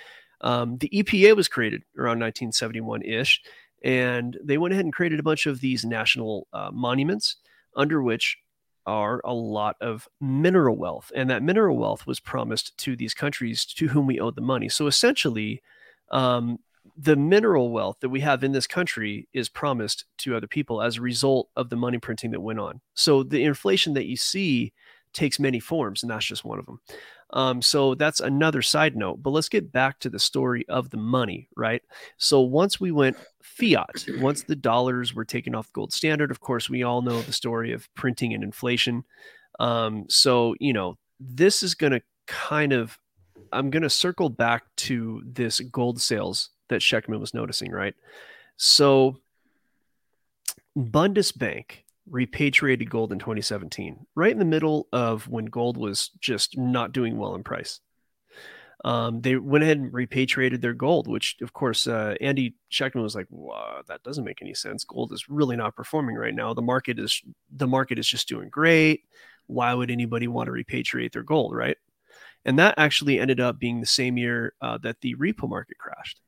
um, 0.40 0.78
the 0.78 0.88
EPA 0.88 1.36
was 1.36 1.48
created 1.48 1.82
around 1.96 2.20
1971 2.20 3.02
ish, 3.02 3.42
and 3.82 4.36
they 4.42 4.58
went 4.58 4.72
ahead 4.72 4.84
and 4.84 4.94
created 4.94 5.20
a 5.20 5.24
bunch 5.24 5.46
of 5.46 5.60
these 5.60 5.84
national 5.84 6.46
uh, 6.52 6.70
monuments 6.72 7.36
under 7.74 8.02
which 8.02 8.38
are 8.86 9.20
a 9.24 9.34
lot 9.34 9.76
of 9.80 10.08
mineral 10.20 10.76
wealth. 10.76 11.10
And 11.14 11.28
that 11.28 11.42
mineral 11.42 11.76
wealth 11.76 12.06
was 12.06 12.20
promised 12.20 12.76
to 12.78 12.96
these 12.96 13.14
countries 13.14 13.64
to 13.64 13.88
whom 13.88 14.06
we 14.06 14.20
owed 14.20 14.36
the 14.36 14.40
money. 14.40 14.68
So 14.68 14.86
essentially, 14.86 15.60
um, 16.10 16.60
the 16.96 17.16
mineral 17.16 17.70
wealth 17.72 17.96
that 18.00 18.08
we 18.08 18.20
have 18.20 18.44
in 18.44 18.52
this 18.52 18.66
country 18.66 19.28
is 19.32 19.48
promised 19.48 20.04
to 20.18 20.36
other 20.36 20.46
people 20.46 20.80
as 20.80 20.96
a 20.96 21.02
result 21.02 21.48
of 21.56 21.68
the 21.68 21.76
money 21.76 21.98
printing 21.98 22.30
that 22.30 22.40
went 22.40 22.60
on. 22.60 22.80
So 22.94 23.24
the 23.24 23.42
inflation 23.42 23.94
that 23.94 24.06
you 24.06 24.16
see 24.16 24.72
takes 25.12 25.40
many 25.40 25.58
forms, 25.58 26.02
and 26.02 26.10
that's 26.10 26.24
just 26.24 26.44
one 26.44 26.58
of 26.58 26.66
them. 26.66 26.80
Um, 27.30 27.60
so 27.60 27.94
that's 27.94 28.20
another 28.20 28.62
side 28.62 28.96
note. 28.96 29.22
But 29.22 29.30
let's 29.30 29.48
get 29.48 29.72
back 29.72 29.98
to 30.00 30.10
the 30.10 30.18
story 30.18 30.64
of 30.68 30.90
the 30.90 30.96
money, 30.96 31.48
right? 31.56 31.82
So 32.16 32.40
once 32.40 32.80
we 32.80 32.92
went 32.92 33.16
fiat, 33.42 34.06
once 34.18 34.42
the 34.42 34.56
dollars 34.56 35.14
were 35.14 35.24
taken 35.24 35.54
off 35.54 35.66
the 35.66 35.72
gold 35.72 35.92
standard, 35.92 36.30
of 36.30 36.40
course, 36.40 36.70
we 36.70 36.82
all 36.82 37.02
know 37.02 37.20
the 37.22 37.32
story 37.32 37.72
of 37.72 37.92
printing 37.94 38.32
and 38.32 38.44
inflation. 38.44 39.04
Um, 39.58 40.06
so, 40.08 40.54
you 40.60 40.72
know, 40.72 40.98
this 41.18 41.62
is 41.62 41.74
going 41.74 41.92
to 41.92 42.02
kind 42.26 42.72
of, 42.72 42.98
I'm 43.52 43.70
going 43.70 43.82
to 43.82 43.90
circle 43.90 44.28
back 44.28 44.64
to 44.76 45.22
this 45.24 45.60
gold 45.60 46.00
sales 46.00 46.50
that 46.68 46.80
Schectman 46.80 47.20
was 47.20 47.34
noticing, 47.34 47.70
right? 47.70 47.94
So, 48.56 49.18
Bundesbank 50.76 51.84
repatriated 52.08 52.90
gold 52.90 53.12
in 53.12 53.18
2017, 53.18 54.06
right 54.14 54.32
in 54.32 54.38
the 54.38 54.44
middle 54.44 54.88
of 54.92 55.28
when 55.28 55.46
gold 55.46 55.76
was 55.76 56.10
just 56.20 56.56
not 56.56 56.92
doing 56.92 57.16
well 57.16 57.34
in 57.34 57.42
price. 57.42 57.80
Um, 58.84 59.20
they 59.20 59.36
went 59.36 59.64
ahead 59.64 59.78
and 59.78 59.92
repatriated 59.92 60.62
their 60.62 60.74
gold, 60.74 61.08
which 61.08 61.36
of 61.42 61.52
course 61.52 61.86
uh, 61.86 62.14
Andy 62.20 62.54
Schectman 62.70 63.02
was 63.02 63.14
like, 63.14 63.26
wow, 63.30 63.82
"That 63.88 64.02
doesn't 64.02 64.24
make 64.24 64.42
any 64.42 64.54
sense. 64.54 64.84
Gold 64.84 65.12
is 65.12 65.28
really 65.28 65.56
not 65.56 65.74
performing 65.74 66.16
right 66.16 66.34
now. 66.34 66.54
The 66.54 66.62
market 66.62 66.98
is 66.98 67.22
the 67.50 67.66
market 67.66 67.98
is 67.98 68.06
just 68.06 68.28
doing 68.28 68.48
great. 68.48 69.04
Why 69.46 69.72
would 69.74 69.90
anybody 69.90 70.28
want 70.28 70.46
to 70.46 70.52
repatriate 70.52 71.12
their 71.12 71.22
gold, 71.22 71.54
right?" 71.54 71.76
And 72.44 72.58
that 72.60 72.74
actually 72.78 73.18
ended 73.18 73.40
up 73.40 73.58
being 73.58 73.80
the 73.80 73.86
same 73.86 74.16
year 74.16 74.54
uh, 74.60 74.78
that 74.78 75.00
the 75.00 75.16
repo 75.16 75.48
market 75.48 75.78
crashed. 75.78 76.20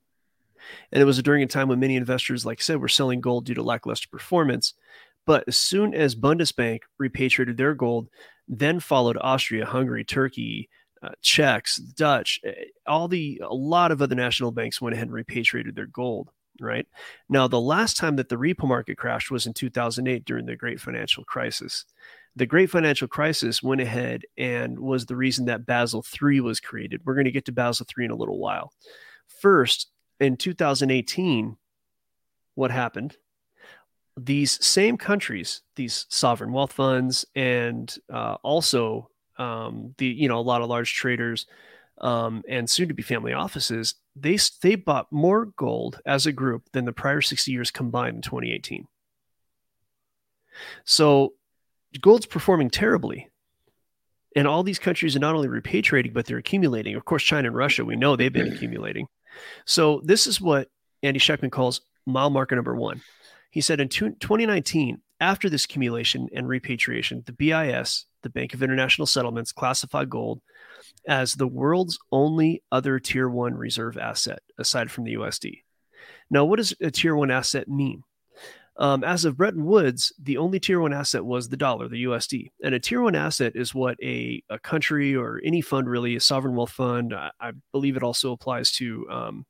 And 0.91 1.01
it 1.01 1.05
was 1.05 1.23
during 1.23 1.43
a 1.43 1.47
time 1.47 1.69
when 1.69 1.79
many 1.79 1.95
investors, 1.97 2.45
like 2.45 2.61
I 2.61 2.62
said, 2.62 2.81
were 2.81 2.88
selling 2.88 3.21
gold 3.21 3.47
due 3.47 3.55
to 3.55 3.62
lackluster 3.62 4.09
performance. 4.11 4.75
But 5.29 5.45
as 5.47 5.59
soon 5.59 5.93
as 5.93 6.14
Bundesbank 6.14 6.85
repatriated 6.97 7.59
their 7.59 7.75
gold, 7.75 8.09
then 8.49 8.81
followed 8.81 9.19
Austria, 9.21 9.67
Hungary, 9.67 10.03
Turkey, 10.03 10.71
uh, 11.03 11.11
Czechs, 11.21 11.77
Dutch, 11.77 12.41
eh, 12.45 12.55
all 12.87 13.09
the 13.09 13.43
a 13.45 13.55
lot 13.55 13.93
of 13.93 14.01
other 14.01 14.14
national 14.14 14.53
banks 14.53 14.81
went 14.81 14.95
ahead 14.95 15.09
and 15.09 15.14
repatriated 15.14 15.77
their 15.77 15.87
gold. 15.87 16.31
Right 16.62 16.87
now, 17.29 17.47
the 17.47 17.61
last 17.61 17.99
time 17.99 18.17
that 18.17 18.31
the 18.31 18.37
repo 18.37 18.67
market 18.67 18.97
crashed 18.97 19.31
was 19.31 19.45
in 19.45 19.53
2008 19.53 20.25
during 20.25 20.47
the 20.47 20.57
Great 20.57 20.81
Financial 20.81 21.25
Crisis. 21.25 21.85
The 22.35 22.47
Great 22.47 22.71
Financial 22.71 23.07
Crisis 23.07 23.62
went 23.62 23.83
ahead 23.83 24.23
and 24.38 24.79
was 24.79 25.05
the 25.05 25.14
reason 25.14 25.45
that 25.45 25.67
Basel 25.67 26.03
III 26.23 26.41
was 26.41 26.59
created. 26.59 27.03
We're 27.05 27.14
going 27.14 27.27
to 27.27 27.31
get 27.31 27.45
to 27.45 27.53
Basel 27.53 27.87
III 27.99 28.07
in 28.07 28.11
a 28.12 28.17
little 28.17 28.38
while. 28.38 28.73
First, 29.43 29.88
in 30.21 30.38
2018, 30.38 31.59
what 32.55 32.71
happened? 32.71 33.19
These 34.18 34.64
same 34.64 34.96
countries, 34.96 35.62
these 35.76 36.07
sovereign 36.09 36.52
wealth 36.52 36.72
funds, 36.72 37.24
and 37.37 37.94
uh, 38.12 38.37
also 38.42 39.11
um, 39.38 39.94
the 39.98 40.07
you 40.07 40.28
know 40.28 40.38
a 40.38 40.42
lot 40.42 40.62
of 40.62 40.68
large 40.68 40.94
traders 40.94 41.46
um, 42.00 42.42
and 42.48 42.68
soon 42.68 42.88
to 42.88 42.94
be 42.94 43.02
family 43.02 43.33
offices, 43.33 43.94
they 44.14 44.38
they 44.62 44.74
bought 44.74 45.11
more 45.11 45.46
gold 45.46 46.00
as 46.07 46.26
a 46.26 46.33
group 46.33 46.64
than 46.72 46.85
the 46.85 46.92
prior 46.92 47.20
60 47.20 47.50
years 47.50 47.70
combined 47.70 48.16
in 48.16 48.22
2018. 48.22 48.87
So 50.85 51.35
gold's 52.00 52.26
performing 52.26 52.70
terribly. 52.70 53.31
And 54.37 54.46
all 54.46 54.62
these 54.62 54.78
countries 54.78 55.16
are 55.16 55.20
not 55.20 55.35
only 55.35 55.48
repatriating, 55.48 56.12
but 56.12 56.26
they're 56.26 56.38
accumulating. 56.38 56.94
Of 56.94 57.04
course, 57.04 57.24
China 57.24 57.48
and 57.48 57.57
Russia, 57.57 57.85
we 57.85 57.96
know 57.96 58.14
they've 58.14 58.33
been 58.33 58.52
accumulating. 58.54 59.09
So 59.64 60.00
this 60.04 60.26
is 60.26 60.40
what 60.40 60.68
Andy 61.02 61.18
Schectman 61.18 61.50
calls 61.50 61.81
mile 62.07 62.31
marker 62.31 62.54
number 62.54 62.76
one. 62.76 63.00
He 63.50 63.61
said 63.61 63.80
in 63.80 63.88
2019, 63.88 65.00
after 65.20 65.48
this 65.48 65.64
accumulation 65.64 66.28
and 66.34 66.46
repatriation, 66.46 67.22
the 67.26 67.32
BIS, 67.32 68.06
the 68.22 68.30
Bank 68.30 68.54
of 68.54 68.62
International 68.62 69.06
Settlements, 69.06 69.52
classified 69.52 70.11
gold 70.11 70.40
as 71.06 71.34
the 71.34 71.46
world's 71.46 71.98
only 72.12 72.62
other 72.70 72.98
tier 72.98 73.28
one 73.28 73.54
reserve 73.54 73.96
asset 73.96 74.40
aside 74.58 74.90
from 74.90 75.04
the 75.04 75.14
USD. 75.14 75.62
Now, 76.30 76.44
what 76.44 76.56
does 76.56 76.74
a 76.80 76.90
tier 76.90 77.16
one 77.16 77.30
asset 77.30 77.68
mean? 77.68 78.02
Um, 78.76 79.02
as 79.02 79.24
of 79.24 79.37
Bretton 79.37 79.64
Woods, 79.64 80.12
the 80.22 80.37
only 80.37 80.61
tier 80.61 80.80
one 80.80 80.92
asset 80.92 81.24
was 81.24 81.48
the 81.48 81.56
dollar, 81.56 81.88
the 81.88 82.04
USD. 82.04 82.52
And 82.62 82.74
a 82.74 82.80
tier 82.80 83.02
one 83.02 83.16
asset 83.16 83.52
is 83.56 83.74
what 83.74 83.96
a, 84.00 84.40
a 84.48 84.58
country 84.61 85.16
or 85.16 85.40
any 85.42 85.61
fund, 85.62 85.88
really, 85.88 86.14
a 86.14 86.20
sovereign 86.20 86.54
wealth 86.54 86.70
fund, 86.70 87.12
I, 87.12 87.30
I 87.40 87.52
believe 87.72 87.96
it 87.96 88.04
also 88.04 88.30
applies 88.32 88.70
to 88.72 89.11
um, 89.11 89.46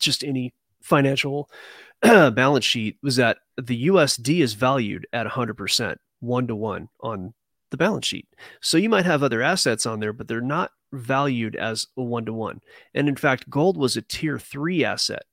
just 0.00 0.24
any 0.24 0.54
financial 0.82 1.50
balance 2.02 2.64
sheet 2.64 2.98
was 3.02 3.16
that 3.16 3.38
the 3.56 3.88
USD 3.88 4.40
is 4.40 4.54
valued 4.54 5.06
at 5.12 5.26
100%, 5.26 5.96
one 6.20 6.46
to 6.46 6.56
one 6.56 6.88
on 7.00 7.34
the 7.70 7.76
balance 7.76 8.06
sheet. 8.06 8.26
So 8.60 8.76
you 8.76 8.88
might 8.88 9.06
have 9.06 9.22
other 9.22 9.42
assets 9.42 9.86
on 9.86 10.00
there, 10.00 10.12
but 10.12 10.28
they're 10.28 10.40
not 10.40 10.72
valued 10.92 11.56
as 11.56 11.86
a 11.96 12.02
one 12.02 12.24
to 12.26 12.32
one. 12.32 12.60
And 12.94 13.08
in 13.08 13.16
fact, 13.16 13.48
gold 13.48 13.76
was 13.76 13.96
a 13.96 14.02
tier 14.02 14.38
three 14.38 14.84
asset. 14.84 15.24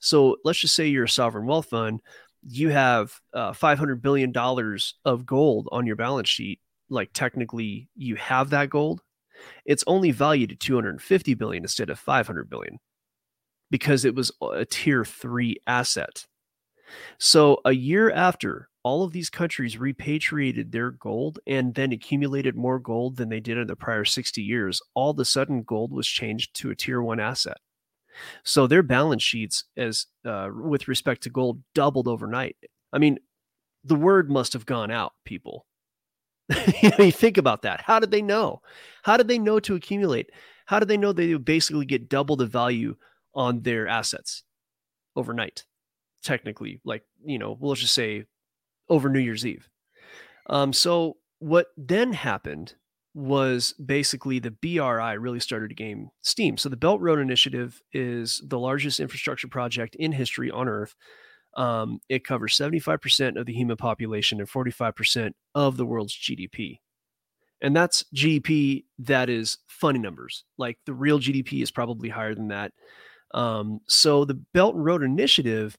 So 0.00 0.36
let's 0.44 0.58
just 0.58 0.74
say 0.74 0.88
you're 0.88 1.04
a 1.04 1.08
sovereign 1.08 1.46
wealth 1.46 1.66
fund, 1.66 2.00
you 2.46 2.68
have 2.70 3.12
uh, 3.32 3.52
$500 3.52 4.02
billion 4.02 4.32
of 5.04 5.26
gold 5.26 5.68
on 5.72 5.86
your 5.86 5.96
balance 5.96 6.28
sheet. 6.28 6.60
Like 6.90 7.10
technically, 7.14 7.88
you 7.96 8.16
have 8.16 8.50
that 8.50 8.70
gold. 8.70 9.00
It's 9.64 9.84
only 9.86 10.10
valued 10.10 10.52
at 10.52 10.60
250 10.60 11.34
billion 11.34 11.64
instead 11.64 11.90
of 11.90 11.98
500 11.98 12.50
billion 12.50 12.78
because 13.74 14.04
it 14.04 14.14
was 14.14 14.30
a 14.40 14.64
tier 14.64 15.04
three 15.04 15.56
asset. 15.66 16.26
So 17.18 17.58
a 17.64 17.72
year 17.72 18.08
after 18.08 18.68
all 18.84 19.02
of 19.02 19.10
these 19.10 19.28
countries 19.28 19.78
repatriated 19.78 20.70
their 20.70 20.92
gold 20.92 21.40
and 21.44 21.74
then 21.74 21.90
accumulated 21.90 22.54
more 22.54 22.78
gold 22.78 23.16
than 23.16 23.30
they 23.30 23.40
did 23.40 23.58
in 23.58 23.66
the 23.66 23.74
prior 23.74 24.04
60 24.04 24.40
years, 24.40 24.80
all 24.94 25.10
of 25.10 25.18
a 25.18 25.24
sudden 25.24 25.64
gold 25.64 25.90
was 25.90 26.06
changed 26.06 26.54
to 26.54 26.70
a 26.70 26.76
tier 26.76 27.02
one 27.02 27.18
asset. 27.18 27.56
So 28.44 28.68
their 28.68 28.84
balance 28.84 29.24
sheets, 29.24 29.64
as 29.76 30.06
uh, 30.24 30.50
with 30.54 30.86
respect 30.86 31.24
to 31.24 31.30
gold, 31.30 31.60
doubled 31.74 32.06
overnight. 32.06 32.54
I 32.92 32.98
mean, 32.98 33.18
the 33.82 33.96
word 33.96 34.30
must 34.30 34.52
have 34.52 34.66
gone 34.66 34.92
out, 34.92 35.14
people. 35.24 35.66
you, 36.80 36.92
you 37.00 37.10
think 37.10 37.38
about 37.38 37.62
that. 37.62 37.80
How 37.80 37.98
did 37.98 38.12
they 38.12 38.22
know? 38.22 38.62
How 39.02 39.16
did 39.16 39.26
they 39.26 39.40
know 39.40 39.58
to 39.58 39.74
accumulate? 39.74 40.30
How 40.66 40.78
did 40.78 40.86
they 40.86 40.96
know 40.96 41.12
they 41.12 41.32
would 41.32 41.44
basically 41.44 41.86
get 41.86 42.08
double 42.08 42.36
the 42.36 42.46
value 42.46 42.94
on 43.34 43.62
their 43.62 43.86
assets 43.86 44.44
overnight? 45.16 45.64
Technically, 46.22 46.80
like 46.84 47.02
you 47.24 47.38
know, 47.38 47.56
we'll 47.58 47.74
just 47.74 47.94
say 47.94 48.24
over 48.88 49.08
New 49.08 49.20
Year's 49.20 49.46
Eve. 49.46 49.68
Um, 50.48 50.72
so 50.72 51.16
what 51.38 51.68
then 51.76 52.12
happened 52.12 52.74
was 53.14 53.74
basically 53.74 54.38
the 54.38 54.50
BRI 54.50 55.14
really 55.14 55.40
started 55.40 55.68
to 55.68 55.74
gain 55.74 56.10
steam. 56.22 56.56
So 56.56 56.68
the 56.68 56.76
Belt 56.76 57.00
Road 57.00 57.20
Initiative 57.20 57.80
is 57.92 58.42
the 58.44 58.58
largest 58.58 58.98
infrastructure 58.98 59.48
project 59.48 59.94
in 59.94 60.12
history 60.12 60.50
on 60.50 60.68
Earth. 60.68 60.94
Um, 61.56 62.00
it 62.08 62.24
covers 62.24 62.56
75% 62.56 63.38
of 63.38 63.46
the 63.46 63.52
human 63.52 63.76
population 63.76 64.40
and 64.40 64.48
45% 64.48 65.32
of 65.54 65.76
the 65.76 65.86
world's 65.86 66.14
GDP. 66.14 66.80
And 67.62 67.74
that's 67.74 68.04
GDP 68.14 68.84
that 68.98 69.30
is 69.30 69.58
funny 69.68 70.00
numbers. 70.00 70.44
Like 70.58 70.78
the 70.84 70.92
real 70.92 71.20
GDP 71.20 71.62
is 71.62 71.70
probably 71.70 72.08
higher 72.08 72.34
than 72.34 72.48
that. 72.48 72.72
Um, 73.34 73.80
so 73.86 74.24
the 74.24 74.34
Belt 74.34 74.76
and 74.76 74.84
Road 74.84 75.02
Initiative 75.02 75.76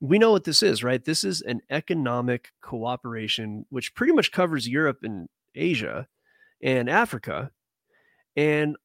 we 0.00 0.18
know 0.18 0.32
what 0.32 0.44
this 0.44 0.62
is, 0.62 0.82
right? 0.82 1.04
This 1.04 1.24
is 1.24 1.42
an 1.42 1.60
economic 1.70 2.52
cooperation 2.62 3.66
which 3.68 3.94
pretty 3.94 4.14
much 4.14 4.32
covers 4.32 4.66
Europe 4.66 5.00
and 5.02 5.28
Asia 5.54 6.08
and 6.62 6.88
Africa. 6.88 7.50
And, 8.34 8.76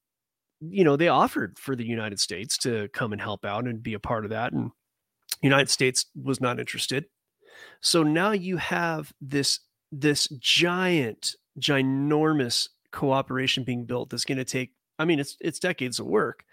you 0.60 0.84
know, 0.84 0.98
they 0.98 1.08
offered 1.08 1.58
for 1.58 1.76
the 1.76 1.86
United 1.86 2.20
States 2.20 2.58
to 2.60 2.90
come 2.90 3.14
and 3.14 3.22
help 3.22 3.46
out 3.46 3.66
and 3.66 3.82
be 3.82 3.94
a 3.94 4.00
part 4.00 4.26
of 4.26 4.32
that. 4.32 4.52
And 4.52 4.72
United 5.42 5.70
States 5.70 6.06
was 6.22 6.42
not 6.42 6.60
interested. 6.60 7.06
So 7.80 8.04
now 8.04 8.32
you 8.32 8.58
have 8.58 9.14
this 9.22 9.62
this 9.92 10.28
giant, 10.40 11.36
ginormous 11.58 12.68
cooperation 12.92 13.64
being 13.64 13.86
built 13.86 14.10
that's 14.10 14.26
going 14.26 14.40
to 14.40 14.44
take, 14.44 14.74
I 15.00 15.06
mean, 15.06 15.20
it's 15.20 15.38
it's 15.40 15.60
decades 15.60 16.00
of 16.00 16.08
work, 16.08 16.44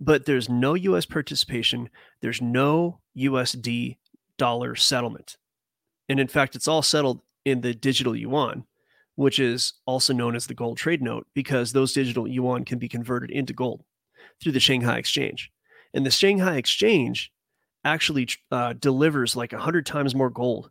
but 0.00 0.24
there's 0.24 0.48
no 0.48 0.74
US 0.74 1.04
participation. 1.04 1.90
There's 2.22 2.40
no 2.40 3.00
USD 3.16 3.98
dollar 4.38 4.74
settlement. 4.74 5.36
And 6.08 6.18
in 6.18 6.26
fact, 6.26 6.56
it's 6.56 6.66
all 6.66 6.82
settled 6.82 7.20
in 7.44 7.60
the 7.60 7.74
digital 7.74 8.16
yuan, 8.16 8.64
which 9.14 9.38
is 9.38 9.74
also 9.86 10.14
known 10.14 10.34
as 10.34 10.46
the 10.46 10.54
gold 10.54 10.78
trade 10.78 11.02
note, 11.02 11.26
because 11.34 11.72
those 11.72 11.92
digital 11.92 12.26
yuan 12.26 12.64
can 12.64 12.78
be 12.78 12.88
converted 12.88 13.30
into 13.30 13.52
gold 13.52 13.84
through 14.42 14.52
the 14.52 14.60
Shanghai 14.60 14.96
Exchange. 14.96 15.52
And 15.92 16.06
the 16.06 16.10
Shanghai 16.10 16.56
Exchange 16.56 17.30
actually 17.84 18.28
uh, 18.50 18.72
delivers 18.72 19.36
like 19.36 19.52
100 19.52 19.84
times 19.84 20.14
more 20.14 20.30
gold 20.30 20.70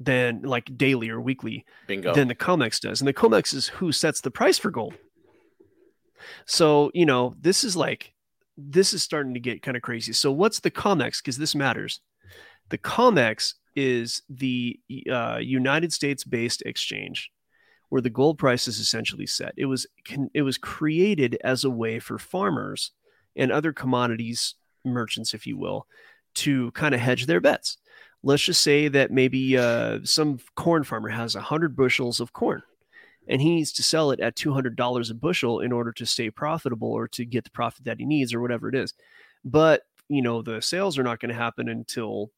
than 0.00 0.42
like 0.42 0.76
daily 0.76 1.10
or 1.10 1.20
weekly 1.20 1.64
Bingo. 1.86 2.14
than 2.14 2.28
the 2.28 2.34
COMEX 2.34 2.80
does. 2.80 3.00
And 3.00 3.08
the 3.08 3.14
COMEX 3.14 3.54
is 3.54 3.68
who 3.68 3.92
sets 3.92 4.20
the 4.22 4.30
price 4.30 4.58
for 4.58 4.70
gold. 4.70 4.94
So, 6.46 6.90
you 6.94 7.04
know, 7.06 7.34
this 7.38 7.64
is 7.64 7.76
like, 7.76 8.13
this 8.56 8.92
is 8.92 9.02
starting 9.02 9.34
to 9.34 9.40
get 9.40 9.62
kind 9.62 9.76
of 9.76 9.82
crazy. 9.82 10.12
So, 10.12 10.30
what's 10.30 10.60
the 10.60 10.70
COMEX? 10.70 11.18
Because 11.18 11.38
this 11.38 11.54
matters. 11.54 12.00
The 12.70 12.78
COMEX 12.78 13.54
is 13.76 14.22
the 14.28 14.78
uh, 15.10 15.38
United 15.40 15.92
States 15.92 16.24
based 16.24 16.62
exchange 16.64 17.30
where 17.88 18.00
the 18.00 18.10
gold 18.10 18.38
price 18.38 18.66
is 18.66 18.78
essentially 18.78 19.26
set. 19.26 19.52
It 19.56 19.66
was 19.66 19.86
it 20.32 20.42
was 20.42 20.58
created 20.58 21.38
as 21.44 21.64
a 21.64 21.70
way 21.70 21.98
for 21.98 22.18
farmers 22.18 22.92
and 23.36 23.52
other 23.52 23.72
commodities 23.72 24.54
merchants, 24.84 25.34
if 25.34 25.46
you 25.46 25.56
will, 25.56 25.86
to 26.34 26.70
kind 26.72 26.94
of 26.94 27.00
hedge 27.00 27.26
their 27.26 27.40
bets. 27.40 27.78
Let's 28.22 28.42
just 28.42 28.62
say 28.62 28.88
that 28.88 29.10
maybe 29.10 29.56
uh, 29.56 30.00
some 30.04 30.38
corn 30.56 30.84
farmer 30.84 31.10
has 31.10 31.34
100 31.34 31.76
bushels 31.76 32.20
of 32.20 32.32
corn 32.32 32.62
and 33.28 33.40
he 33.40 33.54
needs 33.54 33.72
to 33.72 33.82
sell 33.82 34.10
it 34.10 34.20
at 34.20 34.36
$200 34.36 35.10
a 35.10 35.14
bushel 35.14 35.60
in 35.60 35.72
order 35.72 35.92
to 35.92 36.06
stay 36.06 36.30
profitable 36.30 36.92
or 36.92 37.08
to 37.08 37.24
get 37.24 37.44
the 37.44 37.50
profit 37.50 37.84
that 37.84 37.98
he 37.98 38.06
needs 38.06 38.34
or 38.34 38.40
whatever 38.40 38.68
it 38.68 38.74
is. 38.74 38.94
But, 39.44 39.82
you 40.08 40.22
know, 40.22 40.42
the 40.42 40.60
sales 40.60 40.98
are 40.98 41.02
not 41.02 41.20
going 41.20 41.30
to 41.30 41.34
happen 41.34 41.68
until 41.68 42.30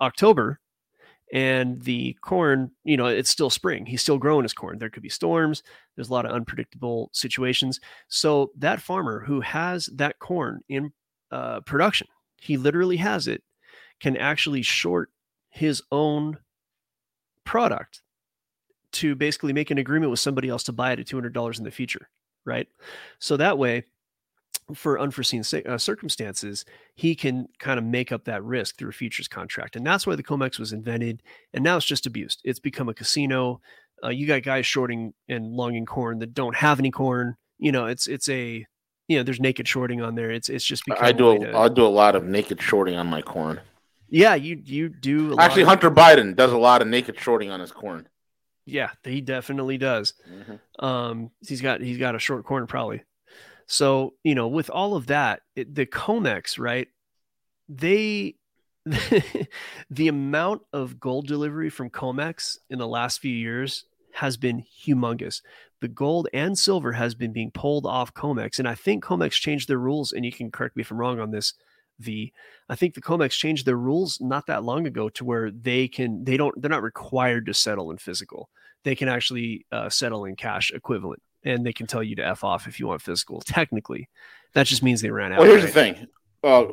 October 0.00 0.60
and 1.32 1.80
the 1.82 2.16
corn, 2.22 2.70
you 2.84 2.96
know, 2.96 3.06
it's 3.06 3.30
still 3.30 3.50
spring. 3.50 3.84
He's 3.84 4.00
still 4.00 4.18
growing 4.18 4.44
his 4.44 4.54
corn. 4.54 4.78
There 4.78 4.88
could 4.90 5.02
be 5.02 5.08
storms. 5.08 5.62
There's 5.94 6.08
a 6.08 6.12
lot 6.12 6.24
of 6.24 6.32
unpredictable 6.32 7.10
situations. 7.12 7.80
So 8.08 8.50
that 8.56 8.80
farmer 8.80 9.20
who 9.20 9.40
has 9.40 9.86
that 9.94 10.18
corn 10.18 10.60
in 10.68 10.92
uh, 11.30 11.60
production, 11.60 12.06
he 12.40 12.56
literally 12.56 12.96
has 12.96 13.28
it, 13.28 13.42
can 14.00 14.16
actually 14.16 14.62
short 14.62 15.10
his 15.50 15.82
own 15.90 16.38
product 17.44 18.02
to 18.92 19.14
basically 19.14 19.52
make 19.52 19.70
an 19.70 19.78
agreement 19.78 20.10
with 20.10 20.20
somebody 20.20 20.48
else 20.48 20.62
to 20.64 20.72
buy 20.72 20.92
it 20.92 20.98
at 20.98 21.06
$200 21.06 21.58
in 21.58 21.64
the 21.64 21.70
future, 21.70 22.08
right? 22.44 22.68
So 23.18 23.36
that 23.36 23.58
way, 23.58 23.84
for 24.74 25.00
unforeseen 25.00 25.42
uh, 25.66 25.78
circumstances, 25.78 26.64
he 26.94 27.14
can 27.14 27.48
kind 27.58 27.78
of 27.78 27.84
make 27.84 28.12
up 28.12 28.24
that 28.24 28.44
risk 28.44 28.76
through 28.76 28.90
a 28.90 28.92
futures 28.92 29.28
contract. 29.28 29.76
And 29.76 29.86
that's 29.86 30.06
why 30.06 30.14
the 30.14 30.22
COMEX 30.22 30.58
was 30.58 30.72
invented. 30.72 31.22
And 31.54 31.64
now 31.64 31.76
it's 31.76 31.86
just 31.86 32.06
abused. 32.06 32.40
It's 32.44 32.58
become 32.58 32.88
a 32.88 32.94
casino. 32.94 33.60
Uh, 34.04 34.08
you 34.08 34.26
got 34.26 34.42
guys 34.42 34.66
shorting 34.66 35.14
and 35.28 35.52
longing 35.52 35.86
corn 35.86 36.18
that 36.18 36.34
don't 36.34 36.54
have 36.54 36.78
any 36.78 36.90
corn. 36.90 37.36
You 37.58 37.72
know, 37.72 37.86
it's 37.86 38.06
it's 38.06 38.28
a 38.28 38.66
you 39.08 39.16
know, 39.16 39.22
there's 39.22 39.40
naked 39.40 39.66
shorting 39.66 40.02
on 40.02 40.14
there. 40.14 40.30
It's 40.30 40.48
it's 40.48 40.64
just 40.64 40.84
because 40.84 41.02
I 41.02 41.12
do 41.12 41.30
a, 41.30 41.38
to... 41.38 41.56
I 41.56 41.68
do 41.68 41.84
a 41.84 41.88
lot 41.88 42.14
of 42.14 42.24
naked 42.24 42.60
shorting 42.60 42.96
on 42.96 43.06
my 43.06 43.22
corn. 43.22 43.60
Yeah, 44.10 44.34
you 44.34 44.60
you 44.64 44.88
do. 44.90 45.36
Actually, 45.38 45.62
of... 45.62 45.68
Hunter 45.68 45.90
Biden 45.90 46.36
does 46.36 46.52
a 46.52 46.58
lot 46.58 46.82
of 46.82 46.88
naked 46.88 47.18
shorting 47.18 47.50
on 47.50 47.58
his 47.58 47.72
corn. 47.72 48.06
Yeah, 48.68 48.90
he 49.04 49.20
definitely 49.20 49.78
does. 49.78 50.14
Mm-hmm. 50.30 50.84
Um, 50.84 51.30
he's 51.46 51.60
got 51.60 51.80
he's 51.80 51.98
got 51.98 52.14
a 52.14 52.18
short 52.18 52.44
corner 52.44 52.66
probably. 52.66 53.02
So, 53.68 54.14
you 54.24 54.34
know, 54.34 54.48
with 54.48 54.70
all 54.70 54.96
of 54.96 55.06
that, 55.08 55.42
it, 55.54 55.74
the 55.74 55.84
COMEX, 55.84 56.58
right? 56.58 56.88
They, 57.68 58.36
the 59.90 60.08
amount 60.08 60.62
of 60.72 60.98
gold 60.98 61.26
delivery 61.26 61.68
from 61.68 61.90
COMEX 61.90 62.56
in 62.70 62.78
the 62.78 62.88
last 62.88 63.20
few 63.20 63.32
years 63.32 63.84
has 64.14 64.38
been 64.38 64.64
humongous. 64.82 65.42
The 65.82 65.88
gold 65.88 66.28
and 66.32 66.58
silver 66.58 66.92
has 66.92 67.14
been 67.14 67.34
being 67.34 67.50
pulled 67.50 67.84
off 67.84 68.14
COMEX. 68.14 68.58
And 68.58 68.66
I 68.66 68.74
think 68.74 69.04
COMEX 69.04 69.32
changed 69.32 69.68
their 69.68 69.78
rules, 69.78 70.12
and 70.12 70.24
you 70.24 70.32
can 70.32 70.50
correct 70.50 70.74
me 70.74 70.80
if 70.80 70.90
I'm 70.90 70.96
wrong 70.96 71.20
on 71.20 71.30
this. 71.30 71.52
V. 72.00 72.32
I 72.68 72.76
think 72.76 72.94
the 72.94 73.02
COMEX 73.02 73.30
changed 73.32 73.66
their 73.66 73.76
rules 73.76 74.20
not 74.20 74.46
that 74.46 74.64
long 74.64 74.86
ago 74.86 75.08
to 75.10 75.24
where 75.24 75.50
they 75.50 75.88
can 75.88 76.24
they 76.24 76.36
don't 76.36 76.60
they're 76.60 76.70
not 76.70 76.82
required 76.82 77.46
to 77.46 77.54
settle 77.54 77.90
in 77.90 77.98
physical. 77.98 78.50
They 78.84 78.94
can 78.94 79.08
actually 79.08 79.66
uh, 79.72 79.88
settle 79.88 80.24
in 80.24 80.36
cash 80.36 80.70
equivalent 80.70 81.22
and 81.44 81.64
they 81.64 81.72
can 81.72 81.86
tell 81.86 82.02
you 82.02 82.16
to 82.16 82.26
f 82.26 82.44
off 82.44 82.66
if 82.66 82.78
you 82.78 82.86
want 82.86 83.02
physical. 83.02 83.40
Technically, 83.40 84.08
that 84.54 84.66
just 84.66 84.82
means 84.82 85.00
they 85.00 85.10
ran 85.10 85.32
out. 85.32 85.40
Well, 85.40 85.48
here's 85.48 85.64
right? 85.64 85.74
the 85.74 85.94
thing. 85.94 86.06
Uh, 86.44 86.66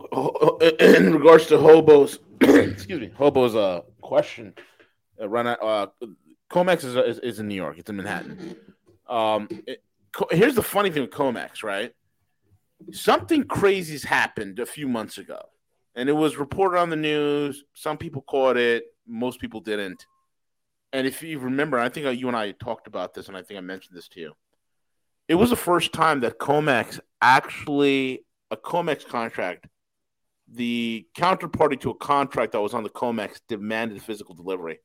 in 0.80 1.14
regards 1.14 1.48
to 1.48 1.58
hobos, 1.58 2.20
excuse 2.42 3.02
me, 3.02 3.12
hobos. 3.16 3.56
Uh, 3.56 3.82
question. 4.02 4.54
Uh, 5.20 5.28
run 5.28 5.48
out. 5.48 5.62
Uh, 5.62 5.88
Comex 6.50 6.84
is, 6.84 6.96
is, 6.96 7.20
is 7.20 7.40
in 7.40 7.48
New 7.48 7.56
York. 7.56 7.78
It's 7.80 7.90
in 7.90 7.96
Manhattan. 7.96 8.56
Um, 9.08 9.48
it, 9.66 9.82
here's 10.32 10.56
the 10.56 10.64
funny 10.64 10.92
thing 10.92 11.02
with 11.02 11.12
Comex, 11.12 11.64
right? 11.64 11.94
Something 12.92 13.44
crazy's 13.46 14.04
happened 14.04 14.60
a 14.60 14.66
few 14.66 14.88
months 14.88 15.18
ago, 15.18 15.42
and 15.96 16.10
it 16.10 16.14
was 16.14 16.38
reported 16.38 16.80
on 16.80 16.90
the 16.90 16.96
news. 16.96 17.64
Some 17.74 17.98
people 17.98 18.22
caught 18.22 18.58
it. 18.58 18.86
Most 19.08 19.40
people 19.40 19.62
didn't. 19.62 20.06
And 20.94 21.06
if 21.06 21.22
you 21.24 21.40
remember, 21.40 21.80
I 21.80 21.90
think 21.90 22.20
you 22.20 22.28
and 22.28 22.38
I 22.38 22.52
talked 22.52 22.88
about 22.88 23.14
this, 23.14 23.28
and 23.28 23.36
I 23.36 23.42
think 23.42 23.58
I 23.58 23.62
mentioned 23.62 23.98
this 23.98 24.08
to 24.10 24.20
you 24.20 24.34
it 25.28 25.36
was 25.36 25.50
the 25.50 25.56
first 25.56 25.94
time 25.94 26.20
that 26.22 26.40
Comex 26.40 27.00
actually 27.22 28.26
a 28.52 28.58
Comex 28.58 29.06
contract, 29.06 29.68
the 30.48 31.08
counterparty 31.18 31.80
to 31.82 31.90
a 31.90 31.96
contract 31.96 32.52
that 32.52 32.62
was 32.62 32.74
on 32.74 32.84
the 32.84 32.90
Comex 32.90 33.40
demanded 33.48 34.02
physical 34.02 34.36
delivery, 34.36 34.80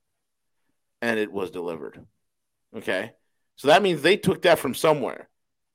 and 1.03 1.20
it 1.20 1.31
was 1.31 1.50
delivered. 1.50 2.05
Okay, 2.74 3.12
so 3.57 3.68
that 3.68 3.83
means 3.83 4.00
they 4.00 4.16
took 4.16 4.42
that 4.42 4.59
from 4.59 4.74
somewhere. 4.74 5.29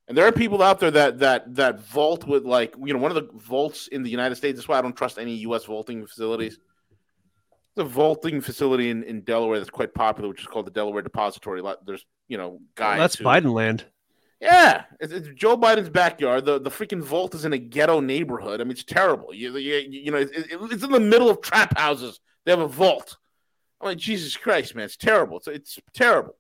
And 0.08 0.18
there 0.18 0.26
are 0.28 0.32
people 0.32 0.62
out 0.62 0.80
there 0.80 0.92
that 0.92 1.20
that 1.20 1.56
that 1.56 1.80
vault 1.80 2.28
with 2.28 2.46
like 2.46 2.76
you 2.78 2.94
know 2.94 3.00
one 3.00 3.12
of 3.12 3.16
the 3.16 3.30
vaults 3.40 3.88
in 3.88 4.04
the 4.04 4.10
United 4.10 4.36
States. 4.36 4.58
That's 4.58 4.68
why 4.68 4.78
I 4.78 4.82
don't 4.82 4.96
trust 4.96 5.18
any 5.18 5.36
U.S. 5.38 5.66
vaulting 5.66 6.06
facilities. 6.06 6.60
The 7.76 7.84
vaulting 7.84 8.40
facility 8.40 8.90
in, 8.90 9.04
in 9.04 9.22
Delaware 9.22 9.58
that's 9.58 9.70
quite 9.70 9.94
popular, 9.94 10.30
which 10.30 10.42
is 10.42 10.48
called 10.48 10.68
the 10.68 10.72
Delaware 10.72 11.02
Depository. 11.02 11.62
There's 11.86 12.06
you 12.28 12.38
know 12.38 12.60
guys. 12.76 12.98
Well, 12.98 13.00
that's 13.00 13.16
who, 13.16 13.26
Biden 13.26 13.52
land. 13.52 13.86
Yeah, 14.40 14.84
it's, 15.00 15.12
it's, 15.12 15.30
Joe 15.30 15.58
Biden's 15.58 15.90
backyard. 15.90 16.46
The 16.46 16.60
the 16.60 16.70
freaking 16.70 17.02
vault 17.02 17.34
is 17.34 17.44
in 17.44 17.54
a 17.54 17.58
ghetto 17.58 18.00
neighborhood. 18.00 18.62
I 18.62 18.64
mean, 18.64 18.72
it's 18.72 18.84
terrible. 18.84 19.34
You 19.34 19.58
you, 19.58 19.76
you 19.90 20.12
know, 20.12 20.20
it, 20.20 20.30
it's 20.34 20.84
in 20.84 20.92
the 20.92 21.00
middle 21.00 21.30
of 21.30 21.42
trap 21.42 21.76
houses. 21.78 22.20
They 22.46 22.52
have 22.52 22.60
a 22.60 22.68
vault. 22.68 23.18
I'm 23.82 23.88
like, 23.88 23.98
Jesus 23.98 24.38
Christ, 24.38 24.76
man, 24.76 24.86
it's 24.86 24.98
terrible. 24.98 25.38
It's, 25.38 25.48
it's 25.48 25.80
terrible. 25.94 26.36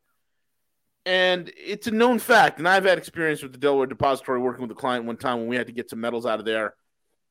And 1.06 1.52
it's 1.56 1.88
a 1.88 1.91
known 1.91 2.18
fact. 2.20 2.58
And 2.58 2.68
I've 2.68 2.86
had 2.86 2.98
experience 2.98 3.44
with 3.44 3.52
the 3.52 3.60
Delaware 3.60 3.86
Depository 3.86 4.39
working 4.39 4.63
with 4.63 4.72
a 4.72 4.80
client 4.80 5.06
one 5.06 5.18
time 5.18 5.38
when 5.38 5.48
we 5.48 5.56
had 5.56 5.68
to 5.68 5.74
get 5.74 5.89
some 5.89 6.02
metals 6.02 6.26
out 6.26 6.39
of 6.39 6.46
there, 6.46 6.76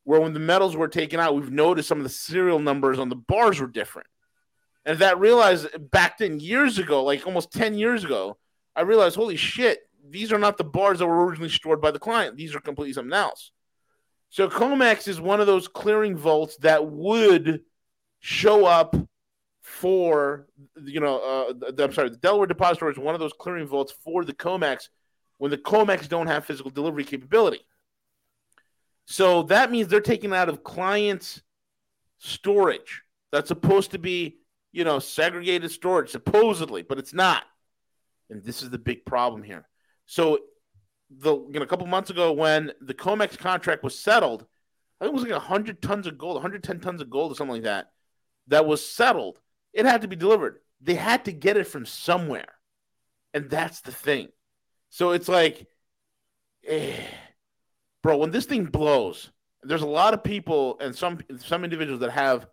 where 0.05 0.21
when 0.21 0.33
the 0.33 0.41
metals 0.41 0.77
were 0.77 0.89
taken 0.89 1.19
out, 1.19 1.35
we've 1.35 1.51
noticed 1.51 1.89
some 1.89 1.99
of 1.99 2.05
the 2.05 2.11
serial 2.11 2.61
numbers 2.61 2.99
on 2.99 3.09
the 3.09 3.17
bars 3.17 3.61
were 3.61 3.67
different. 3.67 4.09
And 4.85 4.99
that 4.99 5.19
realized 5.19 5.67
back 5.91 6.19
then, 6.19 6.39
years 6.41 6.79
ago, 6.79 7.03
like 7.03 7.27
almost 7.27 7.53
10 7.53 7.75
years 7.75 8.05
ago, 8.05 8.37
I 8.77 8.83
realized, 8.83 9.17
holy 9.17 9.37
shit, 9.37 9.81
these 10.09 10.33
are 10.33 10.39
not 10.39 10.59
the 10.59 10.65
bars 10.65 10.99
that 10.99 11.07
were 11.07 11.25
originally 11.25 11.49
stored 11.49 11.81
by 11.81 11.91
the 11.91 11.99
client. 11.99 12.37
These 12.37 12.55
are 12.55 12.61
completely 12.61 12.93
something 12.93 13.13
else. 13.13 13.51
So 14.29 14.49
COMEX 14.49 15.09
is 15.09 15.21
one 15.21 15.41
of 15.41 15.47
those 15.47 15.69
clearing 15.69 16.17
vaults 16.17 16.57
that 16.59 16.87
would 16.87 17.63
show 18.21 18.67
up 18.67 18.97
for 19.75 20.47
you 20.85 21.01
know 21.01 21.19
uh, 21.19 21.73
the, 21.73 21.85
I'm 21.85 21.93
sorry 21.93 22.09
the 22.09 22.17
Delaware 22.17 22.47
Depository 22.47 22.93
is 22.93 22.99
one 22.99 23.15
of 23.15 23.21
those 23.21 23.33
clearing 23.33 23.67
vaults 23.67 23.93
for 24.05 24.25
the 24.25 24.33
COMEX 24.33 24.89
when 25.39 25.51
the 25.51 25.59
COMEX 25.59 26.09
don't 26.09 26.29
have 26.29 26.45
physical 26.45 26.71
delivery 26.71 27.05
capability. 27.05 27.67
So 29.07 29.43
that 29.45 29.73
means 29.73 29.89
they're 29.89 30.01
taking 30.01 30.33
out 30.33 30.49
of 30.49 30.63
clients' 30.63 31.43
storage. 32.19 33.03
That's 33.33 33.49
supposed 33.49 33.91
to 33.91 33.99
be 33.99 34.39
you 34.73 34.85
know 34.85 35.01
segregated 35.01 35.71
storage 35.73 36.11
supposedly, 36.11 36.83
but 36.83 36.99
it's 36.99 37.13
not. 37.13 37.43
And 38.31 38.45
this 38.45 38.63
is 38.63 38.71
the 38.71 38.79
big 38.79 39.05
problem 39.05 39.43
here. 39.43 39.67
So 40.07 40.39
the 41.11 41.35
you 41.35 41.55
know 41.55 41.63
a 41.63 41.67
couple 41.67 41.87
months 41.89 42.11
ago 42.11 42.33
when 42.33 42.71
the 42.81 42.95
COMEX 42.95 43.37
contract 43.37 43.83
was 43.83 43.99
settled, 43.99 44.47
I 45.01 45.05
think 45.05 45.17
it 45.17 45.21
was 45.21 45.25
like 45.25 45.33
100 45.33 45.83
tons 45.83 46.07
of 46.07 46.17
gold, 46.17 46.35
110 46.35 46.79
tons 46.79 47.01
of 47.01 47.11
gold 47.11 47.33
or 47.33 47.35
something 47.35 47.57
like 47.57 47.65
that, 47.65 47.91
that 48.47 48.67
was 48.67 48.87
settled. 48.87 49.41
It 49.75 49.87
had 49.87 50.03
to 50.03 50.09
be 50.09 50.17
delivered. 50.17 50.61
They 50.81 50.95
had 50.95 51.25
to 51.25 51.33
get 51.33 51.57
it 51.57 51.67
from 51.67 51.85
somewhere. 51.85 52.55
And 53.35 53.51
that's 53.51 53.81
the 53.81 53.93
thing. 53.93 54.29
So 54.91 55.11
it's 55.11 55.29
like, 55.29 55.67
eh, 56.67 56.97
bro, 58.03 58.17
when 58.19 58.31
this 58.31 58.47
thing 58.47 58.67
blows, 58.67 59.31
there's 59.65 59.83
a 59.83 59.87
lot 59.87 60.15
of 60.15 60.23
people 60.23 60.79
and 60.81 60.95
some 60.95 61.19
some 61.39 61.65
individuals 61.65 62.01
that 62.01 62.13
have 62.13 62.47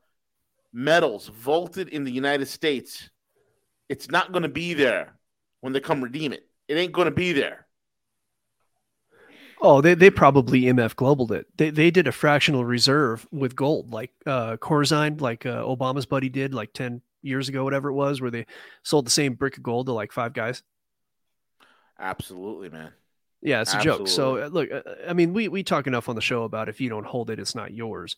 metals 0.73 1.27
vaulted 1.27 1.89
in 1.89 2.03
the 2.03 2.11
United 2.11 2.47
States. 2.47 3.09
It's 3.89 4.09
not 4.09 4.31
going 4.31 4.43
to 4.43 4.49
be 4.49 4.73
there 4.73 5.13
when 5.59 5.73
they 5.73 5.79
come 5.79 6.01
redeem 6.01 6.33
it. 6.33 6.47
It 6.67 6.75
ain't 6.75 6.93
going 6.93 7.05
to 7.05 7.11
be 7.11 7.33
there. 7.33 7.67
Oh, 9.61 9.81
they, 9.81 9.93
they 9.93 10.09
probably 10.09 10.61
MF 10.61 10.95
globaled 10.95 11.31
it. 11.31 11.45
They 11.55 11.69
they 11.69 11.91
did 11.91 12.07
a 12.07 12.11
fractional 12.11 12.65
reserve 12.65 13.27
with 13.31 13.55
gold, 13.55 13.91
like 13.91 14.11
uh 14.25 14.57
Corzine, 14.57 15.21
like 15.21 15.45
uh, 15.45 15.63
Obama's 15.63 16.07
buddy 16.07 16.29
did 16.29 16.55
like 16.55 16.73
10 16.73 17.01
years 17.21 17.49
ago, 17.49 17.63
whatever 17.63 17.89
it 17.89 17.93
was, 17.93 18.21
where 18.21 18.31
they 18.31 18.45
sold 18.83 19.05
the 19.05 19.11
same 19.11 19.33
brick 19.33 19.57
of 19.57 19.63
gold 19.63 19.87
to 19.87 19.93
like 19.93 20.11
five 20.11 20.33
guys. 20.33 20.63
Absolutely, 21.99 22.69
man. 22.69 22.91
Yeah, 23.41 23.61
it's 23.61 23.73
Absolutely. 23.73 24.03
a 24.03 24.05
joke. 24.05 24.07
So 24.07 24.43
uh, 24.43 24.47
look, 24.47 24.71
uh, 24.71 24.81
I 25.07 25.13
mean, 25.13 25.33
we 25.33 25.47
we 25.47 25.63
talk 25.63 25.87
enough 25.87 26.09
on 26.09 26.15
the 26.15 26.21
show 26.21 26.43
about 26.43 26.69
if 26.69 26.79
you 26.79 26.89
don't 26.89 27.05
hold 27.05 27.29
it, 27.29 27.39
it's 27.39 27.55
not 27.55 27.73
yours. 27.73 28.15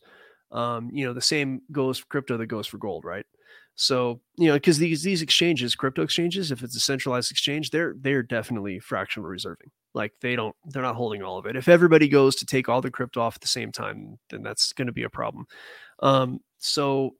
Um, 0.52 0.90
you 0.92 1.06
know, 1.06 1.12
the 1.12 1.20
same 1.22 1.62
goes 1.72 1.98
for 1.98 2.06
crypto 2.06 2.36
that 2.36 2.46
goes 2.46 2.66
for 2.66 2.78
gold, 2.78 3.04
right? 3.04 3.26
So 3.74 4.20
you 4.36 4.48
know, 4.48 4.54
because 4.54 4.78
these 4.78 5.02
these 5.02 5.22
exchanges, 5.22 5.74
crypto 5.74 6.02
exchanges, 6.02 6.52
if 6.52 6.62
it's 6.62 6.76
a 6.76 6.80
centralized 6.80 7.30
exchange, 7.30 7.70
they're 7.70 7.94
they're 7.98 8.22
definitely 8.22 8.78
fractional 8.78 9.28
reserving. 9.28 9.70
Like 9.94 10.12
they 10.20 10.34
don't, 10.34 10.54
they're 10.66 10.82
not 10.82 10.96
holding 10.96 11.22
all 11.22 11.38
of 11.38 11.46
it. 11.46 11.56
If 11.56 11.68
everybody 11.68 12.08
goes 12.08 12.34
to 12.36 12.46
take 12.46 12.68
all 12.68 12.80
the 12.80 12.90
crypto 12.90 13.20
off 13.20 13.36
at 13.36 13.40
the 13.40 13.48
same 13.48 13.70
time, 13.70 14.18
then 14.28 14.42
that's 14.42 14.72
going 14.72 14.86
to 14.86 14.92
be 14.92 15.04
a 15.04 15.10
problem. 15.10 15.46
Um, 16.00 16.40
so 16.58 17.14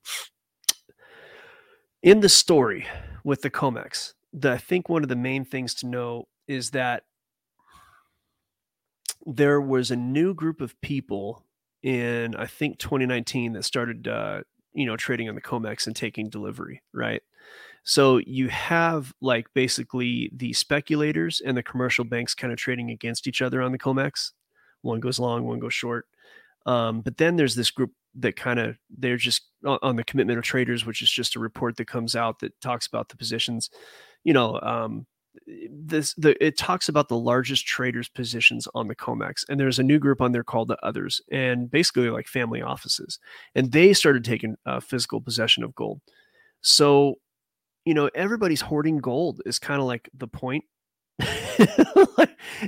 in 2.05 2.21
the 2.21 2.29
story 2.29 2.87
with 3.25 3.40
the 3.40 3.51
Comex, 3.51 4.12
the, 4.33 4.53
I 4.53 4.59
think 4.59 4.88
one 4.90 5.03
of 5.03 5.09
the 5.09 5.17
main 5.17 5.45
things 5.45 5.75
to 5.77 5.87
know 5.87 6.29
is 6.47 6.71
that 6.73 7.05
there 9.25 9.59
was 9.59 9.90
a 9.90 9.97
new 9.97 10.35
group 10.35 10.61
of 10.61 10.79
people 10.83 11.43
in 11.83 12.37
I 12.37 12.47
think 12.47 12.79
2019 12.79 13.55
that 13.55 13.64
started 13.64 14.07
uh, 14.07 14.43
you 14.75 14.85
know 14.85 14.97
trading 14.97 15.31
on 15.31 15.35
the 15.35 15.40
Comex 15.40 15.87
and 15.87 15.97
taking 15.97 16.29
delivery, 16.29 16.83
right? 16.93 17.23
So 17.85 18.19
you 18.19 18.49
have 18.49 19.14
like 19.23 19.47
basically 19.55 20.31
the 20.35 20.53
speculators 20.53 21.40
and 21.40 21.57
the 21.57 21.62
commercial 21.62 22.05
banks 22.05 22.35
kind 22.35 22.53
of 22.53 22.59
trading 22.59 22.90
against 22.90 23.27
each 23.27 23.40
other 23.40 23.62
on 23.62 23.73
the 23.73 23.79
Comex. 23.79 24.33
One 24.83 25.01
goes 25.01 25.19
long, 25.19 25.45
one 25.45 25.59
goes 25.59 25.75
short. 25.75 26.07
Um, 26.67 27.01
but 27.01 27.17
then 27.17 27.37
there's 27.37 27.55
this 27.55 27.71
group 27.71 27.93
that 28.16 28.37
kind 28.37 28.59
of 28.59 28.77
they're 28.90 29.16
just 29.16 29.42
on 29.64 29.96
the 29.96 30.05
commitment 30.05 30.38
of 30.38 30.44
traders, 30.44 30.87
which 30.87 31.03
is 31.03 31.11
just 31.11 31.37
a 31.37 31.40
report 31.40 31.77
that 31.77 31.87
comes 31.87 32.14
out 32.14 32.38
that 32.40 32.59
talks 32.61 32.87
about 32.87 33.09
the 33.09 33.16
positions. 33.16 33.70
You 34.24 34.33
know, 34.33 34.61
um, 34.61 35.07
this 35.70 36.14
the 36.14 36.42
it 36.44 36.57
talks 36.57 36.88
about 36.88 37.09
the 37.09 37.18
largest 37.18 37.66
traders 37.66 38.09
positions 38.09 38.68
on 38.74 38.88
the 38.88 38.94
comex 38.94 39.44
and 39.48 39.59
there's 39.59 39.79
a 39.79 39.83
new 39.83 39.98
group 39.98 40.20
on 40.20 40.33
there 40.33 40.44
called 40.44 40.68
the 40.68 40.79
others 40.85 41.20
and 41.31 41.70
basically 41.70 42.09
like 42.09 42.27
family 42.27 42.62
offices 42.62 43.18
and 43.55 43.72
they 43.72 43.92
started 43.92 44.24
taking 44.24 44.55
uh, 44.66 44.81
physical 44.81 45.20
possession 45.20 45.64
of 45.64 45.74
gold 45.74 46.00
so 46.61 47.16
you 47.85 47.94
know 47.94 48.09
everybody's 48.14 48.61
hoarding 48.61 48.98
gold 48.98 49.40
is 49.44 49.59
kind 49.59 49.81
of 49.81 49.87
like 49.87 50.09
the 50.14 50.29
point 50.29 50.64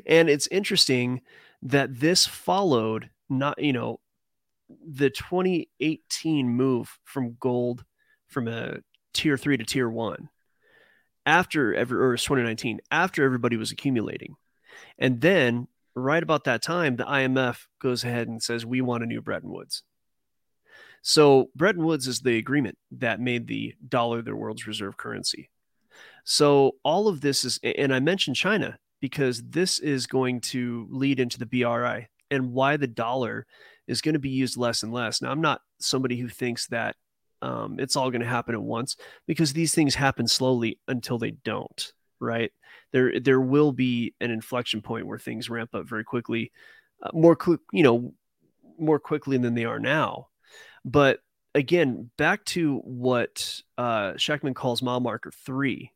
and 0.07 0.29
it's 0.29 0.49
interesting 0.49 1.21
that 1.63 2.01
this 2.01 2.27
followed 2.27 3.11
not 3.29 3.61
you 3.63 3.73
know 3.73 4.01
the 4.69 5.11
2018 5.11 6.49
move 6.49 6.99
from 7.05 7.37
gold 7.39 7.85
from 8.29 8.49
a 8.49 8.79
tier 9.13 9.37
3 9.37 9.57
to 9.57 9.65
tier 9.65 9.89
1 9.89 10.29
after 11.25 11.75
ever 11.75 12.05
or 12.05 12.17
2019 12.17 12.81
after 12.91 13.25
everybody 13.25 13.57
was 13.57 13.73
accumulating. 13.73 14.35
And 14.99 15.21
then 15.21 15.69
right 15.95 16.23
about 16.23 16.45
that 16.45 16.63
time 16.63 16.97
the 16.97 17.05
imf 17.05 17.67
goes 17.81 18.05
ahead 18.05 18.29
and 18.29 18.43
says 18.43 18.67
we 18.67 18.81
want 18.81 19.03
a 19.03 19.07
new 19.07 19.23
bretton 19.23 19.51
woods. 19.51 19.83
So 21.03 21.51
bretton 21.55 21.85
woods 21.85 22.07
is 22.07 22.21
the 22.21 22.37
agreement 22.37 22.77
that 22.93 23.21
made 23.21 23.47
the 23.47 23.75
dollar 23.89 24.23
the 24.23 24.37
world's 24.37 24.67
reserve 24.67 24.97
currency. 24.97 25.51
So 26.25 26.73
all 26.83 27.09
of 27.09 27.21
this 27.21 27.45
is 27.45 27.61
and 27.63 27.95
i 27.95 28.01
mentioned 28.01 28.37
china 28.37 28.79
because 29.01 29.43
this 29.43 29.79
is 29.79 30.07
going 30.07 30.41
to 30.41 30.87
lead 30.91 31.21
into 31.21 31.39
the 31.39 31.47
bri 31.47 32.09
and 32.31 32.53
why 32.53 32.77
the 32.77 32.87
dollar 32.87 33.47
is 33.87 34.01
going 34.01 34.15
to 34.15 34.19
be 34.19 34.31
used 34.31 34.57
less 34.57 34.83
and 34.83 34.93
less. 34.93 35.23
Now 35.23 35.31
i'm 35.31 35.41
not 35.41 35.61
somebody 35.79 36.17
who 36.17 36.29
thinks 36.29 36.67
that 36.69 36.97
um, 37.43 37.79
it's 37.79 37.97
all 37.97 38.11
going 38.11 38.23
to 38.23 38.27
happen 38.27 38.55
at 38.55 38.63
once 38.63 38.97
because 39.27 39.53
these 39.53 39.75
things 39.75 39.95
happen 39.95 40.27
slowly 40.27 40.81
until 40.89 41.19
they 41.19 41.33
don't 41.33 41.93
right? 42.21 42.53
There 42.93 43.21
there 43.21 43.41
will 43.41 43.73
be 43.73 44.15
an 44.21 44.31
inflection 44.31 44.83
point 44.83 45.07
where 45.07 45.19
things 45.19 45.51
ramp 45.51 45.75
up 45.75 45.89
very 45.89 46.05
quickly 46.05 46.53
uh, 47.03 47.11
more 47.13 47.37
quick 47.37 47.61
you 47.73 47.83
know 47.83 48.15
more 48.79 48.99
quickly 48.99 49.39
than 49.39 49.55
they 49.55 49.65
are 49.65 49.81
now. 49.81 50.29
But 50.85 51.21
again 51.55 52.11
back 52.17 52.45
to 52.45 52.79
what 52.85 53.63
uh 53.79 54.13
Schectman 54.13 54.55
calls 54.55 54.83
mile 54.83 55.01
marker 55.01 55.31
3 55.31 55.91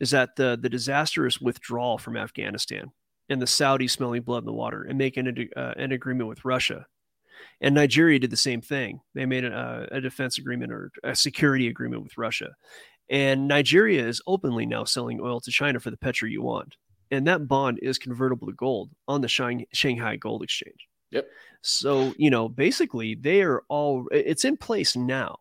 is 0.00 0.10
that 0.10 0.36
the 0.36 0.58
the 0.60 0.68
disastrous 0.68 1.40
withdrawal 1.40 1.98
from 1.98 2.16
Afghanistan 2.16 2.92
and 3.28 3.40
the 3.40 3.46
Saudis 3.46 3.90
smelling 3.90 4.22
blood 4.22 4.38
in 4.38 4.46
the 4.46 4.52
water 4.52 4.82
and 4.82 4.96
making 4.96 5.26
a, 5.26 5.60
uh, 5.60 5.74
an 5.76 5.92
agreement 5.92 6.28
with 6.28 6.44
Russia 6.44 6.86
and 7.60 7.74
Nigeria 7.74 8.18
did 8.18 8.30
the 8.30 8.36
same 8.36 8.60
thing. 8.60 9.00
They 9.14 9.26
made 9.26 9.44
a, 9.44 9.50
uh, 9.52 9.86
a 9.92 10.00
defense 10.00 10.38
agreement 10.38 10.72
or 10.72 10.90
a 11.04 11.14
security 11.14 11.68
agreement 11.68 12.02
with 12.02 12.18
Russia. 12.18 12.54
And 13.10 13.48
Nigeria 13.48 14.06
is 14.06 14.20
openly 14.26 14.66
now 14.66 14.84
selling 14.84 15.20
oil 15.20 15.40
to 15.40 15.50
China 15.50 15.80
for 15.80 15.90
the 15.90 15.96
petro 15.96 16.28
yuan. 16.28 16.68
And 17.10 17.26
that 17.26 17.48
bond 17.48 17.78
is 17.82 17.98
convertible 17.98 18.46
to 18.48 18.52
gold 18.52 18.90
on 19.06 19.22
the 19.22 19.28
Shanghai 19.28 20.16
Gold 20.16 20.42
Exchange. 20.42 20.88
Yep. 21.10 21.26
So, 21.62 22.12
you 22.18 22.28
know, 22.28 22.48
basically 22.48 23.14
they 23.14 23.40
are 23.42 23.62
all, 23.68 24.08
it's 24.12 24.44
in 24.44 24.58
place 24.58 24.94
now. 24.94 25.38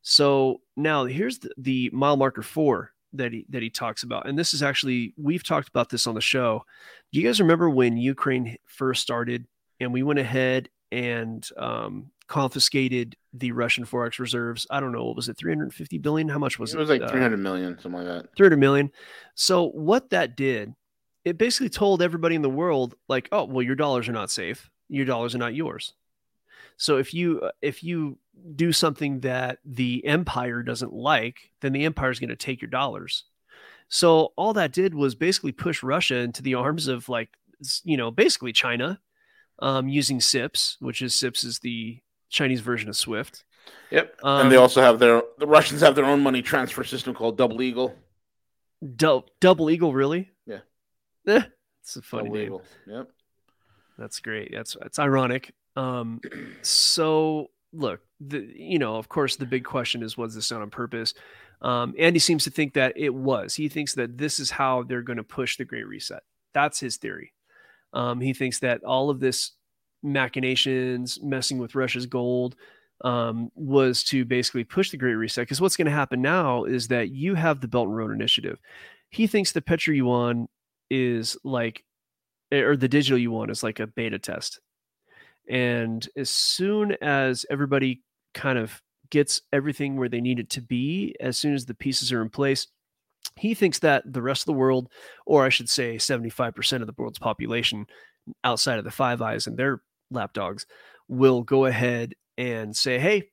So 0.00 0.62
now 0.76 1.04
here's 1.04 1.38
the, 1.38 1.50
the 1.58 1.90
mile 1.92 2.16
marker 2.16 2.42
four 2.42 2.94
that 3.14 3.32
he 3.32 3.46
that 3.48 3.62
he 3.62 3.70
talks 3.70 4.02
about 4.02 4.28
and 4.28 4.38
this 4.38 4.52
is 4.52 4.62
actually 4.62 5.14
we've 5.16 5.44
talked 5.44 5.68
about 5.68 5.88
this 5.88 6.06
on 6.06 6.14
the 6.14 6.20
show 6.20 6.64
do 7.12 7.20
you 7.20 7.26
guys 7.26 7.40
remember 7.40 7.70
when 7.70 7.96
ukraine 7.96 8.56
first 8.66 9.02
started 9.02 9.46
and 9.80 9.92
we 9.92 10.02
went 10.02 10.18
ahead 10.18 10.68
and 10.94 11.48
um, 11.56 12.10
confiscated 12.28 13.16
the 13.32 13.50
Russian 13.50 13.84
forex 13.84 14.20
reserves. 14.20 14.64
I 14.70 14.78
don't 14.78 14.92
know 14.92 15.04
what 15.04 15.16
was 15.16 15.28
it, 15.28 15.36
350 15.36 15.98
billion? 15.98 16.28
How 16.28 16.38
much 16.38 16.58
was 16.58 16.72
it? 16.72 16.76
It 16.76 16.80
was 16.80 16.88
like 16.88 17.02
uh, 17.02 17.08
300 17.08 17.36
million, 17.38 17.76
something 17.80 18.04
like 18.04 18.06
that. 18.06 18.36
300 18.36 18.56
million. 18.56 18.92
So 19.34 19.70
what 19.70 20.10
that 20.10 20.36
did, 20.36 20.74
it 21.24 21.36
basically 21.36 21.68
told 21.68 22.00
everybody 22.00 22.36
in 22.36 22.42
the 22.42 22.50
world, 22.50 22.94
like, 23.08 23.28
oh, 23.32 23.44
well, 23.44 23.62
your 23.62 23.74
dollars 23.74 24.08
are 24.08 24.12
not 24.12 24.30
safe. 24.30 24.70
Your 24.88 25.04
dollars 25.04 25.34
are 25.34 25.38
not 25.38 25.54
yours. 25.54 25.94
So 26.76 26.98
if 26.98 27.12
you 27.12 27.40
uh, 27.40 27.50
if 27.60 27.82
you 27.82 28.18
do 28.54 28.72
something 28.72 29.20
that 29.20 29.58
the 29.64 30.04
empire 30.04 30.62
doesn't 30.62 30.92
like, 30.92 31.50
then 31.60 31.72
the 31.72 31.84
empire 31.84 32.10
is 32.10 32.18
going 32.20 32.30
to 32.30 32.36
take 32.36 32.60
your 32.60 32.70
dollars. 32.70 33.24
So 33.88 34.32
all 34.36 34.52
that 34.54 34.72
did 34.72 34.94
was 34.94 35.14
basically 35.14 35.52
push 35.52 35.82
Russia 35.82 36.16
into 36.16 36.42
the 36.42 36.54
arms 36.54 36.88
of 36.88 37.08
like 37.08 37.30
you 37.84 37.96
know 37.96 38.10
basically 38.10 38.52
China 38.52 39.00
um, 39.60 39.88
using 39.88 40.20
CIPS, 40.20 40.76
which 40.80 41.02
is 41.02 41.14
CIPS 41.14 41.44
is 41.44 41.58
the 41.60 41.98
Chinese 42.28 42.60
version 42.60 42.88
of 42.88 42.96
Swift. 42.96 43.44
Yep. 43.90 44.18
Um, 44.22 44.42
and 44.42 44.52
they 44.52 44.56
also 44.56 44.82
have 44.82 44.98
their 44.98 45.22
the 45.38 45.46
Russians 45.46 45.80
have 45.80 45.94
their 45.94 46.04
own 46.04 46.20
money 46.20 46.42
transfer 46.42 46.84
system 46.84 47.14
called 47.14 47.38
Double 47.38 47.62
Eagle. 47.62 47.94
Dou- 48.96 49.24
double 49.40 49.70
eagle, 49.70 49.94
really? 49.94 50.30
Yeah. 50.46 50.60
Eh, 51.26 51.42
it's 51.80 51.96
a 51.96 52.02
funny 52.02 52.24
Double 52.24 52.36
name. 52.36 52.46
Eagle. 52.46 52.62
Yep. 52.86 53.10
That's 53.98 54.20
great. 54.20 54.50
That's 54.52 54.76
it's 54.82 54.98
ironic. 54.98 55.54
Um, 55.76 56.20
so 56.62 57.50
look, 57.72 58.00
the 58.20 58.46
you 58.54 58.78
know, 58.78 58.96
of 58.96 59.08
course, 59.08 59.36
the 59.36 59.46
big 59.46 59.64
question 59.64 60.02
is, 60.02 60.16
was 60.16 60.34
this 60.34 60.48
done 60.48 60.62
on 60.62 60.70
purpose? 60.70 61.14
Um, 61.62 61.94
Andy 61.98 62.18
seems 62.18 62.44
to 62.44 62.50
think 62.50 62.74
that 62.74 62.94
it 62.96 63.14
was. 63.14 63.54
He 63.54 63.68
thinks 63.68 63.94
that 63.94 64.18
this 64.18 64.38
is 64.38 64.50
how 64.50 64.82
they're 64.82 65.02
going 65.02 65.16
to 65.16 65.24
push 65.24 65.56
the 65.56 65.64
Great 65.64 65.86
Reset. 65.86 66.22
That's 66.52 66.78
his 66.78 66.96
theory. 66.96 67.32
Um, 67.94 68.20
he 68.20 68.34
thinks 68.34 68.58
that 68.58 68.84
all 68.84 69.08
of 69.08 69.20
this 69.20 69.52
machinations, 70.02 71.18
messing 71.22 71.58
with 71.58 71.74
Russia's 71.74 72.06
gold, 72.06 72.56
um, 73.02 73.50
was 73.54 74.02
to 74.04 74.24
basically 74.24 74.64
push 74.64 74.90
the 74.90 74.96
Great 74.96 75.14
Reset. 75.14 75.42
Because 75.42 75.60
what's 75.60 75.76
going 75.76 75.86
to 75.86 75.92
happen 75.92 76.20
now 76.20 76.64
is 76.64 76.88
that 76.88 77.10
you 77.10 77.34
have 77.34 77.60
the 77.60 77.68
Belt 77.68 77.88
and 77.88 77.96
Road 77.96 78.12
Initiative. 78.12 78.58
He 79.10 79.26
thinks 79.26 79.52
the 79.52 79.62
Petro 79.62 79.94
Yuan 79.94 80.48
is 80.90 81.36
like, 81.44 81.84
or 82.52 82.76
the 82.76 82.88
digital 82.88 83.18
yuan 83.18 83.50
is 83.50 83.62
like 83.62 83.80
a 83.80 83.86
beta 83.86 84.18
test. 84.18 84.60
And 85.48 86.06
as 86.16 86.30
soon 86.30 86.96
as 87.02 87.44
everybody 87.50 88.02
kind 88.32 88.58
of 88.58 88.80
gets 89.10 89.42
everything 89.52 89.96
where 89.96 90.08
they 90.08 90.20
need 90.20 90.40
it 90.40 90.50
to 90.50 90.60
be, 90.60 91.14
as 91.20 91.36
soon 91.36 91.54
as 91.54 91.66
the 91.66 91.74
pieces 91.74 92.12
are 92.12 92.22
in 92.22 92.30
place, 92.30 92.66
he 93.36 93.54
thinks 93.54 93.80
that 93.80 94.04
the 94.10 94.22
rest 94.22 94.42
of 94.42 94.46
the 94.46 94.52
world, 94.52 94.88
or 95.26 95.44
I 95.44 95.48
should 95.48 95.68
say 95.68 95.96
75% 95.96 96.80
of 96.80 96.86
the 96.86 96.94
world's 96.96 97.18
population 97.18 97.86
outside 98.42 98.78
of 98.78 98.84
the 98.84 98.90
Five 98.90 99.22
Eyes 99.22 99.46
and 99.46 99.56
their 99.56 99.82
lapdogs, 100.10 100.66
will 101.08 101.42
go 101.42 101.64
ahead 101.64 102.14
and 102.38 102.76
say, 102.76 102.98
hey, 102.98 103.24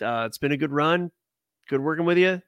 uh, 0.00 0.24
it's 0.26 0.38
been 0.38 0.52
a 0.52 0.56
good 0.56 0.72
run. 0.72 1.10
Good 1.68 1.80
working 1.80 2.06
with 2.06 2.18
you. 2.18 2.42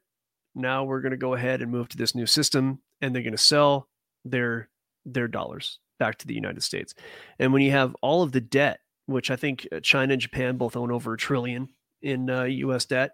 Now 0.54 0.84
we're 0.84 1.00
going 1.00 1.12
to 1.12 1.16
go 1.16 1.34
ahead 1.34 1.62
and 1.62 1.70
move 1.70 1.88
to 1.90 1.96
this 1.96 2.14
new 2.14 2.26
system, 2.26 2.80
and 3.00 3.14
they're 3.14 3.22
going 3.22 3.32
to 3.32 3.38
sell 3.38 3.88
their 4.24 4.68
their 5.04 5.28
dollars 5.28 5.78
back 5.98 6.18
to 6.18 6.26
the 6.26 6.34
United 6.34 6.62
States. 6.62 6.94
And 7.38 7.52
when 7.52 7.62
you 7.62 7.70
have 7.70 7.96
all 8.02 8.22
of 8.22 8.32
the 8.32 8.40
debt, 8.40 8.80
which 9.06 9.30
I 9.30 9.36
think 9.36 9.66
uh, 9.72 9.80
China 9.80 10.12
and 10.12 10.22
Japan 10.22 10.56
both 10.56 10.76
own 10.76 10.92
over 10.92 11.14
a 11.14 11.18
trillion 11.18 11.68
in 12.02 12.28
uh, 12.28 12.44
U.S. 12.44 12.84
debt, 12.84 13.12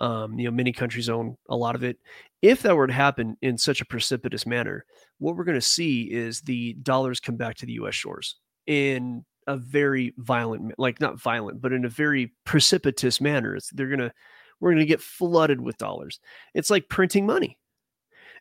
um, 0.00 0.38
you 0.38 0.44
know, 0.44 0.50
many 0.50 0.72
countries 0.72 1.08
own 1.08 1.36
a 1.48 1.56
lot 1.56 1.74
of 1.74 1.84
it. 1.84 1.98
If 2.40 2.62
that 2.62 2.76
were 2.76 2.86
to 2.86 2.92
happen 2.92 3.36
in 3.42 3.58
such 3.58 3.80
a 3.80 3.86
precipitous 3.86 4.46
manner, 4.46 4.84
what 5.18 5.36
we're 5.36 5.44
going 5.44 5.56
to 5.56 5.60
see 5.60 6.02
is 6.02 6.40
the 6.40 6.74
dollars 6.74 7.20
come 7.20 7.36
back 7.36 7.56
to 7.56 7.66
the 7.66 7.74
U.S. 7.74 7.94
shores 7.94 8.36
in 8.66 9.24
a 9.46 9.56
very 9.56 10.14
violent, 10.18 10.74
like 10.78 11.00
not 11.00 11.20
violent, 11.20 11.60
but 11.60 11.72
in 11.72 11.84
a 11.84 11.88
very 11.88 12.32
precipitous 12.44 13.20
manner. 13.20 13.56
It's, 13.56 13.70
they're 13.70 13.88
going 13.88 14.00
to, 14.00 14.12
we're 14.60 14.70
going 14.70 14.80
to 14.80 14.86
get 14.86 15.00
flooded 15.00 15.60
with 15.60 15.78
dollars. 15.78 16.20
It's 16.54 16.70
like 16.70 16.88
printing 16.88 17.26
money. 17.26 17.58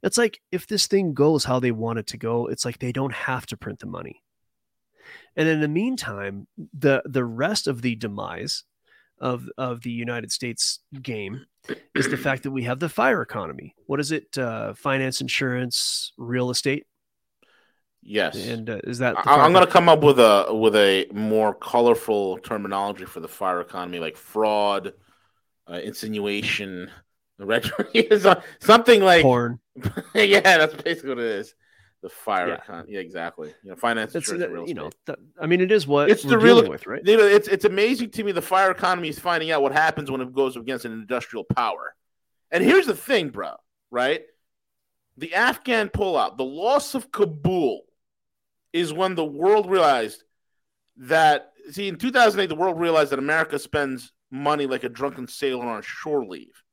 It's 0.03 0.17
like 0.17 0.39
if 0.51 0.67
this 0.67 0.87
thing 0.87 1.13
goes 1.13 1.43
how 1.43 1.59
they 1.59 1.71
want 1.71 1.99
it 1.99 2.07
to 2.07 2.17
go, 2.17 2.47
it's 2.47 2.65
like 2.65 2.79
they 2.79 2.91
don't 2.91 3.13
have 3.13 3.45
to 3.47 3.57
print 3.57 3.79
the 3.79 3.85
money. 3.85 4.23
And 5.35 5.47
in 5.47 5.61
the 5.61 5.67
meantime, 5.67 6.47
the 6.77 7.01
the 7.05 7.23
rest 7.23 7.67
of 7.67 7.81
the 7.81 7.95
demise 7.95 8.63
of 9.21 9.47
of 9.57 9.81
the 9.81 9.91
United 9.91 10.31
States 10.31 10.79
game 11.01 11.45
is 11.95 12.09
the 12.09 12.17
fact 12.17 12.43
that 12.43 12.51
we 12.51 12.63
have 12.63 12.79
the 12.79 12.89
fire 12.89 13.21
economy. 13.21 13.75
What 13.85 13.99
is 13.99 14.11
it? 14.11 14.37
Uh, 14.37 14.73
finance, 14.73 15.21
insurance, 15.21 16.11
real 16.17 16.49
estate, 16.49 16.85
Yes. 18.01 18.35
and 18.35 18.69
uh, 18.69 18.79
is 18.83 18.97
that? 18.99 19.15
I, 19.27 19.35
I'm 19.35 19.53
going 19.53 19.65
to 19.65 19.71
come 19.71 19.87
up 19.87 20.01
with 20.01 20.19
a 20.19 20.47
with 20.51 20.75
a 20.75 21.07
more 21.13 21.53
colorful 21.53 22.39
terminology 22.39 23.05
for 23.05 23.19
the 23.19 23.27
fire 23.27 23.61
economy, 23.61 23.99
like 23.99 24.17
fraud, 24.17 24.93
uh, 25.69 25.75
insinuation, 25.75 26.89
rhetoric, 27.37 28.11
something 28.59 29.01
like 29.01 29.21
porn. 29.21 29.59
yeah, 30.15 30.39
that's 30.41 30.73
basically 30.81 31.09
what 31.09 31.19
it 31.19 31.25
is. 31.25 31.53
The 32.01 32.09
fire 32.09 32.47
Yeah. 32.47 32.53
economy, 32.55 32.93
yeah, 32.93 32.99
exactly. 32.99 33.53
You 33.63 33.69
know, 33.71 33.75
finance, 33.75 34.13
That's 34.13 34.27
insurance, 34.31 34.51
real 34.53 34.67
you 34.67 34.73
know, 34.73 34.89
I 35.39 35.45
mean, 35.45 35.61
it 35.61 35.71
is 35.71 35.85
what 35.85 36.09
It's 36.09 36.23
the 36.23 36.37
real- 36.37 36.55
dealing 36.55 36.71
with, 36.71 36.87
right? 36.87 37.01
You 37.05 37.17
know, 37.17 37.23
it's 37.25 37.47
it's 37.47 37.63
amazing 37.65 38.09
to 38.11 38.23
me 38.23 38.31
the 38.31 38.41
fire 38.41 38.71
economy 38.71 39.09
is 39.09 39.19
finding 39.19 39.51
out 39.51 39.61
what 39.61 39.71
happens 39.71 40.09
when 40.09 40.19
it 40.21 40.33
goes 40.33 40.55
against 40.55 40.85
an 40.85 40.93
industrial 40.93 41.43
power. 41.43 41.95
And 42.49 42.63
here's 42.63 42.87
the 42.87 42.95
thing, 42.95 43.29
bro, 43.29 43.53
right? 43.91 44.23
The 45.17 45.35
Afghan 45.35 45.89
pullout, 45.89 46.37
the 46.37 46.43
loss 46.43 46.95
of 46.95 47.11
Kabul 47.11 47.81
is 48.73 48.91
when 48.91 49.13
the 49.15 49.25
world 49.25 49.69
realized 49.69 50.23
that 50.97 51.51
see 51.69 51.87
in 51.87 51.97
2008 51.97 52.47
the 52.47 52.55
world 52.55 52.79
realized 52.79 53.11
that 53.11 53.19
America 53.19 53.59
spends 53.59 54.11
money 54.31 54.65
like 54.65 54.83
a 54.83 54.89
drunken 54.89 55.27
sailor 55.27 55.65
on 55.67 55.81
shore 55.83 56.25
leave. 56.25 56.63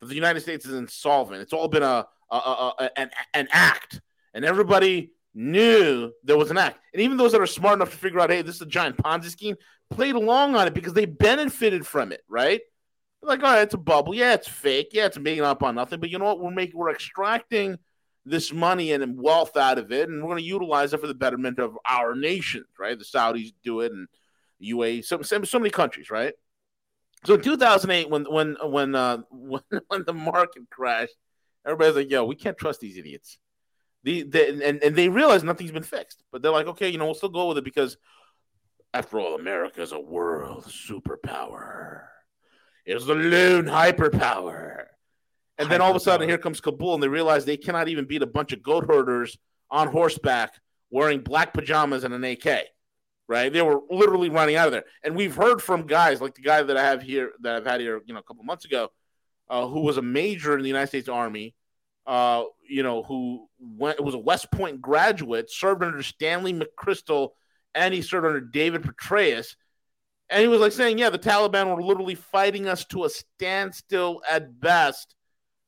That 0.00 0.06
the 0.08 0.14
United 0.16 0.40
States 0.40 0.66
is 0.66 0.74
insolvent. 0.74 1.42
It's 1.42 1.52
all 1.52 1.68
been 1.68 1.82
a, 1.84 2.06
a, 2.30 2.36
a, 2.36 2.74
a 2.80 2.98
an, 2.98 3.10
an 3.34 3.48
act 3.52 4.00
and 4.34 4.44
everybody 4.44 5.12
knew 5.34 6.12
there 6.22 6.36
was 6.36 6.50
an 6.50 6.58
act. 6.58 6.78
And 6.92 7.02
even 7.02 7.16
those 7.16 7.32
that 7.32 7.40
are 7.40 7.46
smart 7.46 7.74
enough 7.74 7.90
to 7.90 7.96
figure 7.96 8.20
out, 8.20 8.30
hey, 8.30 8.42
this 8.42 8.56
is 8.56 8.62
a 8.62 8.66
giant 8.66 8.96
Ponzi 8.96 9.30
scheme, 9.30 9.56
played 9.90 10.14
along 10.14 10.56
on 10.56 10.66
it 10.66 10.74
because 10.74 10.92
they 10.92 11.06
benefited 11.06 11.86
from 11.86 12.12
it, 12.12 12.22
right? 12.28 12.60
Like, 13.22 13.42
all 13.42 13.52
right, 13.52 13.62
it's 13.62 13.74
a 13.74 13.78
bubble. 13.78 14.14
Yeah, 14.14 14.34
it's 14.34 14.48
fake. 14.48 14.88
Yeah, 14.92 15.06
it's 15.06 15.18
making 15.18 15.44
up 15.44 15.62
on 15.62 15.76
nothing. 15.76 16.00
But 16.00 16.10
you 16.10 16.18
know 16.18 16.26
what? 16.26 16.40
We're 16.40 16.50
making, 16.50 16.78
we're 16.78 16.90
extracting 16.90 17.78
this 18.26 18.52
money 18.52 18.92
and 18.92 19.20
wealth 19.20 19.56
out 19.56 19.78
of 19.78 19.92
it, 19.92 20.08
and 20.08 20.22
we're 20.22 20.30
going 20.30 20.42
to 20.42 20.48
utilize 20.48 20.92
it 20.92 21.00
for 21.00 21.06
the 21.06 21.14
betterment 21.14 21.58
of 21.58 21.78
our 21.88 22.14
nations, 22.14 22.66
right? 22.78 22.98
The 22.98 23.04
Saudis 23.04 23.52
do 23.62 23.80
it, 23.80 23.92
and 23.92 24.08
UAE, 24.62 25.04
so, 25.04 25.22
so, 25.22 25.42
so 25.44 25.58
many 25.58 25.70
countries, 25.70 26.10
right? 26.10 26.34
So 27.24 27.34
in 27.34 27.40
2008, 27.40 28.10
when 28.10 28.24
when 28.24 28.56
when 28.62 28.94
uh, 28.94 29.18
when, 29.30 29.62
when 29.88 30.04
the 30.04 30.12
market 30.12 30.62
crashed, 30.70 31.16
everybody's 31.66 31.96
like, 31.96 32.10
"Yo, 32.10 32.24
we 32.24 32.34
can't 32.34 32.56
trust 32.56 32.80
these 32.80 32.98
idiots." 32.98 33.38
The, 34.04 34.22
the 34.22 34.64
and, 34.64 34.82
and 34.82 34.94
they 34.94 35.08
realize 35.08 35.42
nothing's 35.42 35.72
been 35.72 35.82
fixed, 35.82 36.22
but 36.30 36.42
they're 36.42 36.52
like, 36.52 36.66
okay, 36.66 36.90
you 36.90 36.98
know, 36.98 37.06
we'll 37.06 37.14
still 37.14 37.30
go 37.30 37.48
with 37.48 37.58
it 37.58 37.64
because, 37.64 37.96
after 38.92 39.18
all, 39.18 39.34
America 39.34 39.80
is 39.80 39.92
a 39.92 40.00
world 40.00 40.64
superpower. 40.64 42.02
It's 42.84 43.06
the 43.06 43.14
lone 43.14 43.64
hyperpower. 43.64 44.84
And 45.56 45.70
then 45.70 45.80
all 45.80 45.90
of 45.90 45.96
a 45.96 46.00
sudden, 46.00 46.28
here 46.28 46.38
comes 46.38 46.60
Kabul, 46.60 46.94
and 46.94 47.02
they 47.02 47.08
realize 47.08 47.44
they 47.44 47.56
cannot 47.56 47.88
even 47.88 48.04
beat 48.04 48.22
a 48.22 48.26
bunch 48.26 48.52
of 48.52 48.62
goat 48.62 48.86
herders 48.86 49.38
on 49.70 49.88
horseback 49.88 50.52
wearing 50.90 51.20
black 51.20 51.54
pajamas 51.54 52.04
and 52.04 52.12
an 52.12 52.24
AK. 52.24 52.66
Right? 53.26 53.50
They 53.50 53.62
were 53.62 53.80
literally 53.88 54.28
running 54.28 54.56
out 54.56 54.66
of 54.66 54.72
there. 54.72 54.84
And 55.02 55.16
we've 55.16 55.34
heard 55.34 55.62
from 55.62 55.86
guys 55.86 56.20
like 56.20 56.34
the 56.34 56.42
guy 56.42 56.62
that 56.62 56.76
I 56.76 56.84
have 56.84 57.00
here, 57.00 57.32
that 57.40 57.56
I've 57.56 57.64
had 57.64 57.80
here, 57.80 58.02
you 58.04 58.12
know, 58.12 58.20
a 58.20 58.22
couple 58.22 58.44
months 58.44 58.66
ago, 58.66 58.90
uh, 59.48 59.66
who 59.66 59.80
was 59.80 59.96
a 59.96 60.02
major 60.02 60.56
in 60.56 60.62
the 60.62 60.68
United 60.68 60.88
States 60.88 61.08
Army, 61.08 61.54
uh, 62.06 62.44
you 62.68 62.82
know, 62.82 63.02
who 63.02 63.48
went 63.58 63.98
it 63.98 64.04
was 64.04 64.14
a 64.14 64.18
West 64.18 64.50
Point 64.50 64.80
graduate, 64.80 65.50
served 65.50 65.82
under 65.82 66.02
Stanley 66.02 66.52
McChrystal, 66.52 67.30
and 67.74 67.94
he 67.94 68.02
served 68.02 68.26
under 68.26 68.40
David 68.40 68.82
Petraeus. 68.82 69.56
And 70.30 70.40
he 70.40 70.48
was 70.48 70.60
like 70.60 70.72
saying, 70.72 70.98
yeah, 70.98 71.10
the 71.10 71.18
Taliban 71.18 71.74
were 71.74 71.82
literally 71.82 72.14
fighting 72.14 72.66
us 72.66 72.84
to 72.86 73.04
a 73.04 73.10
standstill 73.10 74.22
at 74.28 74.58
best, 74.58 75.14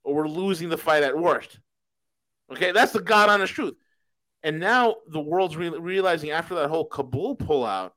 or 0.03 0.15
we're 0.15 0.29
losing 0.29 0.69
the 0.69 0.79
fight 0.79 1.03
at 1.03 1.17
worst. 1.17 1.59
Okay, 2.51 2.73
that's 2.73 2.93
the 2.93 3.01
God 3.01 3.29
honest 3.29 3.53
truth. 3.53 3.75
And 4.43 4.61
now 4.61 4.97
the 5.09 5.21
world's 5.21 5.57
re- 5.57 5.69
realizing 5.69 6.31
after 6.31 6.55
that 6.55 6.69
whole 6.69 6.85
Kabul 6.85 7.37
pullout 7.37 7.91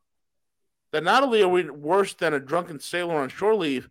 that 0.92 1.04
not 1.04 1.24
only 1.24 1.44
are 1.44 1.48
we 1.48 1.70
worse 1.70 2.14
than 2.16 2.34
a 2.34 2.40
drunken 2.40 2.80
sailor 2.80 3.18
on 3.18 3.30
shore 3.30 3.56
leave, 3.56 3.90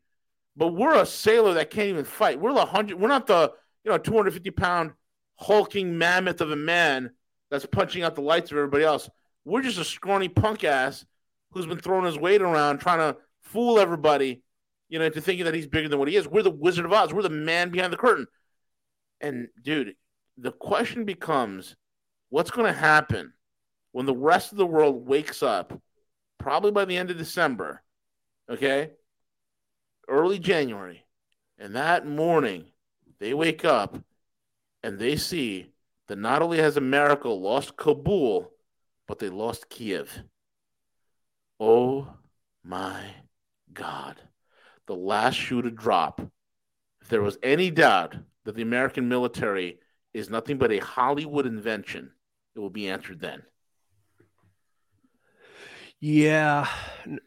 but 0.56 0.68
we're 0.68 1.00
a 1.00 1.06
sailor 1.06 1.54
that 1.54 1.70
can't 1.70 1.88
even 1.88 2.04
fight. 2.04 2.40
We're 2.40 2.52
the 2.52 2.66
hundred. 2.66 2.98
We're 2.98 3.08
not 3.08 3.28
the 3.28 3.52
you 3.88 3.94
know 3.94 3.98
250 3.98 4.50
pound 4.50 4.92
hulking 5.36 5.96
mammoth 5.96 6.42
of 6.42 6.50
a 6.50 6.56
man 6.56 7.10
that's 7.50 7.64
punching 7.64 8.02
out 8.02 8.14
the 8.14 8.20
lights 8.20 8.50
of 8.50 8.58
everybody 8.58 8.84
else. 8.84 9.08
We're 9.46 9.62
just 9.62 9.78
a 9.78 9.84
scrawny 9.84 10.28
punk 10.28 10.62
ass 10.62 11.06
who's 11.52 11.64
been 11.64 11.78
throwing 11.78 12.04
his 12.04 12.18
weight 12.18 12.42
around 12.42 12.80
trying 12.80 12.98
to 12.98 13.18
fool 13.40 13.78
everybody, 13.78 14.42
you 14.90 14.98
know, 14.98 15.06
into 15.06 15.22
thinking 15.22 15.46
that 15.46 15.54
he's 15.54 15.66
bigger 15.66 15.88
than 15.88 15.98
what 15.98 16.08
he 16.08 16.16
is. 16.16 16.28
We're 16.28 16.42
the 16.42 16.50
Wizard 16.50 16.84
of 16.84 16.92
Oz. 16.92 17.14
We're 17.14 17.22
the 17.22 17.30
man 17.30 17.70
behind 17.70 17.90
the 17.90 17.96
curtain. 17.96 18.26
And 19.22 19.48
dude, 19.62 19.94
the 20.36 20.52
question 20.52 21.06
becomes, 21.06 21.74
what's 22.28 22.50
going 22.50 22.70
to 22.70 22.78
happen 22.78 23.32
when 23.92 24.04
the 24.04 24.14
rest 24.14 24.52
of 24.52 24.58
the 24.58 24.66
world 24.66 25.08
wakes 25.08 25.42
up, 25.42 25.80
probably 26.36 26.72
by 26.72 26.84
the 26.84 26.98
end 26.98 27.10
of 27.10 27.16
December, 27.16 27.82
okay, 28.50 28.90
early 30.06 30.38
January, 30.38 31.06
and 31.58 31.74
that 31.74 32.06
morning 32.06 32.66
they 33.20 33.34
wake 33.34 33.64
up 33.64 33.98
and 34.82 34.98
they 34.98 35.16
see 35.16 35.72
that 36.08 36.18
not 36.18 36.42
only 36.42 36.58
has 36.58 36.76
America 36.76 37.28
lost 37.28 37.76
Kabul, 37.76 38.50
but 39.06 39.18
they 39.18 39.28
lost 39.28 39.68
Kiev. 39.68 40.22
Oh 41.60 42.08
my 42.64 43.02
God. 43.72 44.20
The 44.86 44.94
last 44.94 45.34
shoe 45.34 45.62
to 45.62 45.70
drop. 45.70 46.20
If 47.02 47.08
there 47.08 47.22
was 47.22 47.38
any 47.42 47.70
doubt 47.70 48.16
that 48.44 48.54
the 48.54 48.62
American 48.62 49.08
military 49.08 49.78
is 50.14 50.30
nothing 50.30 50.58
but 50.58 50.72
a 50.72 50.78
Hollywood 50.78 51.46
invention, 51.46 52.12
it 52.54 52.60
will 52.60 52.70
be 52.70 52.88
answered 52.88 53.20
then. 53.20 53.42
Yeah, 56.00 56.68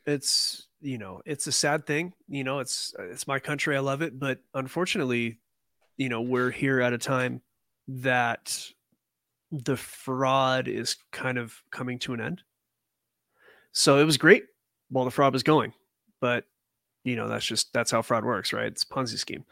it's 0.05 0.67
you 0.81 0.97
know, 0.97 1.21
it's 1.25 1.45
a 1.47 1.51
sad 1.51 1.85
thing. 1.85 2.13
You 2.27 2.43
know, 2.43 2.59
it's 2.59 2.93
it's 2.97 3.27
my 3.27 3.39
country. 3.39 3.75
I 3.75 3.79
love 3.79 4.01
it, 4.01 4.17
but 4.17 4.39
unfortunately, 4.53 5.39
you 5.97 6.09
know, 6.09 6.21
we're 6.21 6.51
here 6.51 6.81
at 6.81 6.93
a 6.93 6.97
time 6.97 7.41
that 7.87 8.67
the 9.51 9.75
fraud 9.77 10.67
is 10.67 10.95
kind 11.11 11.37
of 11.37 11.53
coming 11.71 11.99
to 11.99 12.13
an 12.13 12.21
end. 12.21 12.41
So 13.73 13.99
it 13.99 14.05
was 14.05 14.17
great 14.17 14.45
while 14.89 15.05
the 15.05 15.11
fraud 15.11 15.33
was 15.33 15.43
going, 15.43 15.73
but 16.19 16.45
you 17.03 17.15
know 17.15 17.27
that's 17.27 17.45
just 17.45 17.73
that's 17.73 17.91
how 17.91 18.01
fraud 18.01 18.25
works, 18.25 18.53
right? 18.53 18.67
It's 18.67 18.85
Ponzi 18.85 19.17
scheme. 19.17 19.45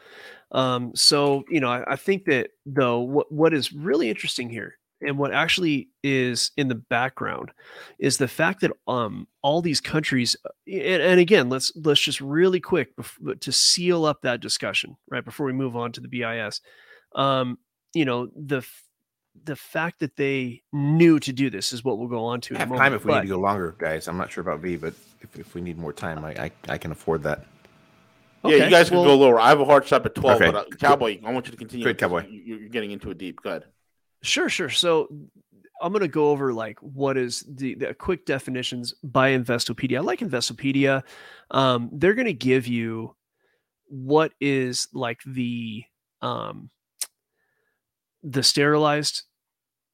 Um, 0.51 0.91
so 0.95 1.43
you 1.49 1.59
know, 1.59 1.69
I, 1.69 1.93
I 1.93 1.95
think 1.95 2.25
that 2.25 2.51
though 2.65 2.99
what 2.99 3.31
what 3.31 3.53
is 3.53 3.73
really 3.73 4.09
interesting 4.09 4.49
here 4.49 4.78
and 5.01 5.17
what 5.17 5.33
actually 5.33 5.89
is 6.03 6.51
in 6.57 6.67
the 6.67 6.75
background 6.75 7.51
is 7.99 8.17
the 8.17 8.27
fact 8.27 8.61
that 8.61 8.71
um 8.87 9.27
all 9.41 9.61
these 9.61 9.81
countries 9.81 10.35
uh, 10.45 10.49
and, 10.67 11.01
and 11.01 11.19
again 11.19 11.49
let's 11.49 11.71
let's 11.75 12.01
just 12.01 12.21
really 12.21 12.59
quick 12.59 12.95
bef- 12.95 13.39
to 13.39 13.51
seal 13.51 14.05
up 14.05 14.21
that 14.21 14.39
discussion 14.39 14.95
right 15.09 15.25
before 15.25 15.45
we 15.45 15.53
move 15.53 15.75
on 15.75 15.91
to 15.91 16.01
the 16.01 16.07
bis 16.07 16.61
um 17.15 17.57
you 17.93 18.05
know 18.05 18.27
the 18.35 18.61
the 19.45 19.55
fact 19.55 19.99
that 19.99 20.15
they 20.15 20.61
knew 20.73 21.19
to 21.19 21.31
do 21.31 21.49
this 21.49 21.71
is 21.71 21.83
what 21.83 21.97
we'll 21.97 22.07
go 22.07 22.25
on 22.25 22.41
to. 22.41 22.55
I 22.55 22.59
have 22.59 22.69
time 22.69 22.93
if 22.93 23.05
we 23.05 23.11
but, 23.11 23.21
need 23.21 23.29
to 23.29 23.35
go 23.35 23.39
longer, 23.39 23.75
guys. 23.77 24.07
I'm 24.07 24.17
not 24.17 24.31
sure 24.31 24.41
about 24.41 24.59
V, 24.59 24.75
but 24.75 24.93
if, 25.21 25.39
if 25.39 25.55
we 25.55 25.61
need 25.61 25.77
more 25.77 25.93
time, 25.93 26.25
I, 26.25 26.31
I, 26.31 26.51
I 26.67 26.77
can 26.77 26.91
afford 26.91 27.23
that. 27.23 27.45
Okay, 28.43 28.57
yeah, 28.57 28.65
you 28.65 28.69
guys 28.69 28.89
well, 28.89 29.03
can 29.03 29.09
go 29.09 29.17
lower. 29.17 29.39
I 29.39 29.49
have 29.49 29.59
a 29.59 29.65
hard 29.65 29.85
stop 29.85 30.05
at 30.05 30.15
12, 30.15 30.41
okay. 30.41 30.51
but 30.51 30.55
uh, 30.55 30.75
Cowboy, 30.77 31.19
I 31.25 31.33
want 31.33 31.47
you 31.47 31.51
to 31.51 31.57
continue. 31.57 31.85
Good, 31.85 31.97
Cowboy. 31.97 32.25
You, 32.27 32.65
are 32.65 32.69
getting 32.69 32.91
into 32.91 33.11
it 33.11 33.17
deep. 33.17 33.41
Good. 33.41 33.65
Sure, 34.21 34.49
sure. 34.49 34.69
So 34.69 35.07
I'm 35.81 35.91
going 35.93 36.01
to 36.01 36.07
go 36.07 36.29
over 36.29 36.53
like 36.53 36.77
what 36.81 37.17
is 37.17 37.45
the, 37.47 37.75
the 37.75 37.93
quick 37.93 38.25
definitions 38.25 38.93
by 39.03 39.31
Investopedia. 39.31 39.97
I 39.97 40.01
like 40.01 40.19
Investopedia. 40.19 41.03
Um, 41.51 41.89
they're 41.93 42.15
going 42.15 42.25
to 42.27 42.33
give 42.33 42.67
you 42.67 43.15
what 43.87 44.33
is 44.39 44.87
like 44.93 45.19
the 45.25 45.83
um, 46.21 46.69
the 48.23 48.43
sterilized 48.43 49.23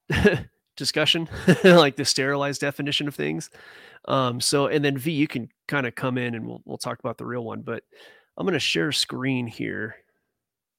discussion, 0.77 1.29
like 1.63 1.95
the 1.95 2.05
sterilized 2.05 2.61
definition 2.61 3.07
of 3.07 3.15
things. 3.15 3.49
Um, 4.07 4.39
so, 4.41 4.67
and 4.67 4.83
then 4.83 4.97
V, 4.97 5.11
you 5.11 5.27
can 5.27 5.49
kind 5.67 5.87
of 5.87 5.95
come 5.95 6.17
in 6.17 6.35
and 6.35 6.45
we'll, 6.45 6.61
we'll 6.65 6.77
talk 6.77 6.99
about 6.99 7.17
the 7.17 7.25
real 7.25 7.43
one, 7.43 7.61
but 7.61 7.83
I'm 8.37 8.45
going 8.45 8.53
to 8.53 8.59
share 8.59 8.91
screen 8.91 9.47
here. 9.47 9.95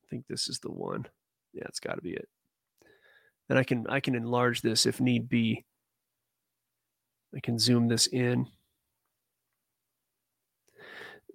I 0.04 0.06
think 0.10 0.26
this 0.28 0.48
is 0.48 0.60
the 0.60 0.70
one. 0.70 1.06
Yeah, 1.52 1.64
it's 1.68 1.80
got 1.80 1.96
to 1.96 2.02
be 2.02 2.12
it. 2.12 2.28
And 3.48 3.58
I 3.58 3.64
can, 3.64 3.86
I 3.88 4.00
can 4.00 4.14
enlarge 4.14 4.60
this 4.60 4.86
if 4.86 5.00
need 5.00 5.28
be. 5.28 5.64
I 7.34 7.40
can 7.40 7.58
zoom 7.58 7.88
this 7.88 8.06
in. 8.06 8.46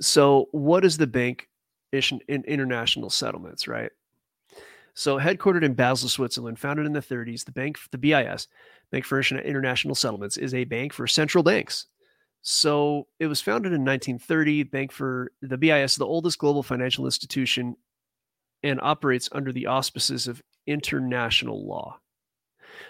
So 0.02 0.48
what 0.52 0.84
is 0.84 0.98
the 0.98 1.08
bank 1.08 1.48
in 1.92 2.22
international 2.28 3.10
settlements, 3.10 3.68
right? 3.68 3.92
So, 4.94 5.18
headquartered 5.18 5.64
in 5.64 5.74
Basel, 5.74 6.10
Switzerland, 6.10 6.60
founded 6.60 6.86
in 6.86 6.94
the 6.94 7.00
30s, 7.00 7.46
the 7.46 7.52
bank, 7.52 7.78
the 7.92 7.98
BIS, 7.98 8.48
Bank 8.92 9.06
for 9.06 9.22
International 9.22 9.96
Settlements, 9.96 10.36
is 10.36 10.54
a 10.54 10.66
bank 10.66 10.92
for 10.92 11.08
central 11.08 11.44
banks. 11.44 11.88
So, 12.42 13.08
it 13.20 13.28
was 13.28 13.42
founded 13.42 13.72
in 13.72 13.86
1930. 13.86 14.64
Bank 14.64 14.92
for 14.92 15.32
the 15.42 15.58
BIS, 15.58 15.96
the 15.96 16.06
oldest 16.06 16.40
global 16.40 16.62
financial 16.62 17.06
institution, 17.06 17.78
and 18.64 18.82
operates 18.82 19.30
under 19.32 19.54
the 19.54 19.68
auspices 19.68 20.28
of 20.28 20.42
international 20.68 21.66
law. 21.68 22.00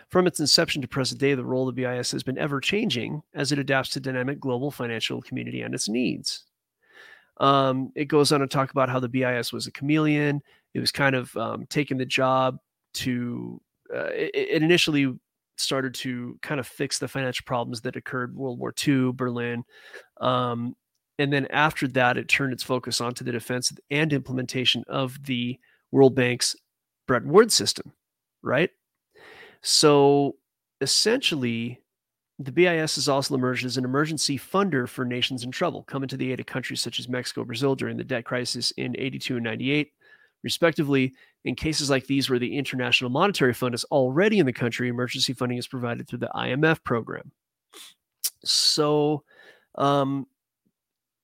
From 0.09 0.27
its 0.27 0.39
inception 0.39 0.81
to 0.81 0.87
present 0.87 1.19
day, 1.19 1.33
the 1.33 1.45
role 1.45 1.67
of 1.67 1.75
the 1.75 1.83
BIS 1.83 2.11
has 2.11 2.23
been 2.23 2.37
ever 2.37 2.59
changing 2.59 3.21
as 3.33 3.51
it 3.51 3.59
adapts 3.59 3.89
to 3.91 3.99
dynamic 3.99 4.39
global 4.39 4.71
financial 4.71 5.21
community 5.21 5.61
and 5.61 5.73
its 5.73 5.89
needs. 5.89 6.43
Um, 7.37 7.91
it 7.95 8.05
goes 8.05 8.31
on 8.31 8.41
to 8.41 8.47
talk 8.47 8.71
about 8.71 8.89
how 8.89 8.99
the 8.99 9.09
BIS 9.09 9.51
was 9.51 9.67
a 9.67 9.71
chameleon. 9.71 10.41
It 10.73 10.79
was 10.79 10.91
kind 10.91 11.15
of 11.15 11.35
um, 11.37 11.65
taking 11.69 11.97
the 11.97 12.05
job 12.05 12.57
to. 12.95 13.61
Uh, 13.93 14.09
it, 14.13 14.31
it, 14.33 14.63
initially 14.63 15.13
started 15.57 15.93
to 15.93 16.39
kind 16.41 16.61
of 16.61 16.67
fix 16.67 16.97
the 16.97 17.09
financial 17.09 17.43
problems 17.45 17.81
that 17.81 17.97
occurred 17.97 18.33
World 18.33 18.57
War 18.57 18.73
II, 18.87 19.11
Berlin, 19.11 19.65
um, 20.21 20.75
and 21.19 21.31
then 21.31 21.45
after 21.47 21.87
that, 21.89 22.17
it 22.17 22.27
turned 22.27 22.53
its 22.53 22.63
focus 22.63 23.01
onto 23.01 23.23
the 23.23 23.31
defense 23.31 23.71
and 23.91 24.11
implementation 24.13 24.83
of 24.87 25.23
the 25.25 25.59
World 25.91 26.15
Bank's 26.15 26.55
Bretton 27.11 27.33
Woods 27.33 27.53
system, 27.53 27.91
right? 28.41 28.69
So 29.61 30.37
essentially, 30.79 31.81
the 32.39 32.53
BIS 32.53 32.95
has 32.95 33.09
also 33.09 33.35
emerged 33.35 33.65
as 33.65 33.75
an 33.75 33.83
emergency 33.83 34.39
funder 34.39 34.87
for 34.87 35.03
nations 35.03 35.43
in 35.43 35.51
trouble, 35.51 35.83
coming 35.83 36.07
to 36.07 36.15
the 36.15 36.31
aid 36.31 36.39
of 36.39 36.45
countries 36.45 36.79
such 36.79 36.99
as 36.99 37.09
Mexico, 37.09 37.43
Brazil 37.43 37.75
during 37.75 37.97
the 37.97 38.05
debt 38.05 38.23
crisis 38.23 38.71
in 38.77 38.95
82 38.97 39.35
and 39.35 39.43
98, 39.43 39.91
respectively. 40.41 41.13
In 41.43 41.53
cases 41.53 41.89
like 41.89 42.07
these, 42.07 42.29
where 42.29 42.39
the 42.39 42.57
International 42.57 43.09
Monetary 43.09 43.53
Fund 43.53 43.75
is 43.75 43.83
already 43.91 44.39
in 44.39 44.45
the 44.45 44.53
country, 44.53 44.87
emergency 44.87 45.33
funding 45.33 45.57
is 45.57 45.67
provided 45.67 46.07
through 46.07 46.19
the 46.19 46.31
IMF 46.33 46.81
program. 46.85 47.29
So, 48.45 49.25
um, 49.75 50.27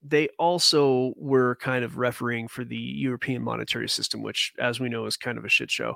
they 0.10 0.30
also 0.39 1.14
were 1.18 1.55
kind 1.55 1.84
of 1.84 1.97
refereeing 1.97 2.47
for 2.47 2.64
the 2.64 2.78
European 2.78 3.43
monetary 3.43 3.89
system, 3.89 4.22
which, 4.22 4.53
as 4.60 4.80
we 4.80 4.89
know, 4.89 5.05
is 5.05 5.18
kind 5.18 5.38
of 5.38 5.45
a 5.45 5.49
shit 5.49 5.72
show. 5.72 5.95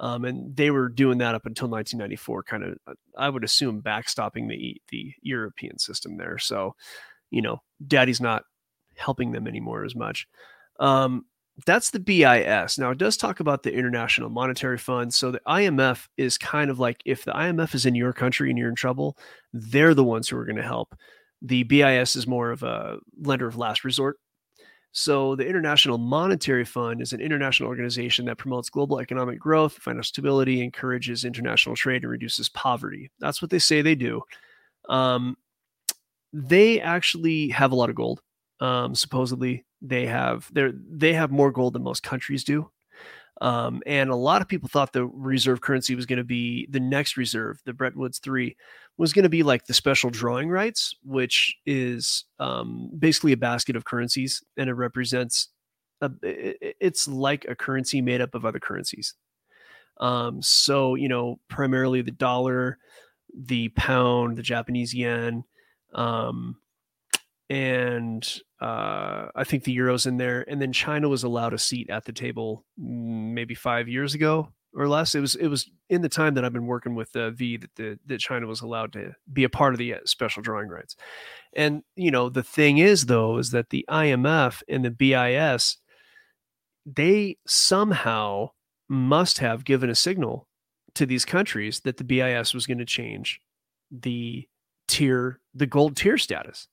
Um, 0.00 0.24
and 0.24 0.56
they 0.56 0.70
were 0.70 0.88
doing 0.88 1.18
that 1.18 1.34
up 1.34 1.44
until 1.44 1.68
1994, 1.68 2.42
kind 2.44 2.62
of, 2.64 2.78
uh, 2.86 2.94
I 3.16 3.28
would 3.28 3.42
assume, 3.42 3.82
backstopping 3.82 4.48
the 4.48 4.80
the 4.90 5.12
European 5.22 5.78
system 5.78 6.16
there. 6.16 6.38
So, 6.38 6.76
you 7.30 7.42
know, 7.42 7.62
Daddy's 7.84 8.20
not 8.20 8.44
helping 8.96 9.32
them 9.32 9.48
anymore 9.48 9.84
as 9.84 9.96
much. 9.96 10.28
Um, 10.78 11.24
that's 11.66 11.90
the 11.90 11.98
BIS. 11.98 12.78
Now, 12.78 12.90
it 12.90 12.98
does 12.98 13.16
talk 13.16 13.40
about 13.40 13.64
the 13.64 13.72
International 13.72 14.30
Monetary 14.30 14.78
Fund. 14.78 15.12
So 15.12 15.32
the 15.32 15.40
IMF 15.46 16.06
is 16.16 16.38
kind 16.38 16.70
of 16.70 16.78
like 16.78 17.00
if 17.04 17.24
the 17.24 17.32
IMF 17.32 17.74
is 17.74 17.84
in 17.84 17.96
your 17.96 18.12
country 18.12 18.50
and 18.50 18.58
you're 18.58 18.68
in 18.68 18.76
trouble, 18.76 19.18
they're 19.52 19.94
the 19.94 20.04
ones 20.04 20.28
who 20.28 20.36
are 20.36 20.44
going 20.44 20.56
to 20.56 20.62
help. 20.62 20.94
The 21.42 21.62
BIS 21.64 22.16
is 22.16 22.26
more 22.26 22.50
of 22.50 22.62
a 22.62 22.98
lender 23.20 23.46
of 23.46 23.56
last 23.56 23.84
resort. 23.84 24.18
So, 24.92 25.36
the 25.36 25.46
International 25.46 25.98
Monetary 25.98 26.64
Fund 26.64 27.02
is 27.02 27.12
an 27.12 27.20
international 27.20 27.68
organization 27.68 28.24
that 28.24 28.38
promotes 28.38 28.70
global 28.70 28.98
economic 29.00 29.38
growth, 29.38 29.74
financial 29.74 30.08
stability, 30.08 30.62
encourages 30.62 31.24
international 31.24 31.76
trade, 31.76 32.02
and 32.02 32.10
reduces 32.10 32.48
poverty. 32.48 33.10
That's 33.20 33.42
what 33.42 33.50
they 33.50 33.58
say 33.58 33.82
they 33.82 33.94
do. 33.94 34.22
Um, 34.88 35.36
they 36.32 36.80
actually 36.80 37.48
have 37.50 37.72
a 37.72 37.74
lot 37.74 37.90
of 37.90 37.96
gold. 37.96 38.20
Um, 38.60 38.94
supposedly, 38.94 39.66
they 39.82 40.06
have 40.06 40.48
they 40.52 40.70
they 40.90 41.12
have 41.12 41.30
more 41.30 41.52
gold 41.52 41.74
than 41.74 41.82
most 41.82 42.02
countries 42.02 42.42
do. 42.42 42.70
Um, 43.40 43.82
and 43.86 44.10
a 44.10 44.16
lot 44.16 44.42
of 44.42 44.48
people 44.48 44.68
thought 44.68 44.92
the 44.92 45.06
reserve 45.06 45.60
currency 45.60 45.94
was 45.94 46.06
going 46.06 46.18
to 46.18 46.24
be 46.24 46.66
the 46.70 46.80
next 46.80 47.16
reserve, 47.16 47.60
the 47.64 47.72
Bretton 47.72 48.00
Woods 48.00 48.18
3, 48.18 48.56
was 48.96 49.12
going 49.12 49.22
to 49.22 49.28
be 49.28 49.44
like 49.44 49.66
the 49.66 49.74
special 49.74 50.10
drawing 50.10 50.48
rights, 50.48 50.94
which 51.04 51.56
is 51.64 52.24
um, 52.40 52.90
basically 52.98 53.32
a 53.32 53.36
basket 53.36 53.76
of 53.76 53.84
currencies 53.84 54.42
and 54.56 54.68
it 54.68 54.74
represents, 54.74 55.48
a, 56.00 56.10
it's 56.22 57.06
like 57.06 57.44
a 57.44 57.54
currency 57.54 58.00
made 58.00 58.20
up 58.20 58.34
of 58.34 58.44
other 58.44 58.58
currencies. 58.58 59.14
Um, 60.00 60.42
so, 60.42 60.96
you 60.96 61.08
know, 61.08 61.38
primarily 61.48 62.02
the 62.02 62.10
dollar, 62.10 62.78
the 63.36 63.68
pound, 63.70 64.36
the 64.36 64.42
Japanese 64.42 64.92
yen, 64.92 65.44
um, 65.94 66.56
and 67.50 68.40
uh, 68.60 69.28
I 69.34 69.44
think 69.44 69.64
the 69.64 69.72
euro's 69.72 70.06
in 70.06 70.16
there, 70.16 70.44
and 70.48 70.60
then 70.60 70.72
China 70.72 71.08
was 71.08 71.22
allowed 71.22 71.54
a 71.54 71.58
seat 71.58 71.90
at 71.90 72.04
the 72.04 72.12
table 72.12 72.64
mm, 72.80 73.32
maybe 73.32 73.54
five 73.54 73.88
years 73.88 74.14
ago 74.14 74.52
or 74.74 74.88
less. 74.88 75.14
It 75.14 75.20
was 75.20 75.34
it 75.34 75.48
was 75.48 75.70
in 75.88 76.02
the 76.02 76.08
time 76.08 76.34
that 76.34 76.44
I've 76.44 76.52
been 76.52 76.66
working 76.66 76.94
with 76.94 77.12
the 77.12 77.30
V 77.30 77.56
that 77.56 77.74
the 77.76 77.98
that 78.06 78.20
China 78.20 78.46
was 78.46 78.60
allowed 78.60 78.92
to 78.94 79.12
be 79.32 79.44
a 79.44 79.48
part 79.48 79.74
of 79.74 79.78
the 79.78 79.94
uh, 79.94 79.98
special 80.04 80.42
drawing 80.42 80.68
rights. 80.68 80.96
And 81.54 81.82
you 81.96 82.10
know 82.10 82.28
the 82.28 82.42
thing 82.42 82.78
is 82.78 83.06
though 83.06 83.38
is 83.38 83.50
that 83.50 83.70
the 83.70 83.84
IMF 83.88 84.62
and 84.68 84.84
the 84.84 84.90
BIS 84.90 85.78
they 86.86 87.36
somehow 87.46 88.50
must 88.88 89.38
have 89.38 89.64
given 89.64 89.90
a 89.90 89.94
signal 89.94 90.48
to 90.94 91.04
these 91.04 91.24
countries 91.24 91.80
that 91.80 91.98
the 91.98 92.04
BIS 92.04 92.54
was 92.54 92.66
going 92.66 92.78
to 92.78 92.86
change 92.86 93.40
the 93.90 94.48
tier 94.86 95.40
the 95.54 95.66
gold 95.66 95.96
tier 95.96 96.16
status 96.16 96.68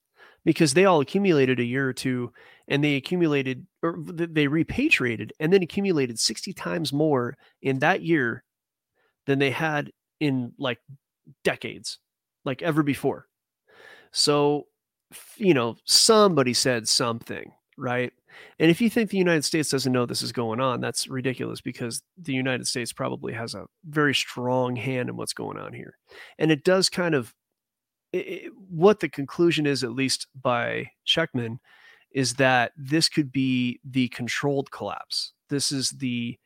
because 0.45 0.73
they 0.73 0.85
all 0.85 1.01
accumulated 1.01 1.59
a 1.59 1.65
year 1.65 1.89
or 1.89 1.93
two 1.93 2.31
and 2.67 2.83
they 2.83 2.95
accumulated 2.95 3.65
or 3.83 3.97
they 3.99 4.47
repatriated 4.47 5.33
and 5.39 5.51
then 5.51 5.63
accumulated 5.63 6.19
60 6.19 6.53
times 6.53 6.93
more 6.93 7.35
in 7.61 7.79
that 7.79 8.01
year 8.01 8.43
than 9.25 9.39
they 9.39 9.51
had 9.51 9.91
in 10.19 10.53
like 10.57 10.79
decades 11.43 11.99
like 12.45 12.61
ever 12.61 12.83
before. 12.83 13.27
So 14.11 14.67
you 15.37 15.53
know 15.53 15.75
somebody 15.85 16.53
said 16.53 16.87
something 16.87 17.51
right? 17.77 18.13
And 18.59 18.71
if 18.71 18.81
you 18.81 18.89
think 18.89 19.09
the 19.09 19.17
united 19.17 19.43
states 19.43 19.69
doesn't 19.69 19.91
know 19.91 20.05
this 20.05 20.21
is 20.21 20.31
going 20.31 20.59
on 20.59 20.81
that's 20.81 21.07
ridiculous 21.07 21.61
because 21.61 22.01
the 22.17 22.33
united 22.33 22.67
states 22.67 22.93
probably 22.93 23.33
has 23.33 23.53
a 23.53 23.65
very 23.85 24.13
strong 24.13 24.75
hand 24.75 25.09
in 25.09 25.17
what's 25.17 25.33
going 25.33 25.57
on 25.57 25.73
here. 25.73 25.97
And 26.37 26.51
it 26.51 26.63
does 26.63 26.89
kind 26.89 27.15
of 27.15 27.33
it, 28.15 28.51
what 28.69 28.99
the 28.99 29.09
conclusion 29.09 29.65
is, 29.65 29.83
at 29.83 29.91
least 29.91 30.27
by 30.41 30.91
Schectman, 31.05 31.59
is 32.11 32.35
that 32.35 32.71
this 32.77 33.09
could 33.09 33.31
be 33.31 33.79
the 33.83 34.07
controlled 34.09 34.71
collapse. 34.71 35.33
This 35.49 35.71
is 35.71 35.89
the 35.91 36.37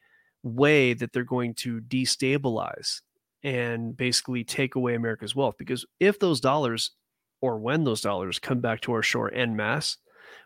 way 0.43 0.93
that 0.93 1.13
they're 1.13 1.24
going 1.24 1.53
to 1.53 1.82
destabilize 1.82 3.01
and 3.43 3.95
basically 3.95 4.43
take 4.43 4.76
away 4.76 4.95
America's 4.95 5.36
wealth. 5.36 5.55
Because 5.57 5.86
if 5.99 6.20
those 6.20 6.39
dollars, 6.39 6.91
or 7.41 7.59
when 7.59 7.84
those 7.84 8.01
dollars 8.01 8.39
come 8.39 8.59
back 8.59 8.82
to 8.82 8.93
our 8.93 9.03
shore 9.03 9.34
en 9.34 9.55
masse, 9.55 9.97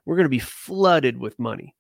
we're 0.06 0.16
going 0.16 0.26
to 0.26 0.30
be 0.30 0.40
flooded 0.40 1.18
with 1.18 1.40
money. 1.40 1.74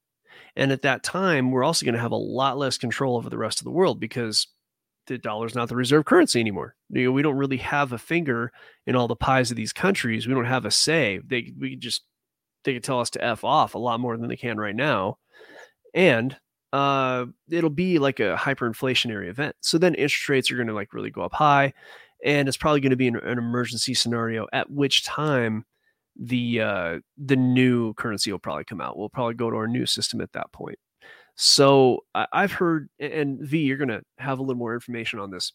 And 0.55 0.71
at 0.71 0.81
that 0.83 1.03
time, 1.03 1.51
we're 1.51 1.63
also 1.63 1.85
going 1.85 1.95
to 1.95 2.01
have 2.01 2.11
a 2.11 2.15
lot 2.15 2.57
less 2.57 2.77
control 2.77 3.17
over 3.17 3.29
the 3.29 3.37
rest 3.37 3.59
of 3.59 3.65
the 3.65 3.71
world 3.71 3.99
because 3.99 4.47
the 5.07 5.17
dollar's 5.17 5.55
not 5.55 5.69
the 5.69 5.75
reserve 5.75 6.05
currency 6.05 6.39
anymore. 6.39 6.75
You 6.89 7.05
know, 7.05 7.11
we 7.11 7.21
don't 7.21 7.37
really 7.37 7.57
have 7.57 7.91
a 7.91 7.97
finger 7.97 8.51
in 8.87 8.95
all 8.95 9.07
the 9.07 9.15
pies 9.15 9.51
of 9.51 9.57
these 9.57 9.73
countries. 9.73 10.27
We 10.27 10.33
don't 10.33 10.45
have 10.45 10.65
a 10.65 10.71
say. 10.71 11.19
They 11.25 11.51
we 11.59 11.75
just 11.75 12.03
they 12.63 12.73
can 12.73 12.81
tell 12.81 12.99
us 12.99 13.09
to 13.11 13.23
f 13.23 13.43
off 13.43 13.75
a 13.75 13.79
lot 13.79 13.99
more 13.99 14.17
than 14.17 14.29
they 14.29 14.37
can 14.37 14.57
right 14.57 14.75
now, 14.75 15.17
and 15.93 16.37
uh, 16.71 17.25
it'll 17.49 17.69
be 17.69 17.99
like 17.99 18.19
a 18.19 18.35
hyperinflationary 18.39 19.29
event. 19.29 19.55
So 19.61 19.77
then 19.77 19.93
interest 19.93 20.27
rates 20.29 20.51
are 20.51 20.55
going 20.55 20.67
to 20.67 20.73
like 20.73 20.93
really 20.93 21.11
go 21.11 21.21
up 21.21 21.33
high, 21.33 21.73
and 22.23 22.47
it's 22.47 22.57
probably 22.57 22.81
going 22.81 22.91
to 22.91 22.95
be 22.95 23.07
an, 23.07 23.17
an 23.17 23.37
emergency 23.37 23.93
scenario 23.93 24.47
at 24.53 24.71
which 24.71 25.03
time 25.03 25.65
the 26.19 26.61
uh, 26.61 26.99
the 27.17 27.35
new 27.35 27.93
currency 27.93 28.31
will 28.31 28.39
probably 28.39 28.65
come 28.65 28.81
out. 28.81 28.97
We'll 28.97 29.09
probably 29.09 29.35
go 29.35 29.49
to 29.49 29.57
our 29.57 29.67
new 29.67 29.85
system 29.85 30.21
at 30.21 30.33
that 30.33 30.51
point. 30.51 30.79
So 31.36 32.03
I've 32.13 32.51
heard, 32.51 32.89
and 32.99 33.39
V, 33.39 33.59
you're 33.59 33.77
going 33.77 33.88
to 33.89 34.03
have 34.17 34.39
a 34.39 34.41
little 34.43 34.59
more 34.59 34.75
information 34.75 35.19
on 35.19 35.31
this, 35.31 35.53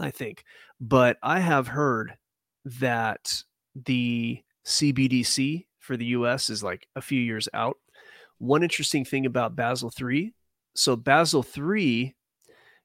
I 0.00 0.10
think, 0.10 0.44
but 0.80 1.18
I 1.22 1.40
have 1.40 1.68
heard 1.68 2.14
that 2.64 3.42
the 3.74 4.42
CBDC 4.66 5.66
for 5.78 5.96
the 5.96 6.06
US 6.06 6.48
is 6.48 6.62
like 6.62 6.88
a 6.96 7.02
few 7.02 7.20
years 7.20 7.48
out. 7.52 7.76
One 8.38 8.62
interesting 8.62 9.04
thing 9.04 9.26
about 9.26 9.56
Basel 9.56 9.92
III 10.00 10.32
so, 10.74 10.96
Basel 10.96 11.46
III 11.56 12.14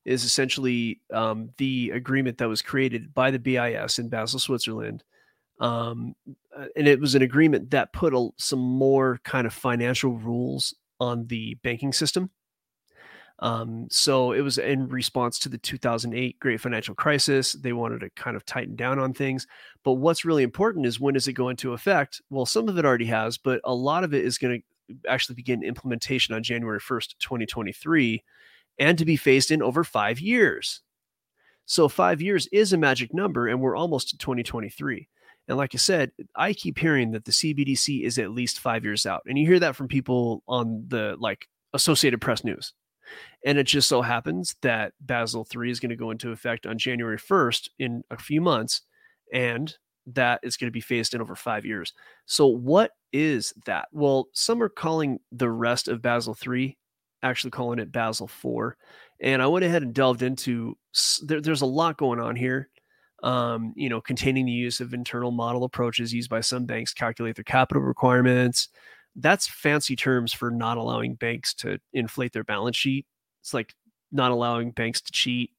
is 0.05 0.23
essentially 0.23 1.01
um, 1.13 1.49
the 1.57 1.91
agreement 1.93 2.37
that 2.37 2.47
was 2.47 2.61
created 2.61 3.13
by 3.13 3.31
the 3.31 3.39
BIS 3.39 3.99
in 3.99 4.09
Basel, 4.09 4.39
Switzerland. 4.39 5.03
Um, 5.59 6.15
uh, 6.57 6.65
and 6.75 6.87
it 6.87 6.99
was 6.99 7.15
an 7.15 7.21
agreement 7.21 7.71
that 7.71 7.91
put 7.91 8.13
a, 8.13 8.29
some 8.37 8.59
more 8.59 9.19
kind 9.23 9.45
of 9.45 9.53
financial 9.53 10.13
rules 10.13 10.73
on 10.99 11.27
the 11.27 11.55
banking 11.63 11.93
system. 11.93 12.29
Um, 13.41 13.87
so 13.89 14.33
it 14.33 14.41
was 14.41 14.57
in 14.57 14.89
response 14.89 15.39
to 15.39 15.49
the 15.49 15.57
2008 15.57 16.39
great 16.39 16.59
financial 16.59 16.93
crisis. 16.93 17.53
They 17.53 17.71
wanted 17.71 18.01
to 18.01 18.09
kind 18.11 18.35
of 18.35 18.45
tighten 18.45 18.75
down 18.75 18.99
on 18.99 19.13
things. 19.13 19.47
But 19.83 19.93
what's 19.93 20.25
really 20.25 20.43
important 20.43 20.85
is 20.85 20.99
when 20.99 21.13
does 21.13 21.27
it 21.27 21.33
go 21.33 21.49
into 21.49 21.73
effect? 21.73 22.21
Well, 22.29 22.45
some 22.45 22.67
of 22.67 22.77
it 22.77 22.85
already 22.85 23.05
has, 23.05 23.37
but 23.37 23.61
a 23.63 23.73
lot 23.73 24.03
of 24.03 24.13
it 24.13 24.25
is 24.25 24.37
going 24.37 24.61
to 24.61 24.95
actually 25.07 25.35
begin 25.35 25.63
implementation 25.63 26.35
on 26.35 26.43
January 26.43 26.79
1st, 26.79 27.17
2023, 27.19 28.23
and 28.77 28.97
to 28.97 29.05
be 29.05 29.15
phased 29.15 29.51
in 29.51 29.61
over 29.61 29.83
five 29.83 30.19
years. 30.19 30.81
So 31.65 31.87
five 31.87 32.21
years 32.21 32.47
is 32.47 32.73
a 32.73 32.77
magic 32.77 33.13
number, 33.13 33.47
and 33.47 33.61
we're 33.61 33.75
almost 33.75 34.09
to 34.09 34.17
2023. 34.17 35.07
And 35.49 35.57
like 35.57 35.73
I 35.73 35.77
said, 35.77 36.11
I 36.35 36.53
keep 36.53 36.77
hearing 36.77 37.11
that 37.11 37.25
the 37.25 37.31
CBDC 37.31 38.03
is 38.03 38.19
at 38.19 38.29
least 38.29 38.59
five 38.59 38.85
years 38.85 39.07
out. 39.07 39.23
And 39.25 39.37
you 39.37 39.47
hear 39.47 39.59
that 39.59 39.75
from 39.75 39.87
people 39.87 40.43
on 40.47 40.85
the 40.87 41.15
like 41.19 41.47
Associated 41.73 42.21
Press 42.21 42.43
News. 42.43 42.73
And 43.43 43.57
it 43.57 43.63
just 43.63 43.89
so 43.89 44.03
happens 44.03 44.55
that 44.61 44.93
Basel 45.01 45.47
III 45.53 45.71
is 45.71 45.79
going 45.79 45.89
to 45.89 45.95
go 45.95 46.11
into 46.11 46.31
effect 46.31 46.67
on 46.67 46.77
January 46.77 47.17
1st 47.17 47.69
in 47.79 48.03
a 48.11 48.17
few 48.17 48.41
months. 48.41 48.83
And 49.33 49.75
that 50.05 50.39
is 50.43 50.55
going 50.55 50.67
to 50.67 50.71
be 50.71 50.81
phased 50.81 51.15
in 51.15 51.21
over 51.21 51.35
five 51.35 51.65
years. 51.65 51.93
So, 52.27 52.45
what 52.45 52.91
is 53.11 53.51
that? 53.65 53.87
Well, 53.91 54.27
some 54.33 54.61
are 54.61 54.69
calling 54.69 55.19
the 55.31 55.49
rest 55.49 55.87
of 55.87 56.01
Basel 56.01 56.37
III, 56.45 56.77
actually 57.23 57.51
calling 57.51 57.79
it 57.79 57.91
Basel 57.91 58.29
IV. 58.43 58.75
And 59.19 59.41
I 59.41 59.47
went 59.47 59.65
ahead 59.65 59.81
and 59.81 59.93
delved 59.93 60.21
into 60.21 60.77
there, 61.23 61.41
there's 61.41 61.61
a 61.61 61.67
lot 61.67 61.97
going 61.97 62.19
on 62.19 62.35
here 62.35 62.69
um, 63.23 63.73
you 63.75 63.89
know, 63.89 64.01
containing 64.01 64.45
the 64.45 64.51
use 64.51 64.79
of 64.79 64.93
internal 64.93 65.31
model 65.31 65.63
approaches 65.63 66.13
used 66.13 66.29
by 66.29 66.41
some 66.41 66.65
banks 66.65 66.93
calculate 66.93 67.35
their 67.35 67.43
capital 67.43 67.83
requirements. 67.83 68.69
That's 69.15 69.47
fancy 69.47 69.95
terms 69.95 70.33
for 70.33 70.51
not 70.51 70.77
allowing 70.77 71.15
banks 71.15 71.53
to 71.55 71.79
inflate 71.93 72.33
their 72.33 72.43
balance 72.43 72.77
sheet. 72.77 73.05
It's 73.41 73.53
like 73.53 73.73
not 74.11 74.31
allowing 74.31 74.71
banks 74.71 75.01
to 75.01 75.11
cheat. 75.11 75.51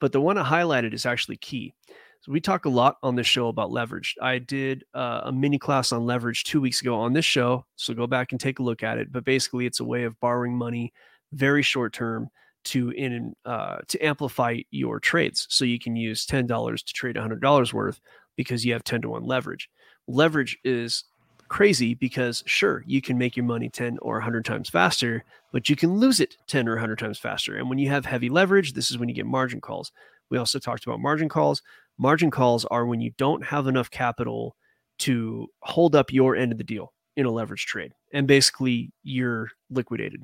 But 0.00 0.12
the 0.12 0.20
one 0.20 0.38
I 0.38 0.48
highlighted 0.48 0.94
is 0.94 1.06
actually 1.06 1.36
key. 1.36 1.74
So 2.22 2.32
we 2.32 2.40
talk 2.40 2.66
a 2.66 2.70
lot 2.70 2.98
on 3.02 3.16
this 3.16 3.26
show 3.26 3.48
about 3.48 3.70
leverage. 3.70 4.14
I 4.20 4.38
did 4.38 4.84
uh, 4.92 5.22
a 5.24 5.32
mini 5.32 5.58
class 5.58 5.90
on 5.90 6.04
leverage 6.04 6.44
two 6.44 6.60
weeks 6.60 6.82
ago 6.82 6.94
on 6.96 7.14
this 7.14 7.24
show, 7.24 7.64
so 7.76 7.94
go 7.94 8.06
back 8.06 8.32
and 8.32 8.40
take 8.40 8.58
a 8.58 8.62
look 8.62 8.82
at 8.82 8.98
it. 8.98 9.10
But 9.10 9.24
basically, 9.24 9.64
it's 9.64 9.80
a 9.80 9.84
way 9.84 10.04
of 10.04 10.20
borrowing 10.20 10.56
money 10.56 10.92
very 11.32 11.62
short 11.62 11.92
term 11.92 12.28
to 12.64 12.90
in 12.90 13.34
uh, 13.44 13.78
to 13.88 14.04
amplify 14.04 14.58
your 14.70 15.00
trades. 15.00 15.46
So 15.50 15.64
you 15.64 15.78
can 15.78 15.96
use 15.96 16.26
ten 16.26 16.46
dollars 16.46 16.82
to 16.82 16.92
trade 16.92 17.16
hundred 17.16 17.40
dollars 17.40 17.72
worth 17.72 18.00
because 18.36 18.64
you 18.64 18.72
have 18.72 18.84
ten 18.84 19.02
to 19.02 19.10
one 19.10 19.24
leverage. 19.24 19.68
Leverage 20.06 20.58
is 20.64 21.04
crazy 21.50 21.94
because 21.94 22.44
sure 22.46 22.84
you 22.86 23.02
can 23.02 23.18
make 23.18 23.36
your 23.36 23.44
money 23.44 23.68
10 23.68 23.98
or 24.02 24.14
100 24.14 24.44
times 24.44 24.70
faster 24.70 25.24
but 25.52 25.68
you 25.68 25.74
can 25.74 25.94
lose 25.94 26.20
it 26.20 26.36
10 26.46 26.68
or 26.68 26.74
100 26.74 26.96
times 26.96 27.18
faster 27.18 27.56
and 27.56 27.68
when 27.68 27.76
you 27.76 27.88
have 27.88 28.06
heavy 28.06 28.30
leverage 28.30 28.72
this 28.72 28.88
is 28.88 28.96
when 28.96 29.08
you 29.08 29.14
get 29.14 29.26
margin 29.26 29.60
calls 29.60 29.90
we 30.30 30.38
also 30.38 30.60
talked 30.60 30.86
about 30.86 31.00
margin 31.00 31.28
calls 31.28 31.60
margin 31.98 32.30
calls 32.30 32.64
are 32.66 32.86
when 32.86 33.00
you 33.00 33.10
don't 33.18 33.44
have 33.44 33.66
enough 33.66 33.90
capital 33.90 34.54
to 34.98 35.48
hold 35.62 35.96
up 35.96 36.12
your 36.12 36.36
end 36.36 36.52
of 36.52 36.58
the 36.58 36.62
deal 36.62 36.92
in 37.16 37.26
a 37.26 37.30
leverage 37.30 37.66
trade 37.66 37.92
and 38.12 38.28
basically 38.28 38.92
you're 39.02 39.50
liquidated 39.70 40.22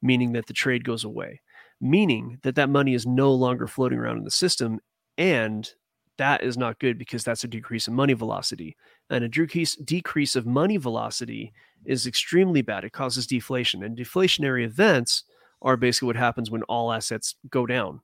meaning 0.00 0.32
that 0.32 0.46
the 0.46 0.54
trade 0.54 0.84
goes 0.84 1.04
away 1.04 1.38
meaning 1.80 2.38
that 2.42 2.54
that 2.54 2.70
money 2.70 2.94
is 2.94 3.06
no 3.06 3.32
longer 3.32 3.66
floating 3.66 3.98
around 3.98 4.18
in 4.18 4.24
the 4.24 4.30
system 4.30 4.80
and 5.18 5.72
that 6.18 6.42
is 6.42 6.56
not 6.56 6.78
good 6.78 6.98
because 6.98 7.24
that's 7.24 7.44
a 7.44 7.48
decrease 7.48 7.88
in 7.88 7.94
money 7.94 8.14
velocity. 8.14 8.76
And 9.10 9.24
a 9.24 9.28
decrease 9.28 10.36
of 10.36 10.46
money 10.46 10.76
velocity 10.76 11.52
is 11.84 12.06
extremely 12.06 12.62
bad. 12.62 12.84
It 12.84 12.92
causes 12.92 13.26
deflation 13.26 13.82
and 13.82 13.96
deflationary 13.96 14.64
events 14.64 15.24
are 15.62 15.76
basically 15.76 16.06
what 16.06 16.16
happens 16.16 16.50
when 16.50 16.62
all 16.64 16.92
assets 16.92 17.36
go 17.50 17.66
down. 17.66 18.00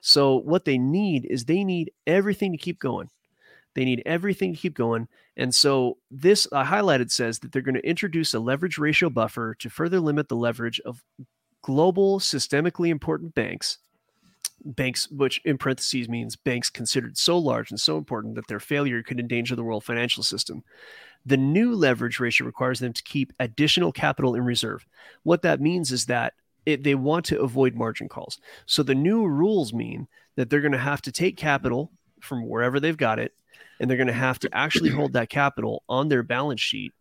So 0.00 0.36
what 0.36 0.64
they 0.64 0.78
need 0.78 1.26
is 1.26 1.44
they 1.44 1.64
need 1.64 1.92
everything 2.06 2.52
to 2.52 2.58
keep 2.58 2.80
going. 2.80 3.08
They 3.74 3.84
need 3.84 4.02
everything 4.04 4.54
to 4.54 4.60
keep 4.60 4.74
going. 4.74 5.08
And 5.36 5.54
so 5.54 5.98
this 6.10 6.46
i 6.52 6.64
highlighted 6.64 7.10
says 7.10 7.38
that 7.38 7.52
they're 7.52 7.62
going 7.62 7.76
to 7.76 7.88
introduce 7.88 8.34
a 8.34 8.40
leverage 8.40 8.78
ratio 8.78 9.08
buffer 9.08 9.54
to 9.54 9.70
further 9.70 10.00
limit 10.00 10.28
the 10.28 10.36
leverage 10.36 10.80
of 10.80 11.02
global 11.62 12.18
systemically 12.18 12.88
important 12.88 13.34
banks, 13.34 13.78
banks, 14.64 15.10
which 15.10 15.40
in 15.44 15.58
parentheses 15.58 16.08
means 16.08 16.36
banks 16.36 16.70
considered 16.70 17.16
so 17.16 17.38
large 17.38 17.70
and 17.70 17.80
so 17.80 17.96
important 17.96 18.34
that 18.34 18.46
their 18.48 18.60
failure 18.60 19.02
could 19.02 19.18
endanger 19.18 19.56
the 19.56 19.64
world 19.64 19.84
financial 19.84 20.22
system. 20.22 20.62
The 21.24 21.36
new 21.36 21.74
leverage 21.74 22.18
ratio 22.18 22.46
requires 22.46 22.80
them 22.80 22.92
to 22.92 23.02
keep 23.02 23.32
additional 23.38 23.92
capital 23.92 24.34
in 24.34 24.44
reserve. 24.44 24.84
What 25.22 25.42
that 25.42 25.60
means 25.60 25.92
is 25.92 26.06
that 26.06 26.34
it, 26.66 26.82
they 26.82 26.94
want 26.94 27.24
to 27.26 27.40
avoid 27.40 27.74
margin 27.74 28.08
calls. 28.08 28.38
So 28.66 28.82
the 28.82 28.94
new 28.94 29.26
rules 29.26 29.72
mean 29.72 30.08
that 30.36 30.50
they're 30.50 30.60
going 30.60 30.72
to 30.72 30.78
have 30.78 31.02
to 31.02 31.12
take 31.12 31.36
capital 31.36 31.92
from 32.20 32.48
wherever 32.48 32.78
they've 32.80 32.96
got 32.96 33.18
it, 33.18 33.32
and 33.80 33.88
they're 33.88 33.96
going 33.96 34.06
to 34.06 34.12
have 34.12 34.38
to 34.40 34.50
actually 34.52 34.90
hold 34.90 35.12
that 35.12 35.28
capital 35.28 35.82
on 35.88 36.08
their 36.08 36.22
balance 36.22 36.60
sheet 36.60 36.92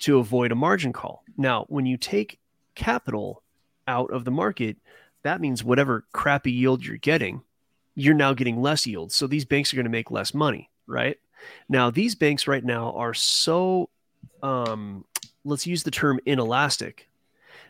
to 0.00 0.18
avoid 0.18 0.52
a 0.52 0.54
margin 0.54 0.92
call. 0.92 1.22
Now, 1.36 1.64
when 1.68 1.86
you 1.86 1.96
take 1.96 2.38
capital 2.74 3.42
out 3.90 4.12
of 4.12 4.24
the 4.24 4.30
market, 4.30 4.76
that 5.22 5.40
means 5.40 5.64
whatever 5.64 6.04
crappy 6.12 6.52
yield 6.52 6.84
you're 6.84 6.96
getting, 6.96 7.42
you're 7.94 8.14
now 8.14 8.32
getting 8.32 8.62
less 8.62 8.86
yield. 8.86 9.12
So 9.12 9.26
these 9.26 9.44
banks 9.44 9.72
are 9.72 9.76
going 9.76 9.90
to 9.90 9.90
make 9.90 10.10
less 10.10 10.32
money, 10.32 10.70
right? 10.86 11.18
Now, 11.68 11.90
these 11.90 12.14
banks 12.14 12.46
right 12.46 12.64
now 12.64 12.92
are 12.92 13.14
so, 13.14 13.90
um, 14.42 15.04
let's 15.44 15.66
use 15.66 15.82
the 15.82 15.90
term 15.90 16.20
inelastic 16.24 17.08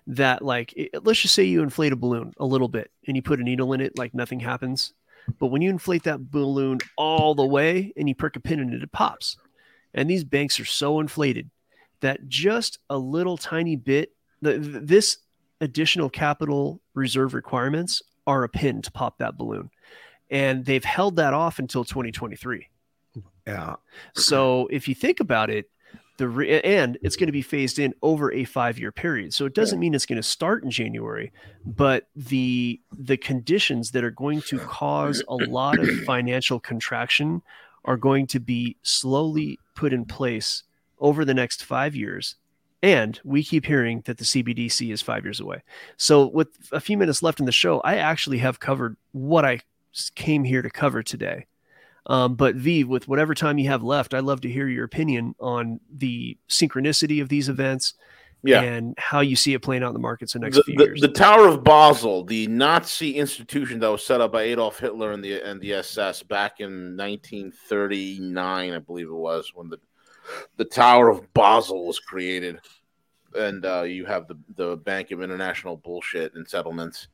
that, 0.07 0.43
like, 0.43 0.73
it, 0.77 1.05
let's 1.05 1.21
just 1.21 1.35
say 1.35 1.45
you 1.45 1.63
inflate 1.63 1.93
a 1.93 1.97
balloon 1.97 2.33
a 2.39 2.45
little 2.45 2.69
bit 2.69 2.91
and 3.07 3.17
you 3.17 3.23
put 3.23 3.41
a 3.41 3.45
needle 3.45 3.73
in 3.73 3.81
it, 3.81 3.99
like 3.99 4.15
nothing 4.15 4.41
happens. 4.41 4.93
But 5.39 5.49
when 5.49 5.63
you 5.63 5.71
inflate 5.71 6.05
that 6.05 6.31
balloon 6.31 6.79
all 6.97 7.35
the 7.35 7.47
way 7.47 7.93
and 7.97 8.09
you 8.09 8.15
prick 8.15 8.37
a 8.37 8.41
pin 8.41 8.61
in 8.61 8.73
it, 8.73 8.83
it 8.83 8.93
pops. 8.93 9.37
And 9.95 10.09
these 10.09 10.25
banks 10.25 10.61
are 10.61 10.65
so 10.65 11.01
inflated 11.01 11.51
that 12.01 12.29
just 12.29 12.79
a 12.89 12.99
little 12.99 13.37
tiny 13.37 13.77
bit, 13.77 14.13
the, 14.43 14.59
this 14.59 15.19
additional 15.61 16.11
capital 16.11 16.81
reserve 16.95 17.35
requirements 17.35 18.03
are 18.27 18.45
a 18.45 18.49
pin 18.49 18.83
to 18.83 18.93
pop 18.93 19.19
that 19.19 19.37
balloon. 19.37 19.71
And 20.31 20.65
they've 20.65 20.85
held 20.85 21.17
that 21.17 21.35
off 21.35 21.59
until 21.59 21.85
2023. 21.85 22.69
Yeah. 23.47 23.77
So 24.15 24.69
if 24.71 24.87
you 24.87 24.95
think 24.95 25.21
about 25.21 25.51
it, 25.51 25.69
the 26.19 26.29
re- 26.29 26.61
and 26.61 26.99
it's 27.03 27.17
going 27.17 27.29
to 27.29 27.33
be 27.33 27.43
phased 27.43 27.79
in 27.79 27.95
over 28.03 28.31
a 28.33 28.45
five 28.45 28.79
year 28.79 28.93
period. 28.93 29.33
So 29.33 29.47
it 29.47 29.55
doesn't 29.55 29.81
mean 29.81 29.95
it's 29.95 30.07
going 30.07 30.21
to 30.21 30.23
start 30.23 30.63
in 30.63 30.71
January, 30.71 31.33
but 31.65 32.09
the 32.15 32.79
the 32.93 33.17
conditions 33.17 33.93
that 33.93 34.05
are 34.05 34.11
going 34.11 34.43
to 34.43 34.59
cause 34.59 35.23
a 35.29 35.35
lot 35.35 35.79
of 35.79 35.89
financial 36.07 36.61
contraction 36.61 37.43
are 37.87 37.97
going 37.97 38.27
to 38.29 38.39
be 38.39 38.77
slowly 38.83 39.59
put 39.75 39.95
in 39.95 40.05
place 40.05 40.63
over 40.99 41.25
the 41.25 41.35
next 41.35 41.65
five 41.65 41.97
years. 41.97 42.37
And 42.83 43.21
we 43.25 43.43
keep 43.45 43.67
hearing 43.67 44.03
that 44.07 44.17
the 44.19 44.25
CBDC 44.25 44.91
is 44.93 45.03
five 45.03 45.25
years 45.25 45.39
away. 45.41 45.63
So, 45.99 46.27
with 46.27 46.49
a 46.73 46.81
few 46.81 46.97
minutes 46.97 47.23
left 47.23 47.39
in 47.41 47.47
the 47.47 47.53
show, 47.53 47.81
I 47.81 47.97
actually 47.97 48.39
have 48.39 48.59
covered 48.61 48.97
what 49.13 49.45
I 49.45 49.61
came 50.15 50.45
here 50.45 50.63
to 50.63 50.71
cover 50.71 51.03
today. 51.03 51.47
Um, 52.07 52.35
but 52.37 52.55
V, 52.55 52.85
with 52.85 53.07
whatever 53.07 53.35
time 53.35 53.59
you 53.59 53.69
have 53.69 53.83
left, 53.83 54.15
I'd 54.15 54.25
love 54.25 54.41
to 54.43 54.49
hear 54.51 54.67
your 54.67 54.85
opinion 54.85 55.35
on 55.39 55.81
the 55.95 56.39
synchronicity 56.49 57.21
of 57.21 57.29
these 57.29 57.51
events 57.51 57.93
Yeah. 58.43 58.63
and 58.63 58.95
how 58.97 59.21
you 59.21 59.37
see 59.37 59.53
it 59.53 59.61
playing 59.61 59.83
out 59.83 59.89
in 59.89 59.93
the 59.93 59.99
markets 60.01 60.35
in 60.35 60.41
the 60.41 60.47
next 60.47 60.57
The, 60.57 60.63
few 60.63 60.77
the, 60.79 60.85
years. 60.85 61.01
the 61.03 61.09
Tower 61.09 61.49
of 61.49 61.63
Basel, 61.63 62.25
the 62.25 62.47
Nazi 62.47 63.17
institution 63.17 63.81
that 63.81 63.91
was 63.91 64.03
set 64.05 64.23
up 64.23 64.33
by 64.33 64.43
Adolf 64.45 64.79
Hitler 64.81 65.13
and 65.13 65.23
the 65.23 65.43
and 65.43 65.61
the 65.61 65.75
SS 65.75 66.23
back 66.23 66.61
in 66.61 66.97
1939, 66.97 68.73
I 68.73 68.79
believe 68.79 69.09
it 69.09 69.13
was, 69.13 69.53
when 69.55 69.69
the 69.69 69.79
the 70.57 70.65
Tower 70.65 71.09
of 71.09 71.33
Basel 71.33 71.87
was 71.87 71.99
created, 71.99 72.61
and 73.35 73.65
uh, 73.65 73.83
you 73.83 74.05
have 74.07 74.29
the 74.29 74.39
the 74.57 74.77
Bank 74.77 75.11
of 75.11 75.23
International 75.23 75.77
Bullshit 75.77 76.35
and 76.35 76.49
Settlements. 76.49 77.09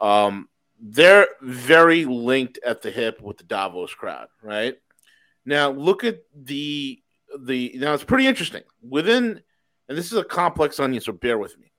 Um, 0.00 0.48
they're 0.80 1.28
very 1.42 2.04
linked 2.04 2.58
at 2.64 2.82
the 2.82 2.90
hip 2.90 3.20
with 3.20 3.38
the 3.38 3.44
Davos 3.44 3.94
crowd, 3.94 4.28
right? 4.42 4.76
Now 5.44 5.70
look 5.70 6.04
at 6.04 6.20
the 6.34 7.02
the 7.38 7.72
now 7.76 7.94
it's 7.94 8.04
pretty 8.04 8.26
interesting 8.26 8.62
within, 8.82 9.40
and 9.88 9.98
this 9.98 10.12
is 10.12 10.18
a 10.18 10.24
complex 10.24 10.80
onion, 10.80 11.02
so 11.02 11.12
bear 11.12 11.38
with 11.38 11.58
me 11.58 11.70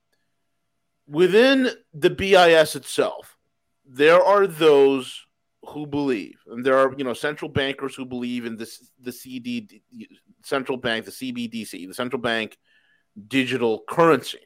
within 1.06 1.70
the 1.92 2.10
BIS 2.10 2.76
itself, 2.76 3.36
there 3.84 4.22
are 4.22 4.46
those 4.46 5.26
who 5.68 5.86
believe, 5.86 6.38
and 6.48 6.64
there 6.64 6.78
are 6.78 6.92
you 6.96 7.04
know 7.04 7.12
central 7.12 7.48
bankers 7.48 7.94
who 7.94 8.04
believe 8.04 8.46
in 8.46 8.56
this 8.56 8.90
the 9.00 9.12
CD 9.12 9.82
central 10.44 10.78
bank, 10.78 11.04
the 11.04 11.10
CBDC, 11.10 11.86
the 11.86 11.94
central 11.94 12.20
bank 12.20 12.58
digital 13.28 13.82
currency. 13.88 14.40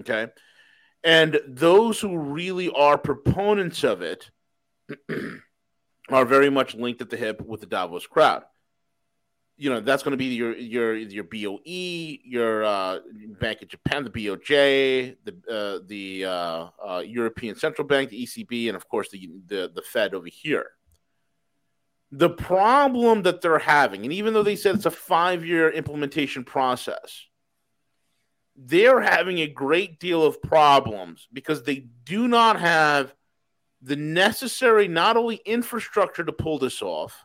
Okay, 0.00 0.28
and 1.02 1.40
those 1.46 2.00
who 2.00 2.18
really 2.18 2.70
are 2.70 2.98
proponents 2.98 3.84
of 3.84 4.02
it 4.02 4.30
are 6.10 6.24
very 6.24 6.50
much 6.50 6.74
linked 6.74 7.00
at 7.00 7.10
the 7.10 7.16
hip 7.16 7.40
with 7.40 7.60
the 7.60 7.66
Davos 7.66 8.06
crowd 8.06 8.44
you 9.58 9.68
know 9.68 9.80
that's 9.80 10.04
going 10.04 10.12
to 10.12 10.16
be 10.16 10.26
your 10.26 10.56
your 10.56 10.96
your 10.96 11.24
BOE, 11.24 11.58
your 11.64 12.64
uh, 12.64 13.00
Bank 13.40 13.60
of 13.60 13.68
Japan, 13.68 14.04
the 14.04 14.10
BOJ, 14.10 15.16
the 15.24 15.34
uh, 15.50 15.84
the 15.86 16.24
uh, 16.24 16.68
uh, 16.86 17.02
European 17.04 17.56
Central 17.56 17.86
Bank, 17.86 18.10
the 18.10 18.24
ECB, 18.24 18.68
and 18.68 18.76
of 18.76 18.88
course 18.88 19.10
the, 19.10 19.28
the 19.46 19.70
the 19.74 19.82
Fed 19.82 20.14
over 20.14 20.28
here. 20.28 20.70
The 22.10 22.30
problem 22.30 23.22
that 23.22 23.40
they're 23.42 23.58
having, 23.58 24.04
and 24.04 24.12
even 24.12 24.32
though 24.32 24.42
they 24.42 24.56
said 24.56 24.74
it's 24.74 24.86
a 24.86 24.90
five 24.90 25.44
year 25.44 25.68
implementation 25.68 26.44
process, 26.44 27.26
they're 28.56 29.00
having 29.00 29.38
a 29.38 29.46
great 29.46 30.00
deal 30.00 30.24
of 30.24 30.42
problems 30.42 31.28
because 31.32 31.62
they 31.62 31.86
do 32.04 32.26
not 32.26 32.58
have 32.58 33.14
the 33.82 33.96
necessary 33.96 34.88
not 34.88 35.16
only 35.16 35.36
infrastructure 35.44 36.24
to 36.24 36.32
pull 36.32 36.58
this 36.58 36.82
off 36.82 37.24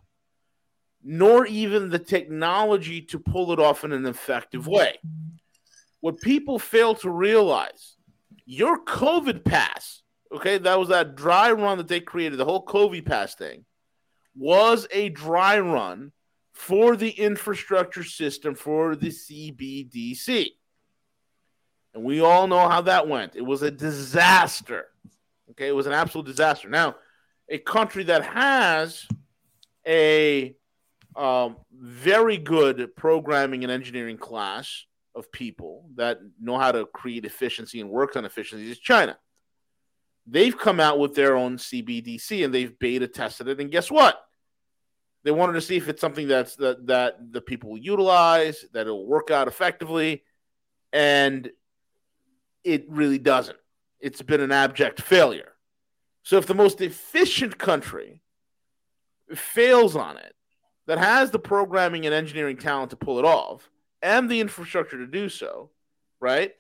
nor 1.04 1.46
even 1.46 1.90
the 1.90 2.00
technology 2.00 3.02
to 3.02 3.20
pull 3.20 3.52
it 3.52 3.60
off 3.60 3.84
in 3.84 3.92
an 3.92 4.06
effective 4.06 4.68
way. 4.68 4.98
What 6.00 6.22
people 6.22 6.60
fail 6.60 6.96
to 6.96 7.10
realize, 7.10 7.96
your 8.46 8.84
COVID 8.84 9.44
pass, 9.44 10.02
okay, 10.34 10.58
that 10.58 10.80
was 10.80 10.90
that 10.90 11.16
dry 11.16 11.52
run 11.52 11.78
that 11.78 11.88
they 11.88 12.00
created, 12.00 12.38
the 12.38 12.46
whole 12.46 12.66
COVID 12.66 13.06
pass 13.06 13.36
thing, 13.36 13.66
was 14.36 14.88
a 14.92 15.10
dry 15.10 15.60
run 15.60 16.12
for 16.54 16.96
the 16.96 17.10
infrastructure 17.10 18.04
system 18.04 18.56
for 18.56 18.96
the 18.96 19.10
CBDC. 19.10 20.50
And 21.94 22.04
we 22.04 22.22
all 22.22 22.48
know 22.48 22.68
how 22.68 22.82
that 22.82 23.08
went. 23.08 23.36
It 23.36 23.42
was 23.42 23.62
a 23.62 23.72
disaster. 23.72 24.86
Okay, 25.52 25.68
it 25.68 25.76
was 25.76 25.88
an 25.88 25.94
absolute 25.94 26.26
disaster. 26.26 26.70
Now, 26.70 26.96
a 27.50 27.58
country 27.58 28.04
that 28.06 28.24
has 28.24 29.08
a 29.86 30.56
um, 31.16 31.58
very 31.72 32.38
good 32.38 32.96
programming 32.96 33.64
and 33.64 33.72
engineering 33.72 34.18
class 34.18 34.86
of 35.16 35.32
people 35.32 35.90
that 35.96 36.20
know 36.42 36.58
how 36.58 36.72
to 36.72 36.86
create 36.88 37.26
efficiency 37.26 37.80
and 37.80 37.90
work 37.90 38.16
on 38.16 38.26
efficiency 38.26 38.72
is 38.72 38.80
China. 38.80 39.18
They've 40.26 40.58
come 40.58 40.80
out 40.80 41.00
with 41.00 41.16
their 41.16 41.36
own 41.36 41.58
CBDC 41.58 42.46
and 42.46 42.54
they've 42.54 42.78
beta 42.80 43.08
tested 43.08 43.48
it. 43.48 43.60
And 43.60 43.72
guess 43.72 43.92
what? 43.92 44.20
They 45.24 45.32
wanted 45.32 45.54
to 45.54 45.62
see 45.62 45.78
if 45.78 45.90
it's 45.90 46.02
something 46.02 46.28
that's 46.28 46.56
that, 46.58 46.88
that 46.88 47.32
the 47.32 47.42
people 47.42 47.72
will 47.72 47.78
utilize, 47.78 48.66
that 48.74 48.88
it'll 48.88 49.08
work 49.08 49.32
out 49.32 49.48
effectively. 49.48 50.24
And 50.92 51.50
it 52.64 52.86
really 52.90 53.20
doesn't. 53.20 53.58
It's 54.00 54.22
been 54.22 54.42
an 54.42 54.52
abject 54.52 55.02
failure. 55.02 55.54
So 56.24 56.38
if 56.38 56.46
the 56.46 56.56
most 56.56 56.82
efficient 56.82 57.58
country 57.58 58.22
fails 59.34 59.96
on 59.96 60.18
it, 60.18 60.34
that 60.88 60.98
has 60.98 61.32
the 61.32 61.40
programming 61.40 62.06
and 62.06 62.14
engineering 62.14 62.58
talent 62.58 62.90
to 62.90 62.98
pull 62.98 63.20
it 63.20 63.26
off 63.26 63.70
and 64.02 64.30
the 64.30 64.42
infrastructure 64.42 64.98
to 64.98 65.08
do 65.08 65.30
so, 65.30 65.70
right? 66.20 66.52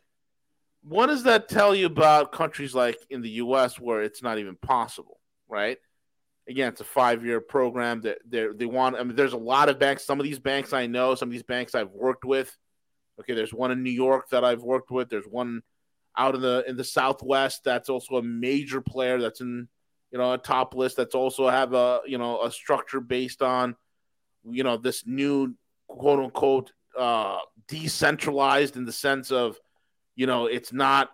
What 0.83 1.07
does 1.07 1.23
that 1.23 1.47
tell 1.47 1.73
you 1.73 1.85
about 1.85 2.31
countries 2.31 2.75
like 2.75 2.97
in 3.09 3.21
the 3.21 3.29
US 3.29 3.79
where 3.79 4.01
it's 4.01 4.21
not 4.21 4.37
even 4.37 4.55
possible, 4.57 5.19
right? 5.47 5.77
Again, 6.47 6.69
it's 6.69 6.81
a 6.81 6.85
five 6.85 7.25
year 7.25 7.39
program 7.39 8.01
that 8.01 8.17
they 8.29 8.47
they 8.53 8.65
want. 8.65 8.97
I 8.97 9.03
mean, 9.03 9.15
there's 9.15 9.33
a 9.33 9.37
lot 9.37 9.69
of 9.69 9.79
banks. 9.79 10.03
Some 10.03 10.19
of 10.19 10.25
these 10.25 10.39
banks 10.39 10.73
I 10.73 10.87
know, 10.87 11.15
some 11.15 11.29
of 11.29 11.31
these 11.33 11.43
banks 11.43 11.73
I've 11.73 11.91
worked 11.91 12.25
with. 12.25 12.55
Okay, 13.19 13.33
there's 13.33 13.53
one 13.53 13.71
in 13.71 13.81
New 13.81 13.91
York 13.91 14.29
that 14.31 14.43
I've 14.43 14.63
worked 14.63 14.91
with. 14.91 15.09
There's 15.09 15.25
one 15.25 15.61
out 16.17 16.35
in 16.35 16.41
the 16.41 16.65
in 16.67 16.75
the 16.75 16.83
Southwest 16.83 17.63
that's 17.63 17.89
also 17.89 18.17
a 18.17 18.23
major 18.23 18.81
player 18.81 19.21
that's 19.21 19.39
in 19.39 19.67
you 20.11 20.17
know 20.17 20.33
a 20.33 20.37
top 20.37 20.75
list 20.75 20.97
that's 20.97 21.15
also 21.15 21.49
have 21.49 21.73
a 21.73 22.01
you 22.05 22.17
know 22.17 22.41
a 22.41 22.51
structure 22.51 22.99
based 22.99 23.41
on 23.41 23.75
you 24.43 24.63
know 24.63 24.77
this 24.77 25.05
new 25.05 25.55
quote 25.87 26.19
unquote 26.19 26.71
uh, 26.97 27.39
decentralized 27.67 28.77
in 28.77 28.85
the 28.85 28.91
sense 28.91 29.31
of 29.31 29.57
you 30.15 30.27
know 30.27 30.45
it's 30.45 30.73
not 30.73 31.09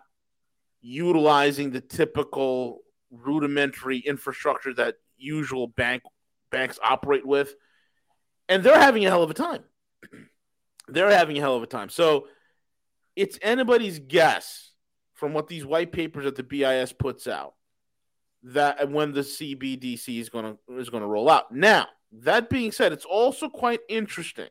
utilizing 0.80 1.70
the 1.70 1.80
typical 1.80 2.80
rudimentary 3.10 3.98
infrastructure 3.98 4.72
that 4.74 4.96
usual 5.16 5.66
bank 5.66 6.02
banks 6.50 6.78
operate 6.82 7.26
with. 7.26 7.54
And 8.48 8.62
they're 8.62 8.78
having 8.78 9.04
a 9.06 9.08
hell 9.08 9.22
of 9.22 9.30
a 9.30 9.34
time. 9.34 9.62
They're 10.88 11.10
having 11.10 11.38
a 11.38 11.40
hell 11.40 11.54
of 11.54 11.62
a 11.62 11.68
time. 11.68 11.88
So 11.88 12.26
it's 13.14 13.38
anybody's 13.42 14.00
guess 14.00 14.72
from 15.14 15.32
what 15.32 15.46
these 15.46 15.64
white 15.64 15.92
papers 15.92 16.24
that 16.24 16.34
the 16.34 16.42
BIS 16.42 16.92
puts 16.92 17.28
out 17.28 17.54
that 18.42 18.90
when 18.90 19.12
the 19.12 19.20
CBDC 19.20 20.18
is 20.18 20.30
going 20.30 20.56
to 20.56 20.78
is 20.78 20.90
going 20.90 21.02
to 21.02 21.08
roll 21.08 21.30
out. 21.30 21.52
Now 21.52 21.86
that 22.12 22.50
being 22.50 22.72
said, 22.72 22.92
it's 22.92 23.04
also 23.04 23.48
quite 23.48 23.80
interesting 23.88 24.48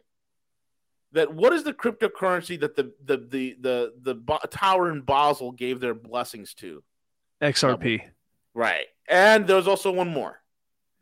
that 1.11 1.33
what 1.33 1.53
is 1.53 1.63
the 1.63 1.73
cryptocurrency 1.73 2.59
that 2.59 2.75
the 2.75 2.93
the 3.03 3.17
the 3.17 3.55
the 3.59 3.93
the, 4.01 4.37
the 4.41 4.47
tower 4.47 4.91
in 4.91 5.01
Basel 5.01 5.51
gave 5.51 5.79
their 5.79 5.93
blessings 5.93 6.53
to? 6.55 6.83
XRP. 7.41 8.01
Right. 8.53 8.85
And 9.07 9.47
there's 9.47 9.67
also 9.67 9.91
one 9.91 10.09
more. 10.09 10.41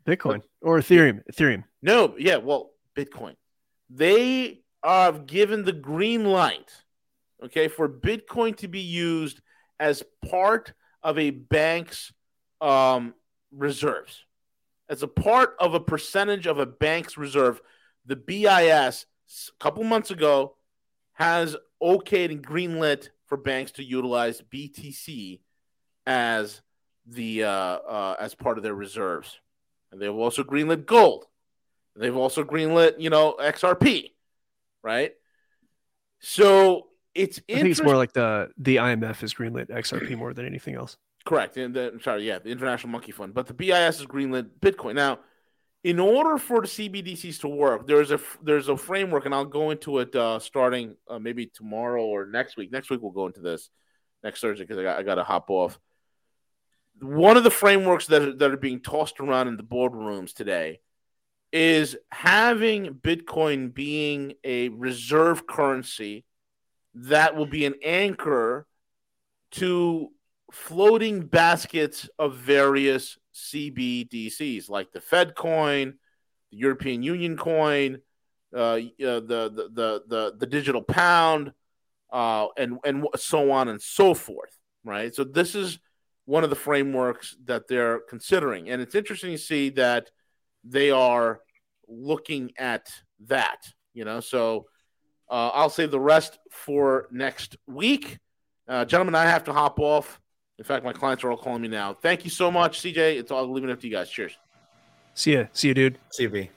Bitcoin 0.06 0.42
or 0.62 0.78
Ethereum. 0.78 1.22
Ethereum. 1.30 1.64
No, 1.82 2.14
yeah, 2.18 2.36
well, 2.36 2.70
Bitcoin. 2.96 3.34
They 3.90 4.62
have 4.82 5.26
given 5.26 5.64
the 5.64 5.72
green 5.72 6.24
light, 6.24 6.70
okay, 7.44 7.68
for 7.68 7.88
Bitcoin 7.88 8.56
to 8.58 8.68
be 8.68 8.80
used 8.80 9.40
as 9.78 10.02
part 10.28 10.72
of 11.02 11.18
a 11.18 11.30
bank's 11.30 12.12
um, 12.60 13.14
reserves 13.52 14.24
as 14.88 15.02
a 15.02 15.08
part 15.08 15.54
of 15.58 15.74
a 15.74 15.80
percentage 15.80 16.46
of 16.46 16.58
a 16.58 16.66
bank's 16.66 17.18
reserve, 17.18 17.60
the 18.06 18.16
BIS 18.16 19.06
a 19.28 19.62
couple 19.62 19.84
months 19.84 20.10
ago 20.10 20.56
has 21.12 21.56
okayed 21.82 22.30
and 22.30 22.46
greenlit 22.46 23.08
for 23.26 23.36
banks 23.36 23.72
to 23.72 23.84
utilize 23.84 24.40
BTC 24.42 25.40
as 26.06 26.62
the 27.06 27.44
uh, 27.44 27.50
uh, 27.50 28.16
as 28.18 28.34
part 28.34 28.58
of 28.58 28.64
their 28.64 28.74
reserves, 28.74 29.38
and 29.92 30.00
they've 30.00 30.14
also 30.14 30.42
greenlit 30.42 30.86
gold. 30.86 31.26
They've 31.96 32.16
also 32.16 32.44
greenlit, 32.44 33.00
you 33.00 33.10
know, 33.10 33.34
XRP, 33.40 34.12
right? 34.82 35.12
So 36.20 36.88
it's 37.14 37.40
I 37.50 37.54
think 37.54 37.68
it's 37.68 37.82
more 37.82 37.96
like 37.96 38.12
the 38.12 38.50
the 38.56 38.76
IMF 38.76 39.22
is 39.22 39.34
greenlit 39.34 39.68
XRP 39.68 40.16
more 40.16 40.32
than 40.32 40.46
anything 40.46 40.74
else. 40.74 40.96
Correct. 41.24 41.56
And 41.56 41.74
the, 41.74 41.98
sorry, 42.02 42.26
yeah, 42.26 42.38
the 42.38 42.50
International 42.50 42.90
Monkey 42.90 43.12
Fund. 43.12 43.34
But 43.34 43.46
the 43.46 43.54
BIS 43.54 44.00
is 44.00 44.06
greenlit 44.06 44.48
Bitcoin. 44.60 44.94
Now, 44.94 45.18
in 45.88 45.98
order 45.98 46.36
for 46.36 46.60
the 46.60 46.66
CBDCs 46.66 47.40
to 47.40 47.48
work, 47.48 47.86
there's 47.86 48.10
a 48.10 48.20
there's 48.42 48.68
a 48.68 48.76
framework, 48.76 49.24
and 49.24 49.34
I'll 49.34 49.46
go 49.46 49.70
into 49.70 50.00
it 50.00 50.14
uh, 50.14 50.38
starting 50.38 50.96
uh, 51.08 51.18
maybe 51.18 51.46
tomorrow 51.46 52.04
or 52.04 52.26
next 52.26 52.58
week. 52.58 52.70
Next 52.70 52.90
week 52.90 53.00
we'll 53.00 53.10
go 53.10 53.26
into 53.26 53.40
this 53.40 53.70
next 54.22 54.42
Thursday 54.42 54.64
because 54.64 54.76
I 54.76 54.82
got 54.82 54.98
I 54.98 55.02
got 55.02 55.14
to 55.14 55.24
hop 55.24 55.48
off. 55.48 55.80
One 57.00 57.38
of 57.38 57.44
the 57.44 57.50
frameworks 57.50 58.06
that 58.08 58.20
are, 58.20 58.32
that 58.34 58.50
are 58.50 58.58
being 58.58 58.80
tossed 58.80 59.18
around 59.18 59.48
in 59.48 59.56
the 59.56 59.62
boardrooms 59.62 60.34
today 60.34 60.80
is 61.52 61.96
having 62.10 62.92
Bitcoin 62.92 63.72
being 63.72 64.34
a 64.44 64.68
reserve 64.68 65.46
currency 65.46 66.26
that 66.92 67.34
will 67.34 67.46
be 67.46 67.64
an 67.64 67.76
anchor 67.82 68.66
to 69.52 70.10
floating 70.52 71.20
baskets 71.20 72.10
of 72.18 72.36
various 72.36 73.16
CBDCs 73.52 74.68
like 74.68 74.92
the 74.92 75.00
Fed 75.00 75.34
coin, 75.34 75.94
the 76.50 76.56
European 76.56 77.02
Union 77.02 77.36
coin, 77.36 77.98
uh, 78.54 78.76
the, 78.76 78.92
the, 78.98 79.70
the, 79.72 80.02
the, 80.06 80.34
the 80.38 80.46
digital 80.46 80.82
pound, 80.82 81.52
uh, 82.12 82.48
and, 82.56 82.78
and 82.84 83.06
so 83.16 83.50
on 83.50 83.68
and 83.68 83.80
so 83.80 84.14
forth, 84.14 84.56
right? 84.84 85.14
So 85.14 85.24
this 85.24 85.54
is 85.54 85.78
one 86.24 86.44
of 86.44 86.50
the 86.50 86.56
frameworks 86.56 87.36
that 87.44 87.68
they're 87.68 88.00
considering. 88.00 88.68
And 88.70 88.82
it's 88.82 88.94
interesting 88.94 89.32
to 89.32 89.38
see 89.38 89.70
that 89.70 90.10
they 90.64 90.90
are 90.90 91.40
looking 91.86 92.52
at 92.58 92.90
that, 93.26 93.72
you 93.94 94.04
know, 94.04 94.20
so 94.20 94.66
uh, 95.30 95.50
I'll 95.54 95.70
save 95.70 95.90
the 95.90 96.00
rest 96.00 96.38
for 96.50 97.08
next 97.10 97.56
week. 97.66 98.18
Uh, 98.66 98.84
gentlemen, 98.84 99.14
I 99.14 99.24
have 99.24 99.44
to 99.44 99.52
hop 99.52 99.78
off. 99.78 100.20
In 100.58 100.64
fact, 100.64 100.84
my 100.84 100.92
clients 100.92 101.22
are 101.22 101.30
all 101.30 101.36
calling 101.36 101.62
me 101.62 101.68
now. 101.68 101.94
Thank 101.94 102.24
you 102.24 102.30
so 102.30 102.50
much, 102.50 102.80
CJ. 102.80 103.18
It's 103.18 103.30
all 103.30 103.46
leaving 103.50 103.70
it 103.70 103.72
up 103.72 103.80
to 103.80 103.86
you 103.86 103.92
guys. 103.92 104.10
Cheers. 104.10 104.36
See 105.14 105.34
ya. 105.34 105.44
See 105.52 105.68
you, 105.68 105.74
dude. 105.74 105.98
See 106.10 106.24
you, 106.24 106.28
V. 106.28 106.50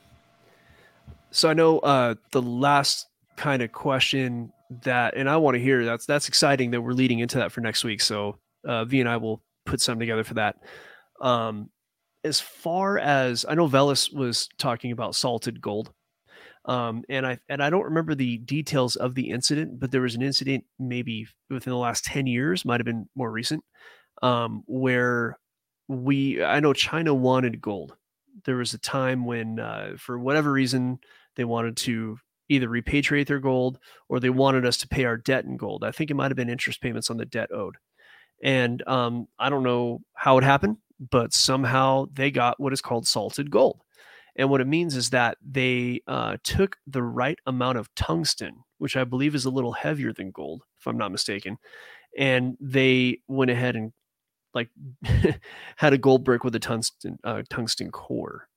So 1.30 1.50
I 1.50 1.54
know 1.54 1.80
uh, 1.80 2.16
the 2.32 2.42
last 2.42 3.08
kind 3.38 3.62
of 3.62 3.72
question 3.72 4.52
that, 4.84 5.16
and 5.16 5.30
I 5.30 5.38
want 5.38 5.56
to 5.56 5.62
hear 5.62 5.86
that's 5.86 6.06
that's 6.06 6.28
exciting 6.28 6.72
that 6.72 6.82
we're 6.82 6.94
leading 6.94 7.20
into 7.20 7.38
that 7.38 7.52
for 7.52 7.62
next 7.62 7.84
week. 7.84 8.02
So 8.02 8.38
uh, 8.66 8.86
V 8.86 9.00
and 9.00 9.10
I 9.10 9.18
will 9.18 9.42
put 9.66 9.82
something 9.82 10.00
together 10.00 10.24
for 10.24 10.34
that. 10.36 10.58
Um, 11.22 11.70
as 12.24 12.40
far 12.40 12.98
as 12.98 13.46
I 13.48 13.56
know, 13.56 13.68
Veles 13.68 14.14
was 14.14 14.50
talking 14.58 14.92
about 14.92 15.16
salted 15.16 15.62
gold. 15.62 15.92
Um, 16.66 17.04
and 17.10 17.26
I 17.26 17.40
and 17.50 17.62
I 17.64 17.70
don't 17.70 17.86
remember 17.86 18.14
the 18.14 18.38
details 18.38 18.96
of 18.96 19.16
the 19.16 19.30
incident, 19.30 19.80
but 19.80 19.92
there 19.92 20.02
was 20.02 20.16
an 20.16 20.22
incident 20.22 20.64
maybe 20.78 21.28
within 21.50 21.72
the 21.72 21.78
last 21.78 22.06
ten 22.06 22.28
years, 22.28 22.66
might 22.66 22.80
have 22.80 22.86
been 22.86 23.08
more 23.16 23.32
recent, 23.32 23.64
um, 24.22 24.64
where 24.68 25.38
we 25.88 26.44
I 26.44 26.60
know 26.60 26.74
China 26.74 27.14
wanted 27.14 27.62
gold. 27.62 27.96
There 28.46 28.58
was 28.58 28.74
a 28.74 28.80
time 28.80 29.26
when, 29.26 29.60
uh, 29.60 29.94
for 29.98 30.18
whatever 30.18 30.52
reason, 30.52 31.00
they 31.36 31.44
wanted 31.44 31.78
to 31.78 32.18
either 32.50 32.68
repatriate 32.68 33.28
their 33.28 33.40
gold 33.40 33.80
or 34.10 34.20
they 34.20 34.30
wanted 34.30 34.66
us 34.66 34.78
to 34.78 34.88
pay 34.88 35.06
our 35.06 35.18
debt 35.18 35.46
in 35.46 35.58
gold. 35.58 35.84
I 35.84 35.92
think 35.92 36.12
it 36.12 36.16
might 36.16 36.32
have 36.32 36.36
been 36.38 36.50
interest 36.50 36.82
payments 36.82 37.10
on 37.10 37.18
the 37.18 37.26
debt 37.26 37.52
owed. 37.52 37.76
And 38.44 38.86
um, 38.88 39.28
I 39.40 39.50
don't 39.50 39.64
know 39.64 40.02
how 40.14 40.38
it 40.38 40.44
happened, 40.44 40.78
but 41.00 41.34
somehow 41.34 42.06
they 42.14 42.32
got 42.32 42.60
what 42.60 42.74
is 42.74 42.82
called 42.82 43.08
salted 43.08 43.52
gold. 43.52 43.82
And 44.36 44.50
what 44.50 44.62
it 44.62 44.68
means 44.68 44.96
is 44.96 45.10
that 45.10 45.38
they 45.46 46.02
uh, 46.08 46.38
took 46.44 46.78
the 46.88 47.04
right 47.04 47.38
amount 47.46 47.78
of 47.78 47.94
tungsten, 47.96 48.64
which 48.78 48.96
I 48.96 49.04
believe 49.04 49.36
is 49.36 49.46
a 49.46 49.50
little 49.50 49.74
heavier 49.74 50.14
than 50.14 50.32
gold, 50.32 50.64
if 50.80 50.88
I'm 50.88 50.98
not 50.98 51.12
mistaken. 51.12 51.58
And 52.18 52.58
they 52.60 53.20
went 53.28 53.52
ahead 53.52 53.76
and 53.76 53.92
like 54.54 54.70
had 55.76 55.94
a 55.94 55.98
gold 55.98 56.24
brick 56.24 56.44
with 56.44 56.56
a 56.56 56.60
tungsten 56.60 57.18
uh, 57.24 57.44
tungsten 57.50 57.92
core. 57.92 58.48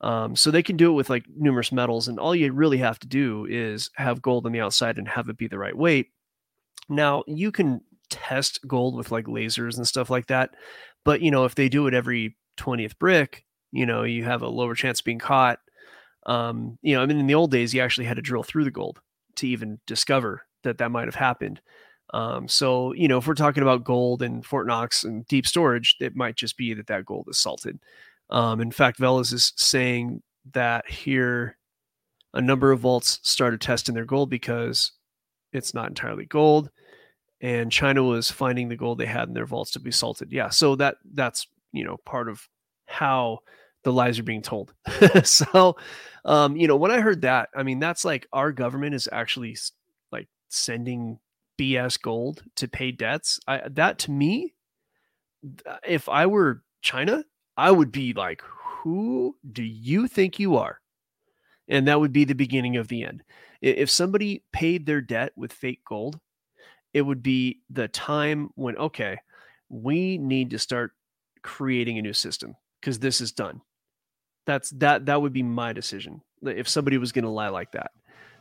Um, 0.00 0.36
so 0.36 0.50
they 0.50 0.62
can 0.62 0.76
do 0.76 0.90
it 0.90 0.94
with 0.94 1.08
like 1.08 1.24
numerous 1.34 1.72
metals, 1.72 2.08
and 2.08 2.18
all 2.18 2.34
you 2.34 2.52
really 2.52 2.78
have 2.78 2.98
to 3.00 3.06
do 3.06 3.46
is 3.48 3.90
have 3.94 4.20
gold 4.20 4.46
on 4.46 4.52
the 4.52 4.60
outside 4.60 4.98
and 4.98 5.08
have 5.08 5.28
it 5.28 5.38
be 5.38 5.48
the 5.48 5.58
right 5.58 5.76
weight. 5.76 6.08
Now 6.88 7.24
you 7.26 7.50
can 7.50 7.80
test 8.10 8.60
gold 8.66 8.96
with 8.96 9.10
like 9.10 9.24
lasers 9.24 9.76
and 9.76 9.86
stuff 9.86 10.10
like 10.10 10.26
that, 10.26 10.50
but 11.04 11.22
you 11.22 11.30
know 11.30 11.44
if 11.44 11.54
they 11.54 11.68
do 11.68 11.86
it 11.86 11.94
every 11.94 12.36
20th 12.58 12.98
brick, 12.98 13.44
you 13.74 13.86
know, 13.86 14.04
you 14.04 14.24
have 14.24 14.42
a 14.42 14.48
lower 14.48 14.74
chance 14.74 15.00
of 15.00 15.04
being 15.04 15.18
caught. 15.18 15.58
Um, 16.26 16.78
you 16.82 16.94
know, 16.94 17.02
I 17.02 17.06
mean, 17.06 17.18
in 17.18 17.26
the 17.26 17.34
old 17.34 17.50
days, 17.50 17.74
you 17.74 17.82
actually 17.82 18.06
had 18.06 18.16
to 18.16 18.22
drill 18.22 18.42
through 18.42 18.64
the 18.64 18.70
gold 18.70 19.00
to 19.36 19.48
even 19.48 19.78
discover 19.86 20.42
that 20.62 20.78
that 20.78 20.90
might 20.90 21.06
have 21.06 21.14
happened. 21.14 21.60
Um, 22.12 22.48
so, 22.48 22.92
you 22.92 23.08
know, 23.08 23.18
if 23.18 23.26
we're 23.26 23.34
talking 23.34 23.62
about 23.62 23.84
gold 23.84 24.22
and 24.22 24.44
Fort 24.44 24.66
Knox 24.66 25.04
and 25.04 25.26
deep 25.26 25.46
storage, 25.46 25.96
it 26.00 26.14
might 26.14 26.36
just 26.36 26.56
be 26.56 26.72
that 26.74 26.86
that 26.86 27.04
gold 27.04 27.26
is 27.28 27.38
salted. 27.38 27.78
Um, 28.30 28.60
in 28.60 28.70
fact, 28.70 28.98
velas 28.98 29.32
is 29.32 29.52
saying 29.56 30.22
that 30.52 30.88
here 30.88 31.58
a 32.32 32.40
number 32.40 32.72
of 32.72 32.80
vaults 32.80 33.20
started 33.22 33.60
testing 33.60 33.94
their 33.94 34.04
gold 34.04 34.30
because 34.30 34.92
it's 35.52 35.74
not 35.74 35.88
entirely 35.88 36.26
gold 36.26 36.70
and 37.44 37.70
China 37.70 38.02
was 38.02 38.30
finding 38.30 38.70
the 38.70 38.76
gold 38.76 38.96
they 38.96 39.06
had 39.06 39.28
in 39.28 39.34
their 39.34 39.44
vaults 39.44 39.72
to 39.72 39.80
be 39.80 39.90
salted. 39.90 40.32
Yeah, 40.32 40.48
so 40.48 40.76
that 40.76 40.96
that's 41.12 41.46
you 41.72 41.84
know 41.84 41.98
part 42.06 42.30
of 42.30 42.48
how 42.86 43.40
the 43.84 43.92
lies 43.92 44.18
are 44.18 44.24
being 44.24 44.42
told. 44.42 44.74
so, 45.24 45.76
um, 46.24 46.56
you 46.56 46.66
know, 46.66 46.76
when 46.76 46.90
I 46.90 47.00
heard 47.00 47.22
that, 47.22 47.50
I 47.54 47.62
mean, 47.62 47.78
that's 47.78 48.04
like 48.04 48.26
our 48.32 48.50
government 48.50 48.94
is 48.94 49.08
actually 49.12 49.56
like 50.10 50.28
sending 50.48 51.18
BS 51.58 52.00
gold 52.00 52.42
to 52.56 52.66
pay 52.66 52.90
debts. 52.90 53.38
I, 53.46 53.62
that 53.70 53.98
to 54.00 54.10
me, 54.10 54.54
if 55.86 56.08
I 56.08 56.26
were 56.26 56.62
China, 56.82 57.24
I 57.56 57.70
would 57.70 57.92
be 57.92 58.12
like, 58.14 58.42
who 58.82 59.36
do 59.52 59.62
you 59.62 60.08
think 60.08 60.38
you 60.38 60.56
are? 60.56 60.80
And 61.68 61.86
that 61.88 62.00
would 62.00 62.12
be 62.12 62.24
the 62.24 62.34
beginning 62.34 62.76
of 62.76 62.88
the 62.88 63.04
end. 63.04 63.22
If 63.60 63.88
somebody 63.88 64.42
paid 64.52 64.84
their 64.84 65.00
debt 65.00 65.32
with 65.36 65.52
fake 65.52 65.80
gold, 65.86 66.18
it 66.92 67.02
would 67.02 67.22
be 67.22 67.60
the 67.70 67.88
time 67.88 68.50
when, 68.54 68.76
okay, 68.76 69.18
we 69.68 70.18
need 70.18 70.50
to 70.50 70.58
start 70.58 70.92
creating 71.42 71.98
a 71.98 72.02
new 72.02 72.12
system 72.12 72.54
because 72.80 72.98
this 72.98 73.20
is 73.20 73.32
done 73.32 73.60
that's 74.46 74.70
that 74.70 75.06
that 75.06 75.20
would 75.20 75.32
be 75.32 75.42
my 75.42 75.72
decision 75.72 76.20
if 76.42 76.68
somebody 76.68 76.98
was 76.98 77.12
going 77.12 77.24
to 77.24 77.30
lie 77.30 77.48
like 77.48 77.72
that. 77.72 77.92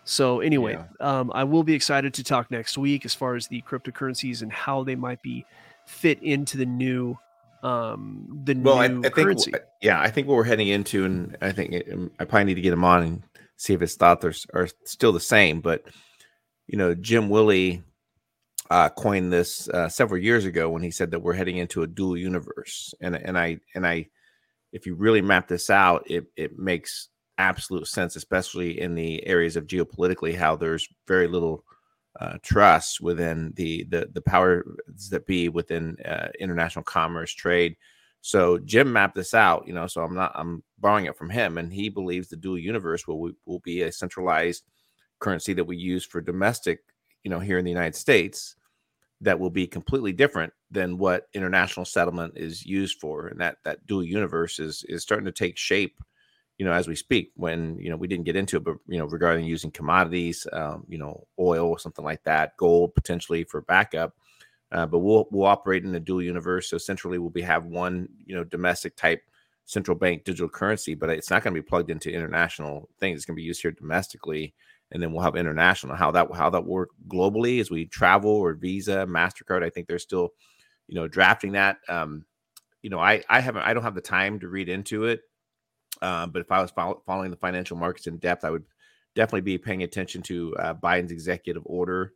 So 0.06 0.42
anyway, 0.42 0.74
yeah. 0.74 1.20
um, 1.20 1.32
I 1.34 1.46
will 1.46 1.64
be 1.64 1.74
excited 1.74 2.14
to 2.16 2.24
talk 2.24 2.52
next 2.52 2.78
week 2.78 3.06
as 3.06 3.14
far 3.14 3.36
as 3.36 3.48
the 3.48 3.62
cryptocurrencies 3.62 4.42
and 4.42 4.52
how 4.52 4.84
they 4.84 4.96
might 4.96 5.22
be 5.22 5.46
fit 5.86 6.22
into 6.22 6.58
the 6.58 6.66
new 6.66 7.18
um 7.62 8.42
the 8.44 8.54
well, 8.56 8.88
new 8.90 9.04
I, 9.04 9.08
I 9.08 9.10
currency. 9.10 9.54
Yeah, 9.82 10.00
I 10.02 10.10
think 10.10 10.28
what 10.28 10.36
we're 10.36 10.44
heading 10.44 10.68
into, 10.68 11.06
and 11.06 11.38
I 11.42 11.54
think 11.54 11.72
it, 11.72 11.88
um, 11.92 12.12
I 12.20 12.26
probably 12.26 12.46
need 12.46 12.56
to 12.56 12.62
get 12.62 12.74
him 12.74 12.84
on 12.84 13.04
and 13.04 13.24
see 13.56 13.74
if 13.74 13.80
his 13.80 13.96
thoughts 13.96 14.26
are, 14.26 14.34
are 14.54 14.68
still 14.84 15.14
the 15.14 15.22
same. 15.22 15.62
But 15.62 15.86
you 16.68 16.78
know, 16.78 16.94
Jim 16.94 17.30
Willie 17.30 17.82
uh, 18.70 18.90
coined 18.90 19.32
this 19.32 19.70
uh, 19.70 19.88
several 19.88 20.22
years 20.22 20.46
ago 20.46 20.70
when 20.70 20.84
he 20.84 20.92
said 20.92 21.12
that 21.12 21.22
we're 21.22 21.34
heading 21.34 21.58
into 21.58 21.84
a 21.84 21.88
dual 21.88 22.18
universe, 22.18 22.94
and 23.00 23.16
and 23.16 23.38
I 23.38 23.60
and 23.76 23.88
I 23.88 24.08
if 24.74 24.88
you 24.88 24.96
really 24.96 25.22
map 25.22 25.48
this 25.48 25.70
out, 25.70 26.04
it 26.10 26.26
it 26.36 26.58
makes 26.58 27.10
absolute 27.38 27.88
sense, 27.88 28.16
especially 28.16 28.82
in 28.82 28.96
the 28.96 29.26
areas 29.26 29.56
of 29.56 29.68
geopolitically 29.68 30.36
how 30.36 30.56
there's 30.56 30.90
very 31.08 31.28
little 31.28 31.64
uh, 32.20 32.38
trust 32.42 33.00
within 33.00 33.54
the 33.56 33.86
the 33.86 34.10
the 34.12 34.22
powers 34.22 34.66
that 35.12 35.26
be 35.26 35.48
within 35.48 35.96
uh, 36.04 36.28
international 36.40 36.84
commerce 36.84 37.32
trade. 37.34 37.78
So 38.22 38.58
Jim 38.58 38.92
mapped 38.92 39.16
this 39.16 39.34
out, 39.34 39.68
you 39.68 39.74
know. 39.74 39.88
So 39.88 40.04
I'm 40.04 40.16
not 40.16 40.32
I'm 40.36 40.64
borrowing 40.80 41.06
it 41.06 41.18
from 41.18 41.30
him, 41.30 41.58
and 41.60 41.72
he 41.72 41.90
believes 41.90 42.28
the 42.28 42.36
dual 42.36 42.58
universe 42.58 43.08
will 43.08 43.32
will 43.46 43.60
be 43.60 43.84
a 43.84 43.92
centralized 43.92 44.64
currency 45.20 45.54
that 45.54 45.66
we 45.66 45.78
use 45.78 46.04
for 46.04 46.20
domestic, 46.20 46.80
you 47.24 47.30
know, 47.30 47.40
here 47.40 47.60
in 47.60 47.66
the 47.66 47.72
United 47.72 47.96
States 47.96 48.56
that 49.24 49.40
will 49.40 49.50
be 49.50 49.66
completely 49.66 50.12
different 50.12 50.54
than 50.70 50.98
what 50.98 51.28
international 51.34 51.86
settlement 51.86 52.34
is 52.36 52.66
used 52.66 53.00
for 53.00 53.28
and 53.28 53.40
that 53.40 53.58
that 53.64 53.86
dual 53.88 54.04
universe 54.04 54.60
is 54.60 54.84
is 54.90 55.02
starting 55.02 55.26
to 55.26 55.32
take 55.32 55.58
shape 55.58 56.00
you 56.58 56.66
know 56.66 56.74
as 56.74 56.88
we 56.88 56.96
speak 56.96 57.32
when 57.36 57.78
you 57.80 57.90
know 57.90 57.96
we 57.96 58.08
didn't 58.08 58.26
get 58.26 58.36
into 58.36 58.58
it 58.58 58.64
but 58.64 58.76
you 58.88 59.00
know 59.00 59.06
regarding 59.06 59.46
using 59.46 59.72
commodities 59.72 60.46
um, 60.54 60.86
you 60.88 60.98
know 60.98 61.26
oil 61.40 61.68
or 61.70 61.80
something 61.80 62.06
like 62.06 62.24
that 62.24 62.56
gold 62.58 62.94
potentially 62.94 63.44
for 63.44 63.62
backup 63.62 64.14
uh, 64.72 64.86
but 64.86 65.00
we'll 65.00 65.28
we'll 65.32 65.48
operate 65.48 65.84
in 65.84 65.96
a 65.96 66.00
dual 66.00 66.22
universe 66.22 66.70
so 66.70 66.78
centrally 66.78 67.18
we'll 67.18 67.30
be 67.30 67.42
have 67.42 67.66
one 67.66 68.08
you 68.26 68.36
know 68.36 68.44
domestic 68.44 68.96
type 68.96 69.22
central 69.66 69.98
bank 69.98 70.24
digital 70.26 70.50
currency 70.50 70.94
but 70.94 71.10
it's 71.10 71.30
not 71.30 71.44
going 71.44 71.54
to 71.54 71.62
be 71.62 71.66
plugged 71.66 71.90
into 71.90 72.12
international 72.12 72.90
things. 73.00 73.18
It's 73.18 73.26
going 73.26 73.36
to 73.36 73.42
be 73.42 73.46
used 73.48 73.62
here 73.62 73.72
domestically 73.72 74.54
and 74.94 75.02
then 75.02 75.12
we'll 75.12 75.24
have 75.24 75.36
international. 75.36 75.96
How 75.96 76.12
that 76.12 76.34
how 76.34 76.52
that 76.52 76.66
work 76.66 76.92
globally 77.08 77.60
as 77.60 77.72
we 77.72 77.86
travel 77.86 78.32
or 78.32 78.54
Visa, 78.54 79.06
Mastercard. 79.10 79.64
I 79.64 79.70
think 79.70 79.88
they're 79.88 80.00
still, 80.00 80.30
you 80.88 80.96
know, 80.96 81.08
drafting 81.08 81.54
that. 81.54 81.78
Um, 81.90 82.26
you 82.84 82.90
know, 82.90 83.00
I 83.00 83.24
I 83.28 83.42
haven't 83.42 83.64
I 83.64 83.74
don't 83.74 83.84
have 83.84 83.96
the 83.96 84.02
time 84.02 84.40
to 84.40 84.48
read 84.48 84.70
into 84.70 85.06
it. 85.06 85.22
Um, 86.02 86.32
but 86.32 86.42
if 86.42 86.52
I 86.52 86.62
was 86.62 86.72
follow, 86.72 87.02
following 87.06 87.32
the 87.32 87.38
financial 87.38 87.76
markets 87.76 88.08
in 88.08 88.18
depth, 88.18 88.46
I 88.46 88.52
would 88.52 88.66
definitely 89.16 89.42
be 89.42 89.58
paying 89.58 89.84
attention 89.84 90.22
to 90.24 90.56
uh, 90.58 90.74
Biden's 90.76 91.12
executive 91.12 91.64
order 91.66 92.14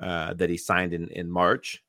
uh, 0.00 0.34
that 0.34 0.50
he 0.50 0.56
signed 0.56 0.92
in 0.92 1.08
in 1.08 1.30
March. 1.30 1.82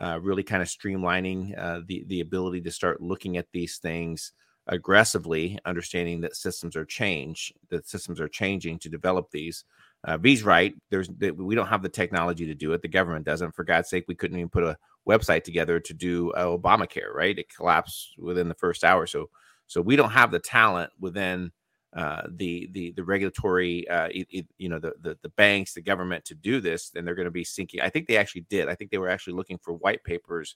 Uh, 0.00 0.18
really 0.22 0.42
kind 0.42 0.62
of 0.62 0.68
streamlining 0.68 1.58
uh, 1.58 1.80
the 1.86 2.04
the 2.08 2.20
ability 2.20 2.60
to 2.60 2.70
start 2.70 3.02
looking 3.02 3.38
at 3.38 3.46
these 3.52 3.78
things 3.78 4.32
aggressively, 4.70 5.58
understanding 5.66 6.22
that 6.22 6.36
systems 6.36 6.76
are 6.76 6.84
change, 6.84 7.52
that 7.68 7.86
systems 7.86 8.20
are 8.20 8.28
changing 8.28 8.78
to 8.78 8.88
develop 8.88 9.30
these. 9.30 9.64
Uh, 10.04 10.16
V's 10.16 10.42
right. 10.42 10.74
There's 10.90 11.10
we 11.10 11.54
don't 11.54 11.66
have 11.66 11.82
the 11.82 11.88
technology 11.90 12.46
to 12.46 12.54
do 12.54 12.72
it. 12.72 12.80
The 12.80 12.88
government 12.88 13.26
doesn't. 13.26 13.54
For 13.54 13.64
God's 13.64 13.90
sake, 13.90 14.06
we 14.08 14.14
couldn't 14.14 14.38
even 14.38 14.48
put 14.48 14.64
a 14.64 14.78
website 15.06 15.44
together 15.44 15.78
to 15.80 15.92
do 15.92 16.32
uh, 16.32 16.46
Obamacare. 16.46 17.12
Right? 17.14 17.38
It 17.38 17.54
collapsed 17.54 18.14
within 18.16 18.48
the 18.48 18.54
first 18.54 18.82
hour. 18.82 19.06
So 19.06 19.28
so 19.66 19.82
we 19.82 19.96
don't 19.96 20.10
have 20.10 20.30
the 20.30 20.38
talent 20.38 20.90
within 20.98 21.52
uh, 21.94 22.22
the 22.30 22.68
the 22.72 22.92
the 22.92 23.04
regulatory 23.04 23.86
uh, 23.88 24.08
you 24.12 24.68
know 24.68 24.78
the, 24.78 24.92
the, 25.02 25.18
the 25.22 25.28
banks 25.30 25.74
the 25.74 25.82
government 25.82 26.24
to 26.24 26.34
do 26.36 26.60
this 26.60 26.90
then 26.90 27.04
they're 27.04 27.16
going 27.16 27.24
to 27.24 27.32
be 27.32 27.42
sinking 27.42 27.80
i 27.80 27.88
think 27.88 28.06
they 28.06 28.16
actually 28.16 28.42
did 28.48 28.68
i 28.68 28.76
think 28.76 28.92
they 28.92 28.98
were 28.98 29.08
actually 29.08 29.32
looking 29.32 29.58
for 29.58 29.72
white 29.74 30.04
papers 30.04 30.54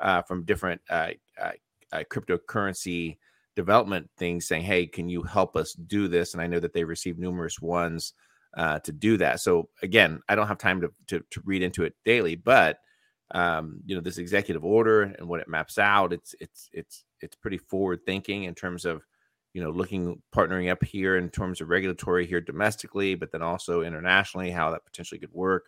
uh, 0.00 0.20
from 0.22 0.44
different 0.44 0.80
uh, 0.90 1.10
uh, 1.40 1.52
uh, 1.92 2.02
cryptocurrency 2.10 3.16
development 3.56 4.08
things 4.16 4.46
saying 4.46 4.62
hey 4.62 4.86
can 4.86 5.08
you 5.08 5.22
help 5.22 5.56
us 5.56 5.72
do 5.72 6.08
this 6.08 6.32
and 6.32 6.42
i 6.42 6.46
know 6.46 6.60
that 6.60 6.72
they 6.72 6.84
received 6.84 7.18
numerous 7.18 7.60
ones 7.60 8.14
to 8.82 8.92
do 8.92 9.16
that 9.16 9.40
so 9.40 9.68
again 9.82 10.20
i 10.28 10.34
don't 10.34 10.48
have 10.48 10.58
time 10.58 10.80
to, 10.80 10.92
to, 11.06 11.20
to 11.30 11.40
read 11.44 11.62
into 11.62 11.84
it 11.84 11.94
daily 12.04 12.34
but 12.34 12.78
um, 13.30 13.80
you 13.86 13.96
know 13.96 14.02
this 14.02 14.18
executive 14.18 14.64
order 14.64 15.02
and 15.02 15.26
what 15.26 15.40
it 15.40 15.48
maps 15.48 15.78
out 15.78 16.12
it's 16.12 16.34
it's 16.40 16.68
it's 16.72 17.04
it's 17.20 17.34
pretty 17.34 17.58
forward 17.58 18.00
thinking 18.04 18.44
in 18.44 18.54
terms 18.54 18.84
of 18.84 19.02
you 19.54 19.62
know, 19.62 19.70
looking 19.70 20.20
partnering 20.34 20.70
up 20.70 20.82
here 20.82 21.16
in 21.16 21.30
terms 21.30 21.60
of 21.60 21.68
regulatory 21.68 22.26
here 22.26 22.40
domestically, 22.40 23.14
but 23.14 23.30
then 23.30 23.40
also 23.40 23.82
internationally, 23.82 24.50
how 24.50 24.70
that 24.72 24.84
potentially 24.84 25.18
could 25.18 25.32
work. 25.32 25.64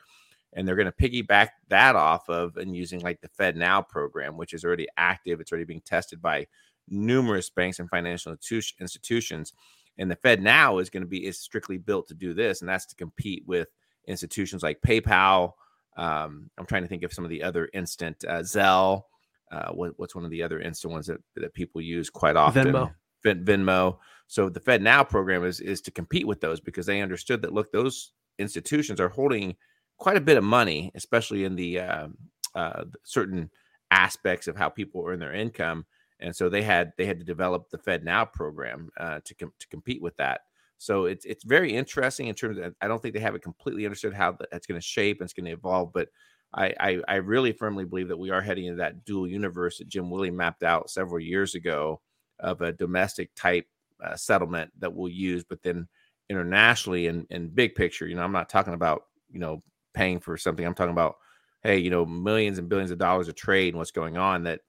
And 0.52 0.66
they're 0.66 0.76
going 0.76 0.90
to 0.90 0.92
piggyback 0.92 1.50
that 1.68 1.94
off 1.94 2.28
of 2.28 2.56
and 2.56 2.76
using 2.76 3.00
like 3.00 3.20
the 3.20 3.28
Fed 3.28 3.56
Now 3.56 3.80
program, 3.80 4.36
which 4.36 4.54
is 4.54 4.64
already 4.64 4.88
active. 4.96 5.40
It's 5.40 5.52
already 5.52 5.66
being 5.66 5.82
tested 5.82 6.20
by 6.20 6.46
numerous 6.88 7.50
banks 7.50 7.78
and 7.78 7.88
financial 7.90 8.32
institutions. 8.80 9.52
And 9.98 10.10
the 10.10 10.16
Fed 10.16 10.42
Now 10.42 10.78
is 10.78 10.90
going 10.90 11.02
to 11.02 11.08
be 11.08 11.26
is 11.26 11.38
strictly 11.38 11.78
built 11.78 12.08
to 12.08 12.14
do 12.14 12.34
this, 12.34 12.60
and 12.60 12.68
that's 12.68 12.86
to 12.86 12.96
compete 12.96 13.44
with 13.46 13.68
institutions 14.06 14.62
like 14.62 14.80
PayPal. 14.86 15.52
Um, 15.96 16.50
I'm 16.58 16.66
trying 16.66 16.82
to 16.82 16.88
think 16.88 17.02
of 17.02 17.12
some 17.12 17.24
of 17.24 17.30
the 17.30 17.42
other 17.42 17.68
instant 17.72 18.24
uh, 18.28 18.40
Zelle. 18.40 19.02
Uh, 19.50 19.70
what, 19.72 19.92
what's 19.96 20.14
one 20.14 20.24
of 20.24 20.30
the 20.30 20.42
other 20.42 20.60
instant 20.60 20.92
ones 20.92 21.06
that, 21.06 21.18
that 21.36 21.54
people 21.54 21.80
use 21.80 22.10
quite 22.10 22.36
often? 22.36 22.66
Venmo. 22.66 22.94
Venmo. 23.24 23.98
So 24.26 24.48
the 24.48 24.60
Fed 24.60 24.82
Now 24.82 25.02
program 25.02 25.44
is 25.44 25.60
is 25.60 25.80
to 25.82 25.90
compete 25.90 26.26
with 26.26 26.40
those 26.40 26.60
because 26.60 26.86
they 26.86 27.00
understood 27.00 27.42
that 27.42 27.52
look, 27.52 27.72
those 27.72 28.12
institutions 28.38 29.00
are 29.00 29.08
holding 29.08 29.56
quite 29.98 30.16
a 30.16 30.20
bit 30.20 30.36
of 30.36 30.44
money, 30.44 30.90
especially 30.94 31.44
in 31.44 31.56
the 31.56 31.80
uh, 31.80 32.08
uh, 32.54 32.84
certain 33.04 33.50
aspects 33.90 34.48
of 34.48 34.56
how 34.56 34.68
people 34.68 35.04
earn 35.06 35.18
their 35.18 35.32
income, 35.32 35.86
and 36.20 36.34
so 36.34 36.48
they 36.48 36.62
had 36.62 36.92
they 36.96 37.06
had 37.06 37.18
to 37.18 37.24
develop 37.24 37.70
the 37.70 37.78
Fed 37.78 38.04
Now 38.04 38.24
program 38.24 38.90
uh, 38.98 39.20
to 39.24 39.34
com- 39.34 39.52
to 39.58 39.68
compete 39.68 40.02
with 40.02 40.16
that. 40.16 40.42
So 40.78 41.06
it's 41.06 41.24
it's 41.24 41.44
very 41.44 41.74
interesting 41.74 42.28
in 42.28 42.34
terms 42.34 42.58
of 42.58 42.74
I 42.80 42.88
don't 42.88 43.00
think 43.00 43.14
they 43.14 43.20
have 43.20 43.34
it 43.34 43.42
completely 43.42 43.84
understood 43.84 44.14
how 44.14 44.36
that's 44.50 44.66
going 44.66 44.80
to 44.80 44.86
shape 44.86 45.20
and 45.20 45.26
it's 45.26 45.32
going 45.32 45.46
to 45.46 45.52
evolve, 45.52 45.92
but 45.92 46.08
I, 46.54 46.74
I, 46.80 47.00
I 47.08 47.14
really 47.16 47.52
firmly 47.52 47.84
believe 47.84 48.08
that 48.08 48.16
we 48.18 48.30
are 48.30 48.40
heading 48.40 48.66
into 48.66 48.78
that 48.78 49.04
dual 49.04 49.26
universe 49.26 49.78
that 49.78 49.88
Jim 49.88 50.10
Willie 50.10 50.30
mapped 50.30 50.62
out 50.62 50.90
several 50.90 51.20
years 51.20 51.54
ago 51.54 52.00
of 52.40 52.62
a 52.62 52.72
domestic 52.72 53.30
type 53.34 53.66
uh, 54.02 54.16
settlement 54.16 54.70
that 54.78 54.92
we'll 54.92 55.10
use, 55.10 55.44
but 55.44 55.62
then 55.62 55.88
internationally 56.28 57.08
and 57.08 57.26
in 57.30 57.48
big 57.48 57.74
picture, 57.74 58.06
you 58.06 58.14
know, 58.14 58.22
I'm 58.22 58.32
not 58.32 58.48
talking 58.48 58.74
about, 58.74 59.04
you 59.30 59.38
know, 59.38 59.62
paying 59.94 60.20
for 60.20 60.36
something. 60.36 60.64
I'm 60.64 60.74
talking 60.74 60.92
about, 60.92 61.16
hey, 61.62 61.78
you 61.78 61.90
know, 61.90 62.06
millions 62.06 62.58
and 62.58 62.68
billions 62.68 62.90
of 62.90 62.98
dollars 62.98 63.28
of 63.28 63.34
trade 63.34 63.74
and 63.74 63.78
what's 63.78 63.90
going 63.90 64.16
on 64.16 64.44
that 64.44 64.60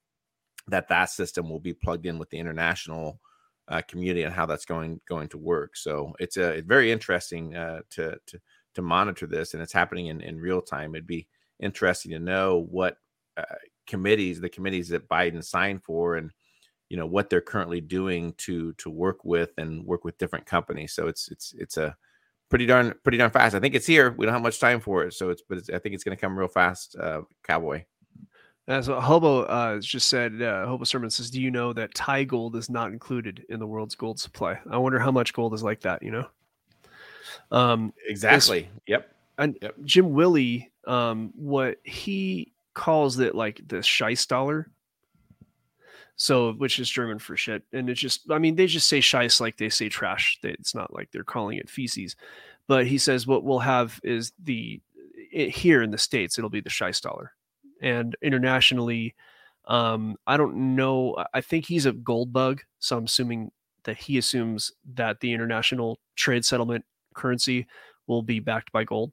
that 0.67 0.89
that 0.89 1.09
system 1.09 1.49
will 1.49 1.59
be 1.59 1.73
plugged 1.73 2.05
in 2.05 2.19
with 2.19 2.29
the 2.29 2.37
international 2.37 3.19
uh, 3.69 3.81
community 3.87 4.23
and 4.23 4.33
how 4.33 4.45
that's 4.45 4.65
going 4.65 4.99
going 5.07 5.27
to 5.29 5.37
work. 5.37 5.75
So 5.75 6.13
it's 6.19 6.37
a 6.37 6.49
it's 6.51 6.67
very 6.67 6.91
interesting 6.91 7.55
uh, 7.55 7.81
to 7.91 8.17
to 8.27 8.39
to 8.75 8.81
monitor 8.81 9.27
this, 9.27 9.53
and 9.53 9.63
it's 9.63 9.73
happening 9.73 10.07
in 10.07 10.21
in 10.21 10.39
real 10.39 10.61
time. 10.61 10.95
It'd 10.95 11.07
be 11.07 11.27
interesting 11.59 12.11
to 12.11 12.19
know 12.19 12.67
what 12.69 12.97
uh, 13.35 13.43
committees 13.87 14.39
the 14.39 14.49
committees 14.49 14.89
that 14.89 15.09
Biden 15.09 15.43
signed 15.43 15.83
for 15.83 16.15
and 16.15 16.31
you 16.89 16.97
know 16.97 17.05
what 17.05 17.29
they're 17.29 17.41
currently 17.41 17.81
doing 17.81 18.33
to 18.37 18.73
to 18.73 18.89
work 18.89 19.25
with 19.25 19.51
and 19.57 19.85
work 19.85 20.05
with 20.05 20.17
different 20.17 20.45
companies. 20.45 20.93
So 20.93 21.07
it's 21.07 21.29
it's 21.29 21.53
it's 21.57 21.77
a 21.77 21.95
pretty 22.49 22.65
darn 22.65 22.93
pretty 23.03 23.17
darn 23.17 23.31
fast. 23.31 23.55
I 23.55 23.59
think 23.59 23.75
it's 23.75 23.87
here. 23.87 24.13
We 24.17 24.25
don't 24.25 24.33
have 24.33 24.41
much 24.41 24.59
time 24.59 24.79
for 24.79 25.03
it. 25.03 25.13
So 25.13 25.29
it's 25.29 25.41
but 25.47 25.57
it's, 25.57 25.69
i 25.69 25.79
think 25.79 25.95
it's 25.95 26.03
going 26.03 26.15
to 26.15 26.21
come 26.21 26.37
real 26.37 26.47
fast 26.47 26.95
uh 26.97 27.21
cowboy 27.43 27.83
as 28.67 28.87
Hobo 28.87 29.43
uh, 29.43 29.79
just 29.79 30.07
said, 30.07 30.41
uh, 30.41 30.65
Hobo 30.65 30.83
Sermon 30.83 31.09
says, 31.09 31.29
"Do 31.29 31.41
you 31.41 31.51
know 31.51 31.73
that 31.73 31.93
Thai 31.95 32.23
gold 32.25 32.55
is 32.55 32.69
not 32.69 32.91
included 32.91 33.45
in 33.49 33.59
the 33.59 33.67
world's 33.67 33.95
gold 33.95 34.19
supply? 34.19 34.59
I 34.69 34.77
wonder 34.77 34.99
how 34.99 35.11
much 35.11 35.33
gold 35.33 35.53
is 35.53 35.63
like 35.63 35.81
that. 35.81 36.03
You 36.03 36.11
know." 36.11 36.27
Um, 37.51 37.93
exactly. 38.05 38.69
yep. 38.87 39.13
And 39.37 39.57
yep. 39.61 39.75
Jim 39.85 40.13
Willie, 40.13 40.71
um, 40.85 41.31
what 41.35 41.77
he 41.83 42.53
calls 42.73 43.19
it 43.19 43.35
like 43.35 43.61
the 43.67 43.77
Scheiss 43.77 44.27
dollar, 44.27 44.69
so, 46.17 46.53
which 46.53 46.79
is 46.79 46.89
German 46.89 47.19
for 47.19 47.37
shit. 47.37 47.63
And 47.71 47.89
it's 47.89 48.01
just, 48.01 48.31
I 48.31 48.39
mean, 48.39 48.55
they 48.55 48.65
just 48.65 48.89
say 48.89 48.99
scheiss 48.99 49.39
like 49.39 49.55
they 49.57 49.69
say 49.69 49.87
trash. 49.87 50.39
It's 50.43 50.73
not 50.73 50.91
like 50.91 51.11
they're 51.11 51.23
calling 51.23 51.59
it 51.59 51.69
feces. 51.69 52.15
But 52.67 52.87
he 52.87 52.97
says 52.97 53.27
what 53.27 53.43
we'll 53.43 53.59
have 53.59 53.99
is 54.03 54.33
the, 54.43 54.81
it, 55.31 55.51
here 55.51 55.83
in 55.83 55.91
the 55.91 55.97
States, 55.97 56.37
it'll 56.37 56.49
be 56.49 56.59
the 56.59 56.71
scheiss 56.71 56.99
dollar. 56.99 57.33
And 57.81 58.15
internationally, 58.21 59.15
um, 59.67 60.15
I 60.25 60.37
don't 60.37 60.75
know. 60.75 61.15
I 61.33 61.41
think 61.41 61.65
he's 61.65 61.85
a 61.85 61.91
gold 61.91 62.33
bug. 62.33 62.61
So 62.79 62.97
I'm 62.97 63.05
assuming 63.05 63.51
that 63.83 63.97
he 63.97 64.17
assumes 64.17 64.71
that 64.95 65.19
the 65.19 65.33
international 65.33 65.99
trade 66.15 66.45
settlement 66.45 66.85
currency 67.15 67.67
will 68.07 68.21
be 68.21 68.39
backed 68.39 68.71
by 68.71 68.83
gold. 68.83 69.11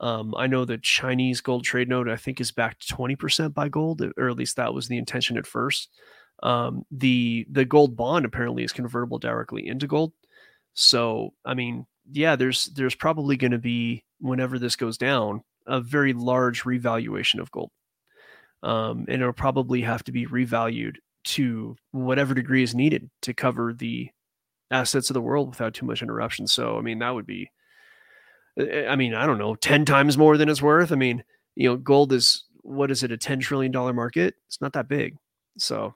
Um, 0.00 0.34
I 0.36 0.46
know 0.46 0.64
the 0.64 0.78
Chinese 0.78 1.40
gold 1.40 1.64
trade 1.64 1.88
note, 1.88 2.08
I 2.08 2.16
think, 2.16 2.40
is 2.40 2.52
backed 2.52 2.88
20% 2.88 3.52
by 3.52 3.68
gold, 3.68 4.02
or 4.16 4.28
at 4.28 4.36
least 4.36 4.56
that 4.56 4.72
was 4.72 4.86
the 4.86 4.98
intention 4.98 5.36
at 5.36 5.46
first. 5.46 5.88
Um, 6.42 6.84
the 6.92 7.46
the 7.50 7.64
gold 7.64 7.96
bond 7.96 8.24
apparently 8.24 8.62
is 8.62 8.72
convertible 8.72 9.18
directly 9.18 9.66
into 9.66 9.88
gold. 9.88 10.12
So 10.74 11.34
I 11.44 11.54
mean, 11.54 11.86
yeah, 12.12 12.36
there's 12.36 12.66
there's 12.66 12.94
probably 12.94 13.36
going 13.36 13.50
to 13.50 13.58
be 13.58 14.04
whenever 14.20 14.58
this 14.58 14.76
goes 14.76 14.98
down 14.98 15.42
a 15.66 15.80
very 15.80 16.12
large 16.12 16.64
revaluation 16.64 17.40
of 17.40 17.50
gold, 17.50 17.70
um, 18.62 19.06
and 19.08 19.20
it'll 19.20 19.32
probably 19.32 19.82
have 19.82 20.04
to 20.04 20.12
be 20.12 20.26
revalued 20.26 20.96
to 21.24 21.76
whatever 21.90 22.34
degree 22.34 22.62
is 22.62 22.74
needed 22.74 23.10
to 23.22 23.34
cover 23.34 23.72
the 23.72 24.10
assets 24.70 25.10
of 25.10 25.14
the 25.14 25.20
world 25.20 25.48
without 25.48 25.74
too 25.74 25.86
much 25.86 26.02
interruption. 26.02 26.46
So 26.46 26.78
I 26.78 26.80
mean, 26.80 26.98
that 27.00 27.14
would 27.14 27.26
be, 27.26 27.50
I 28.58 28.96
mean, 28.96 29.14
I 29.14 29.26
don't 29.26 29.38
know, 29.38 29.54
ten 29.54 29.84
times 29.84 30.18
more 30.18 30.36
than 30.36 30.48
it's 30.48 30.62
worth. 30.62 30.92
I 30.92 30.96
mean, 30.96 31.24
you 31.54 31.68
know, 31.68 31.76
gold 31.76 32.12
is 32.12 32.44
what 32.62 32.90
is 32.90 33.02
it, 33.02 33.12
a 33.12 33.16
ten 33.16 33.40
trillion 33.40 33.72
dollar 33.72 33.92
market? 33.92 34.34
It's 34.46 34.60
not 34.60 34.72
that 34.74 34.88
big. 34.88 35.16
So 35.58 35.94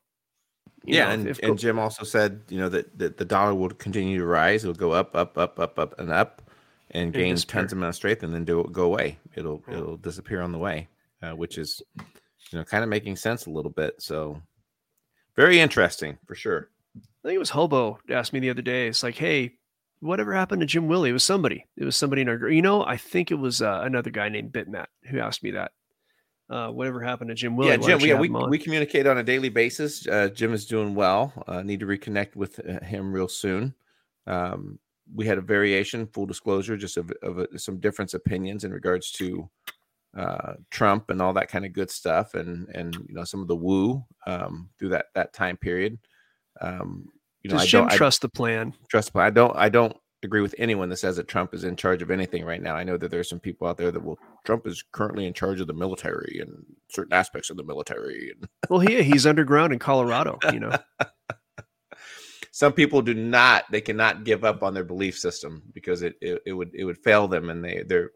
yeah, 0.85 1.07
know, 1.07 1.11
and, 1.13 1.29
if, 1.29 1.39
and 1.41 1.59
Jim 1.59 1.79
also 1.79 2.05
said, 2.05 2.43
you 2.49 2.59
know, 2.59 2.69
that, 2.69 2.99
that 2.99 3.17
the 3.17 3.25
dollar 3.25 3.55
will 3.55 3.71
continue 3.71 4.19
to 4.19 4.27
rise. 4.27 4.65
It'll 4.65 4.75
go 4.75 4.93
up, 4.93 5.15
up, 5.15 5.39
up, 5.39 5.59
up, 5.61 5.79
up, 5.79 5.99
and 5.99 6.11
up, 6.11 6.43
and 6.91 7.13
gain 7.13 7.37
tons 7.37 7.73
amount 7.73 7.91
of 7.91 7.95
strength, 7.95 8.23
and 8.23 8.35
then 8.35 8.45
do 8.45 8.69
go 8.73 8.85
away. 8.85 9.19
It'll 9.35 9.63
yeah. 9.69 9.79
it'll 9.79 9.97
disappear 9.97 10.41
on 10.41 10.51
the 10.53 10.59
way, 10.59 10.89
uh, 11.23 11.33
which 11.33 11.59
is, 11.59 11.83
you 12.53 12.59
know, 12.59 12.65
kind 12.65 12.85
of 12.85 12.91
making 12.91 13.17
sense 13.17 13.47
a 13.47 13.51
little 13.51 13.71
bit. 13.71 14.01
So, 14.01 14.41
very 15.37 15.61
interesting 15.61 16.19
for 16.27 16.35
sure. 16.35 16.69
I 16.97 17.29
think 17.29 17.37
it 17.37 17.41
was 17.41 17.51
Hobo 17.51 17.99
asked 18.11 18.33
me 18.33 18.41
the 18.41 18.51
other 18.51 18.63
day. 18.63 18.89
It's 18.89 19.03
like, 19.03 19.17
hey, 19.17 19.55
whatever 20.01 20.35
happened 20.35 20.61
to 20.61 20.67
Jim 20.67 20.89
Willie? 20.89 21.11
It 21.11 21.15
was 21.15 21.25
somebody. 21.25 21.67
It 21.77 21.85
was 21.85 21.97
somebody 21.97 22.23
in 22.23 22.29
our, 22.29 22.37
group. 22.37 22.53
you 22.53 22.63
know, 22.63 22.85
I 22.85 22.97
think 22.97 23.31
it 23.31 23.37
was 23.37 23.63
uh, 23.63 23.83
another 23.85 24.11
guy 24.11 24.29
named 24.29 24.53
Bitmat 24.53 24.87
who 25.05 25.21
asked 25.21 25.43
me 25.43 25.53
that 25.53 25.73
uh, 26.51 26.69
whatever 26.69 27.01
happened 27.01 27.29
to 27.31 27.35
Jim 27.35 27.57
Willie. 27.57 27.71
Yeah, 27.71 27.77
Jim. 27.77 28.01
Yeah, 28.01 28.19
we, 28.19 28.29
we 28.29 28.59
communicate 28.59 29.07
on 29.07 29.19
a 29.19 29.23
daily 29.23 29.49
basis. 29.49 30.07
Uh, 30.07 30.29
Jim 30.29 30.53
is 30.53 30.67
doing 30.67 30.95
well. 30.95 31.33
Uh, 31.47 31.63
need 31.63 31.81
to 31.81 31.87
reconnect 31.87 32.37
with 32.37 32.61
uh, 32.61 32.85
him 32.85 33.13
real 33.13 33.29
soon. 33.29 33.75
Um, 34.27 34.79
we 35.15 35.27
had 35.27 35.39
a 35.39 35.43
variation, 35.43 36.07
full 36.07 36.27
disclosure, 36.27 36.77
just 36.77 36.97
of, 36.97 37.11
of 37.23 37.39
uh, 37.39 37.47
some 37.57 37.79
different 37.79 38.13
opinions 38.15 38.65
in 38.65 38.73
regards 38.73 39.11
to 39.13 39.49
uh, 40.17 40.55
Trump 40.71 41.11
and 41.11 41.23
all 41.23 41.33
that 41.35 41.49
kind 41.49 41.65
of 41.65 41.73
good 41.73 41.91
stuff, 41.91 42.35
and 42.35 42.69
and 42.75 42.95
you 42.95 43.15
know 43.15 43.25
some 43.25 43.41
of 43.41 43.49
the 43.49 43.57
woo 43.57 44.05
um, 44.27 44.69
through 44.79 44.91
that 44.91 45.07
that 45.15 45.33
time 45.33 45.57
period. 45.57 45.99
Um, 46.61 47.09
you 47.43 47.51
know, 47.51 47.57
Does 47.57 47.63
I 47.63 47.67
Jim 47.67 47.81
don't 47.89 47.97
trust 47.97 48.23
I, 48.23 48.27
the 48.27 48.31
plan? 48.31 48.75
Trust 48.89 49.09
the 49.09 49.13
plan. 49.13 49.27
I 49.27 49.31
don't. 49.31 49.57
I 49.57 49.69
don't 49.69 49.97
agree 50.23 50.41
with 50.41 50.55
anyone 50.59 50.89
that 50.89 50.99
says 50.99 51.17
that 51.17 51.27
Trump 51.27 51.53
is 51.53 51.65
in 51.65 51.75
charge 51.75 52.01
of 52.01 52.11
anything 52.11 52.45
right 52.45 52.63
now. 52.63 52.77
I 52.77 52.85
know 52.85 52.97
that 52.97 53.11
there's 53.11 53.29
some 53.29 53.41
people 53.41 53.67
out 53.67 53.77
there 53.77 53.91
that 53.91 54.05
will 54.05 54.19
Trump 54.45 54.67
is 54.67 54.85
currently 54.93 55.27
in 55.27 55.33
charge 55.33 55.61
of 55.61 55.67
the 55.67 55.73
military 55.73 56.39
and 56.41 56.65
certain 56.91 57.13
aspects 57.13 57.51
of 57.51 57.57
the 57.57 57.65
military. 57.65 58.33
well, 58.71 58.81
he 58.81 59.03
he's 59.03 59.27
underground 59.27 59.73
in 59.73 59.79
Colorado, 59.79 60.39
you 60.53 60.61
know. 60.61 60.77
some 62.53 62.73
people 62.73 63.01
do 63.03 63.15
not 63.15 63.65
they 63.71 63.81
cannot 63.81 64.25
give 64.25 64.45
up 64.45 64.63
on 64.63 64.75
their 64.75 64.85
belief 64.85 65.19
system 65.19 65.63
because 65.73 66.03
it, 66.03 66.15
it, 66.21 66.43
it 66.47 66.53
would 66.53 66.71
it 66.75 66.85
would 66.85 66.99
fail 66.99 67.27
them 67.27 67.49
and 67.51 67.65
they 67.65 67.83
they're 67.87 68.11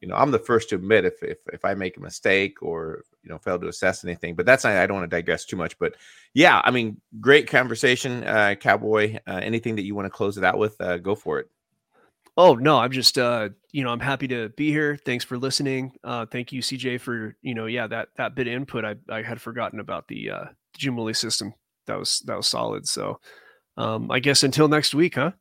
you 0.00 0.08
know 0.08 0.14
i'm 0.14 0.30
the 0.30 0.38
first 0.38 0.68
to 0.68 0.74
admit 0.74 1.04
if, 1.04 1.22
if 1.22 1.38
if 1.52 1.64
i 1.64 1.74
make 1.74 1.96
a 1.96 2.00
mistake 2.00 2.62
or 2.62 3.04
you 3.22 3.30
know 3.30 3.38
fail 3.38 3.58
to 3.58 3.68
assess 3.68 4.04
anything 4.04 4.34
but 4.34 4.46
that's 4.46 4.64
not 4.64 4.72
i 4.72 4.86
don't 4.86 4.98
want 4.98 5.10
to 5.10 5.16
digress 5.16 5.44
too 5.44 5.56
much 5.56 5.78
but 5.78 5.94
yeah 6.34 6.60
i 6.64 6.70
mean 6.70 7.00
great 7.20 7.46
conversation 7.48 8.24
uh 8.24 8.54
cowboy 8.58 9.16
uh, 9.26 9.40
anything 9.42 9.76
that 9.76 9.84
you 9.84 9.94
want 9.94 10.06
to 10.06 10.10
close 10.10 10.38
it 10.38 10.44
out 10.44 10.58
with 10.58 10.80
uh, 10.80 10.98
go 10.98 11.14
for 11.14 11.38
it. 11.38 11.48
Oh 12.36 12.54
no 12.54 12.78
i'm 12.78 12.92
just 12.92 13.18
uh 13.18 13.50
you 13.72 13.84
know 13.84 13.90
i'm 13.90 14.00
happy 14.00 14.28
to 14.28 14.48
be 14.50 14.70
here. 14.70 14.96
Thanks 14.96 15.24
for 15.24 15.36
listening. 15.36 15.92
Uh 16.02 16.26
thank 16.26 16.52
you 16.52 16.62
cj 16.62 17.00
for 17.00 17.36
you 17.42 17.54
know 17.54 17.66
yeah 17.66 17.86
that 17.86 18.08
that 18.16 18.34
bit 18.34 18.46
of 18.46 18.54
input. 18.54 18.84
I 18.84 18.94
i 19.10 19.22
had 19.22 19.40
forgotten 19.40 19.80
about 19.80 20.08
the 20.08 20.30
uh 20.30 20.44
willie 20.86 21.12
system. 21.12 21.52
That 21.86 21.98
was 21.98 22.20
that 22.26 22.36
was 22.36 22.48
solid. 22.48 22.88
So 22.88 23.20
um 23.76 24.10
i 24.10 24.20
guess 24.20 24.42
until 24.42 24.68
next 24.68 24.94
week 24.94 25.16
huh 25.16 25.32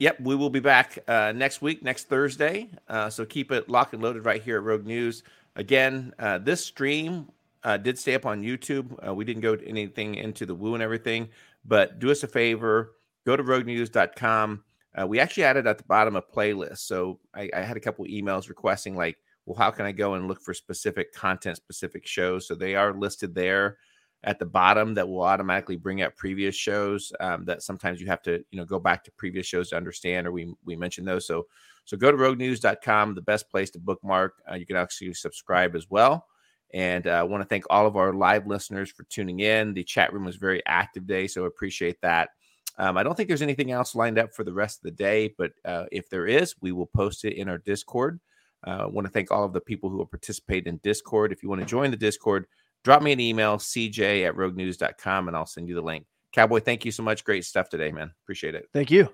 Yep, 0.00 0.20
we 0.20 0.36
will 0.36 0.50
be 0.50 0.60
back 0.60 0.98
uh, 1.08 1.32
next 1.34 1.60
week, 1.60 1.82
next 1.82 2.08
Thursday. 2.08 2.70
Uh, 2.88 3.10
so 3.10 3.24
keep 3.24 3.50
it 3.50 3.68
locked 3.68 3.94
and 3.94 4.02
loaded 4.02 4.24
right 4.24 4.40
here 4.40 4.58
at 4.58 4.62
Rogue 4.62 4.86
News. 4.86 5.24
Again, 5.56 6.14
uh, 6.20 6.38
this 6.38 6.64
stream 6.64 7.28
uh, 7.64 7.76
did 7.78 7.98
stay 7.98 8.14
up 8.14 8.24
on 8.24 8.40
YouTube. 8.42 8.94
Uh, 9.04 9.12
we 9.12 9.24
didn't 9.24 9.42
go 9.42 9.54
anything 9.66 10.14
into 10.14 10.46
the 10.46 10.54
woo 10.54 10.74
and 10.74 10.82
everything, 10.84 11.28
but 11.64 11.98
do 11.98 12.12
us 12.12 12.22
a 12.22 12.28
favor, 12.28 12.92
go 13.26 13.34
to 13.34 13.42
roguenews.com. 13.42 14.62
Uh, 15.00 15.06
we 15.06 15.18
actually 15.18 15.42
added 15.42 15.66
at 15.66 15.78
the 15.78 15.84
bottom 15.84 16.14
a 16.14 16.22
playlist. 16.22 16.78
So 16.78 17.18
I, 17.34 17.50
I 17.54 17.60
had 17.62 17.76
a 17.76 17.80
couple 17.80 18.04
emails 18.04 18.48
requesting, 18.48 18.94
like, 18.94 19.16
well, 19.46 19.58
how 19.58 19.72
can 19.72 19.84
I 19.84 19.90
go 19.90 20.14
and 20.14 20.28
look 20.28 20.40
for 20.40 20.54
specific 20.54 21.12
content, 21.12 21.56
specific 21.56 22.06
shows? 22.06 22.46
So 22.46 22.54
they 22.54 22.76
are 22.76 22.94
listed 22.94 23.34
there 23.34 23.78
at 24.24 24.38
the 24.38 24.46
bottom 24.46 24.94
that 24.94 25.08
will 25.08 25.22
automatically 25.22 25.76
bring 25.76 26.02
up 26.02 26.16
previous 26.16 26.54
shows 26.54 27.12
um, 27.20 27.44
that 27.44 27.62
sometimes 27.62 28.00
you 28.00 28.06
have 28.06 28.22
to 28.22 28.44
you 28.50 28.58
know 28.58 28.64
go 28.64 28.78
back 28.78 29.04
to 29.04 29.12
previous 29.12 29.46
shows 29.46 29.70
to 29.70 29.76
understand 29.76 30.26
or 30.26 30.32
we 30.32 30.52
we 30.64 30.76
mentioned 30.76 31.06
those. 31.06 31.26
So 31.26 31.46
so 31.84 31.96
go 31.96 32.10
to 32.10 32.16
roguenews.com 32.16 33.14
the 33.14 33.22
best 33.22 33.48
place 33.50 33.70
to 33.70 33.78
bookmark 33.78 34.34
uh, 34.50 34.54
you 34.56 34.66
can 34.66 34.76
actually 34.76 35.14
subscribe 35.14 35.76
as 35.76 35.88
well. 35.88 36.26
And 36.74 37.06
uh, 37.06 37.12
i 37.12 37.22
want 37.22 37.42
to 37.42 37.48
thank 37.48 37.64
all 37.70 37.86
of 37.86 37.96
our 37.96 38.12
live 38.12 38.46
listeners 38.46 38.90
for 38.90 39.04
tuning 39.04 39.40
in. 39.40 39.72
The 39.72 39.84
chat 39.84 40.12
room 40.12 40.24
was 40.24 40.36
very 40.36 40.62
active 40.66 41.06
day 41.06 41.26
so 41.26 41.44
appreciate 41.44 42.00
that. 42.02 42.30
Um, 42.76 42.96
i 42.96 43.02
don't 43.04 43.16
think 43.16 43.28
there's 43.28 43.42
anything 43.42 43.70
else 43.70 43.94
lined 43.94 44.18
up 44.18 44.34
for 44.34 44.42
the 44.44 44.52
rest 44.52 44.78
of 44.78 44.82
the 44.82 44.90
day 44.90 45.32
but 45.38 45.52
uh, 45.64 45.84
if 45.92 46.10
there 46.10 46.26
is 46.26 46.54
we 46.60 46.72
will 46.72 46.86
post 46.86 47.24
it 47.24 47.34
in 47.34 47.48
our 47.48 47.58
discord. 47.58 48.18
Uh, 48.66 48.82
i 48.82 48.86
want 48.86 49.06
to 49.06 49.12
thank 49.12 49.30
all 49.30 49.44
of 49.44 49.52
the 49.52 49.60
people 49.60 49.88
who 49.88 49.96
will 49.96 50.06
participate 50.06 50.66
in 50.66 50.78
discord. 50.78 51.30
If 51.30 51.44
you 51.44 51.48
want 51.48 51.60
to 51.60 51.66
join 51.66 51.92
the 51.92 51.96
discord 51.96 52.46
drop 52.84 53.02
me 53.02 53.12
an 53.12 53.20
email, 53.20 53.56
cj 53.56 54.26
at 54.26 54.34
roguenews.com, 54.34 55.28
and 55.28 55.36
I'll 55.36 55.46
send 55.46 55.68
you 55.68 55.74
the 55.74 55.82
link. 55.82 56.06
Cowboy, 56.32 56.60
thank 56.60 56.84
you 56.84 56.92
so 56.92 57.02
much. 57.02 57.24
Great 57.24 57.44
stuff 57.44 57.68
today, 57.68 57.90
man. 57.90 58.12
Appreciate 58.24 58.54
it. 58.54 58.68
Thank 58.72 58.90
you. 58.90 59.08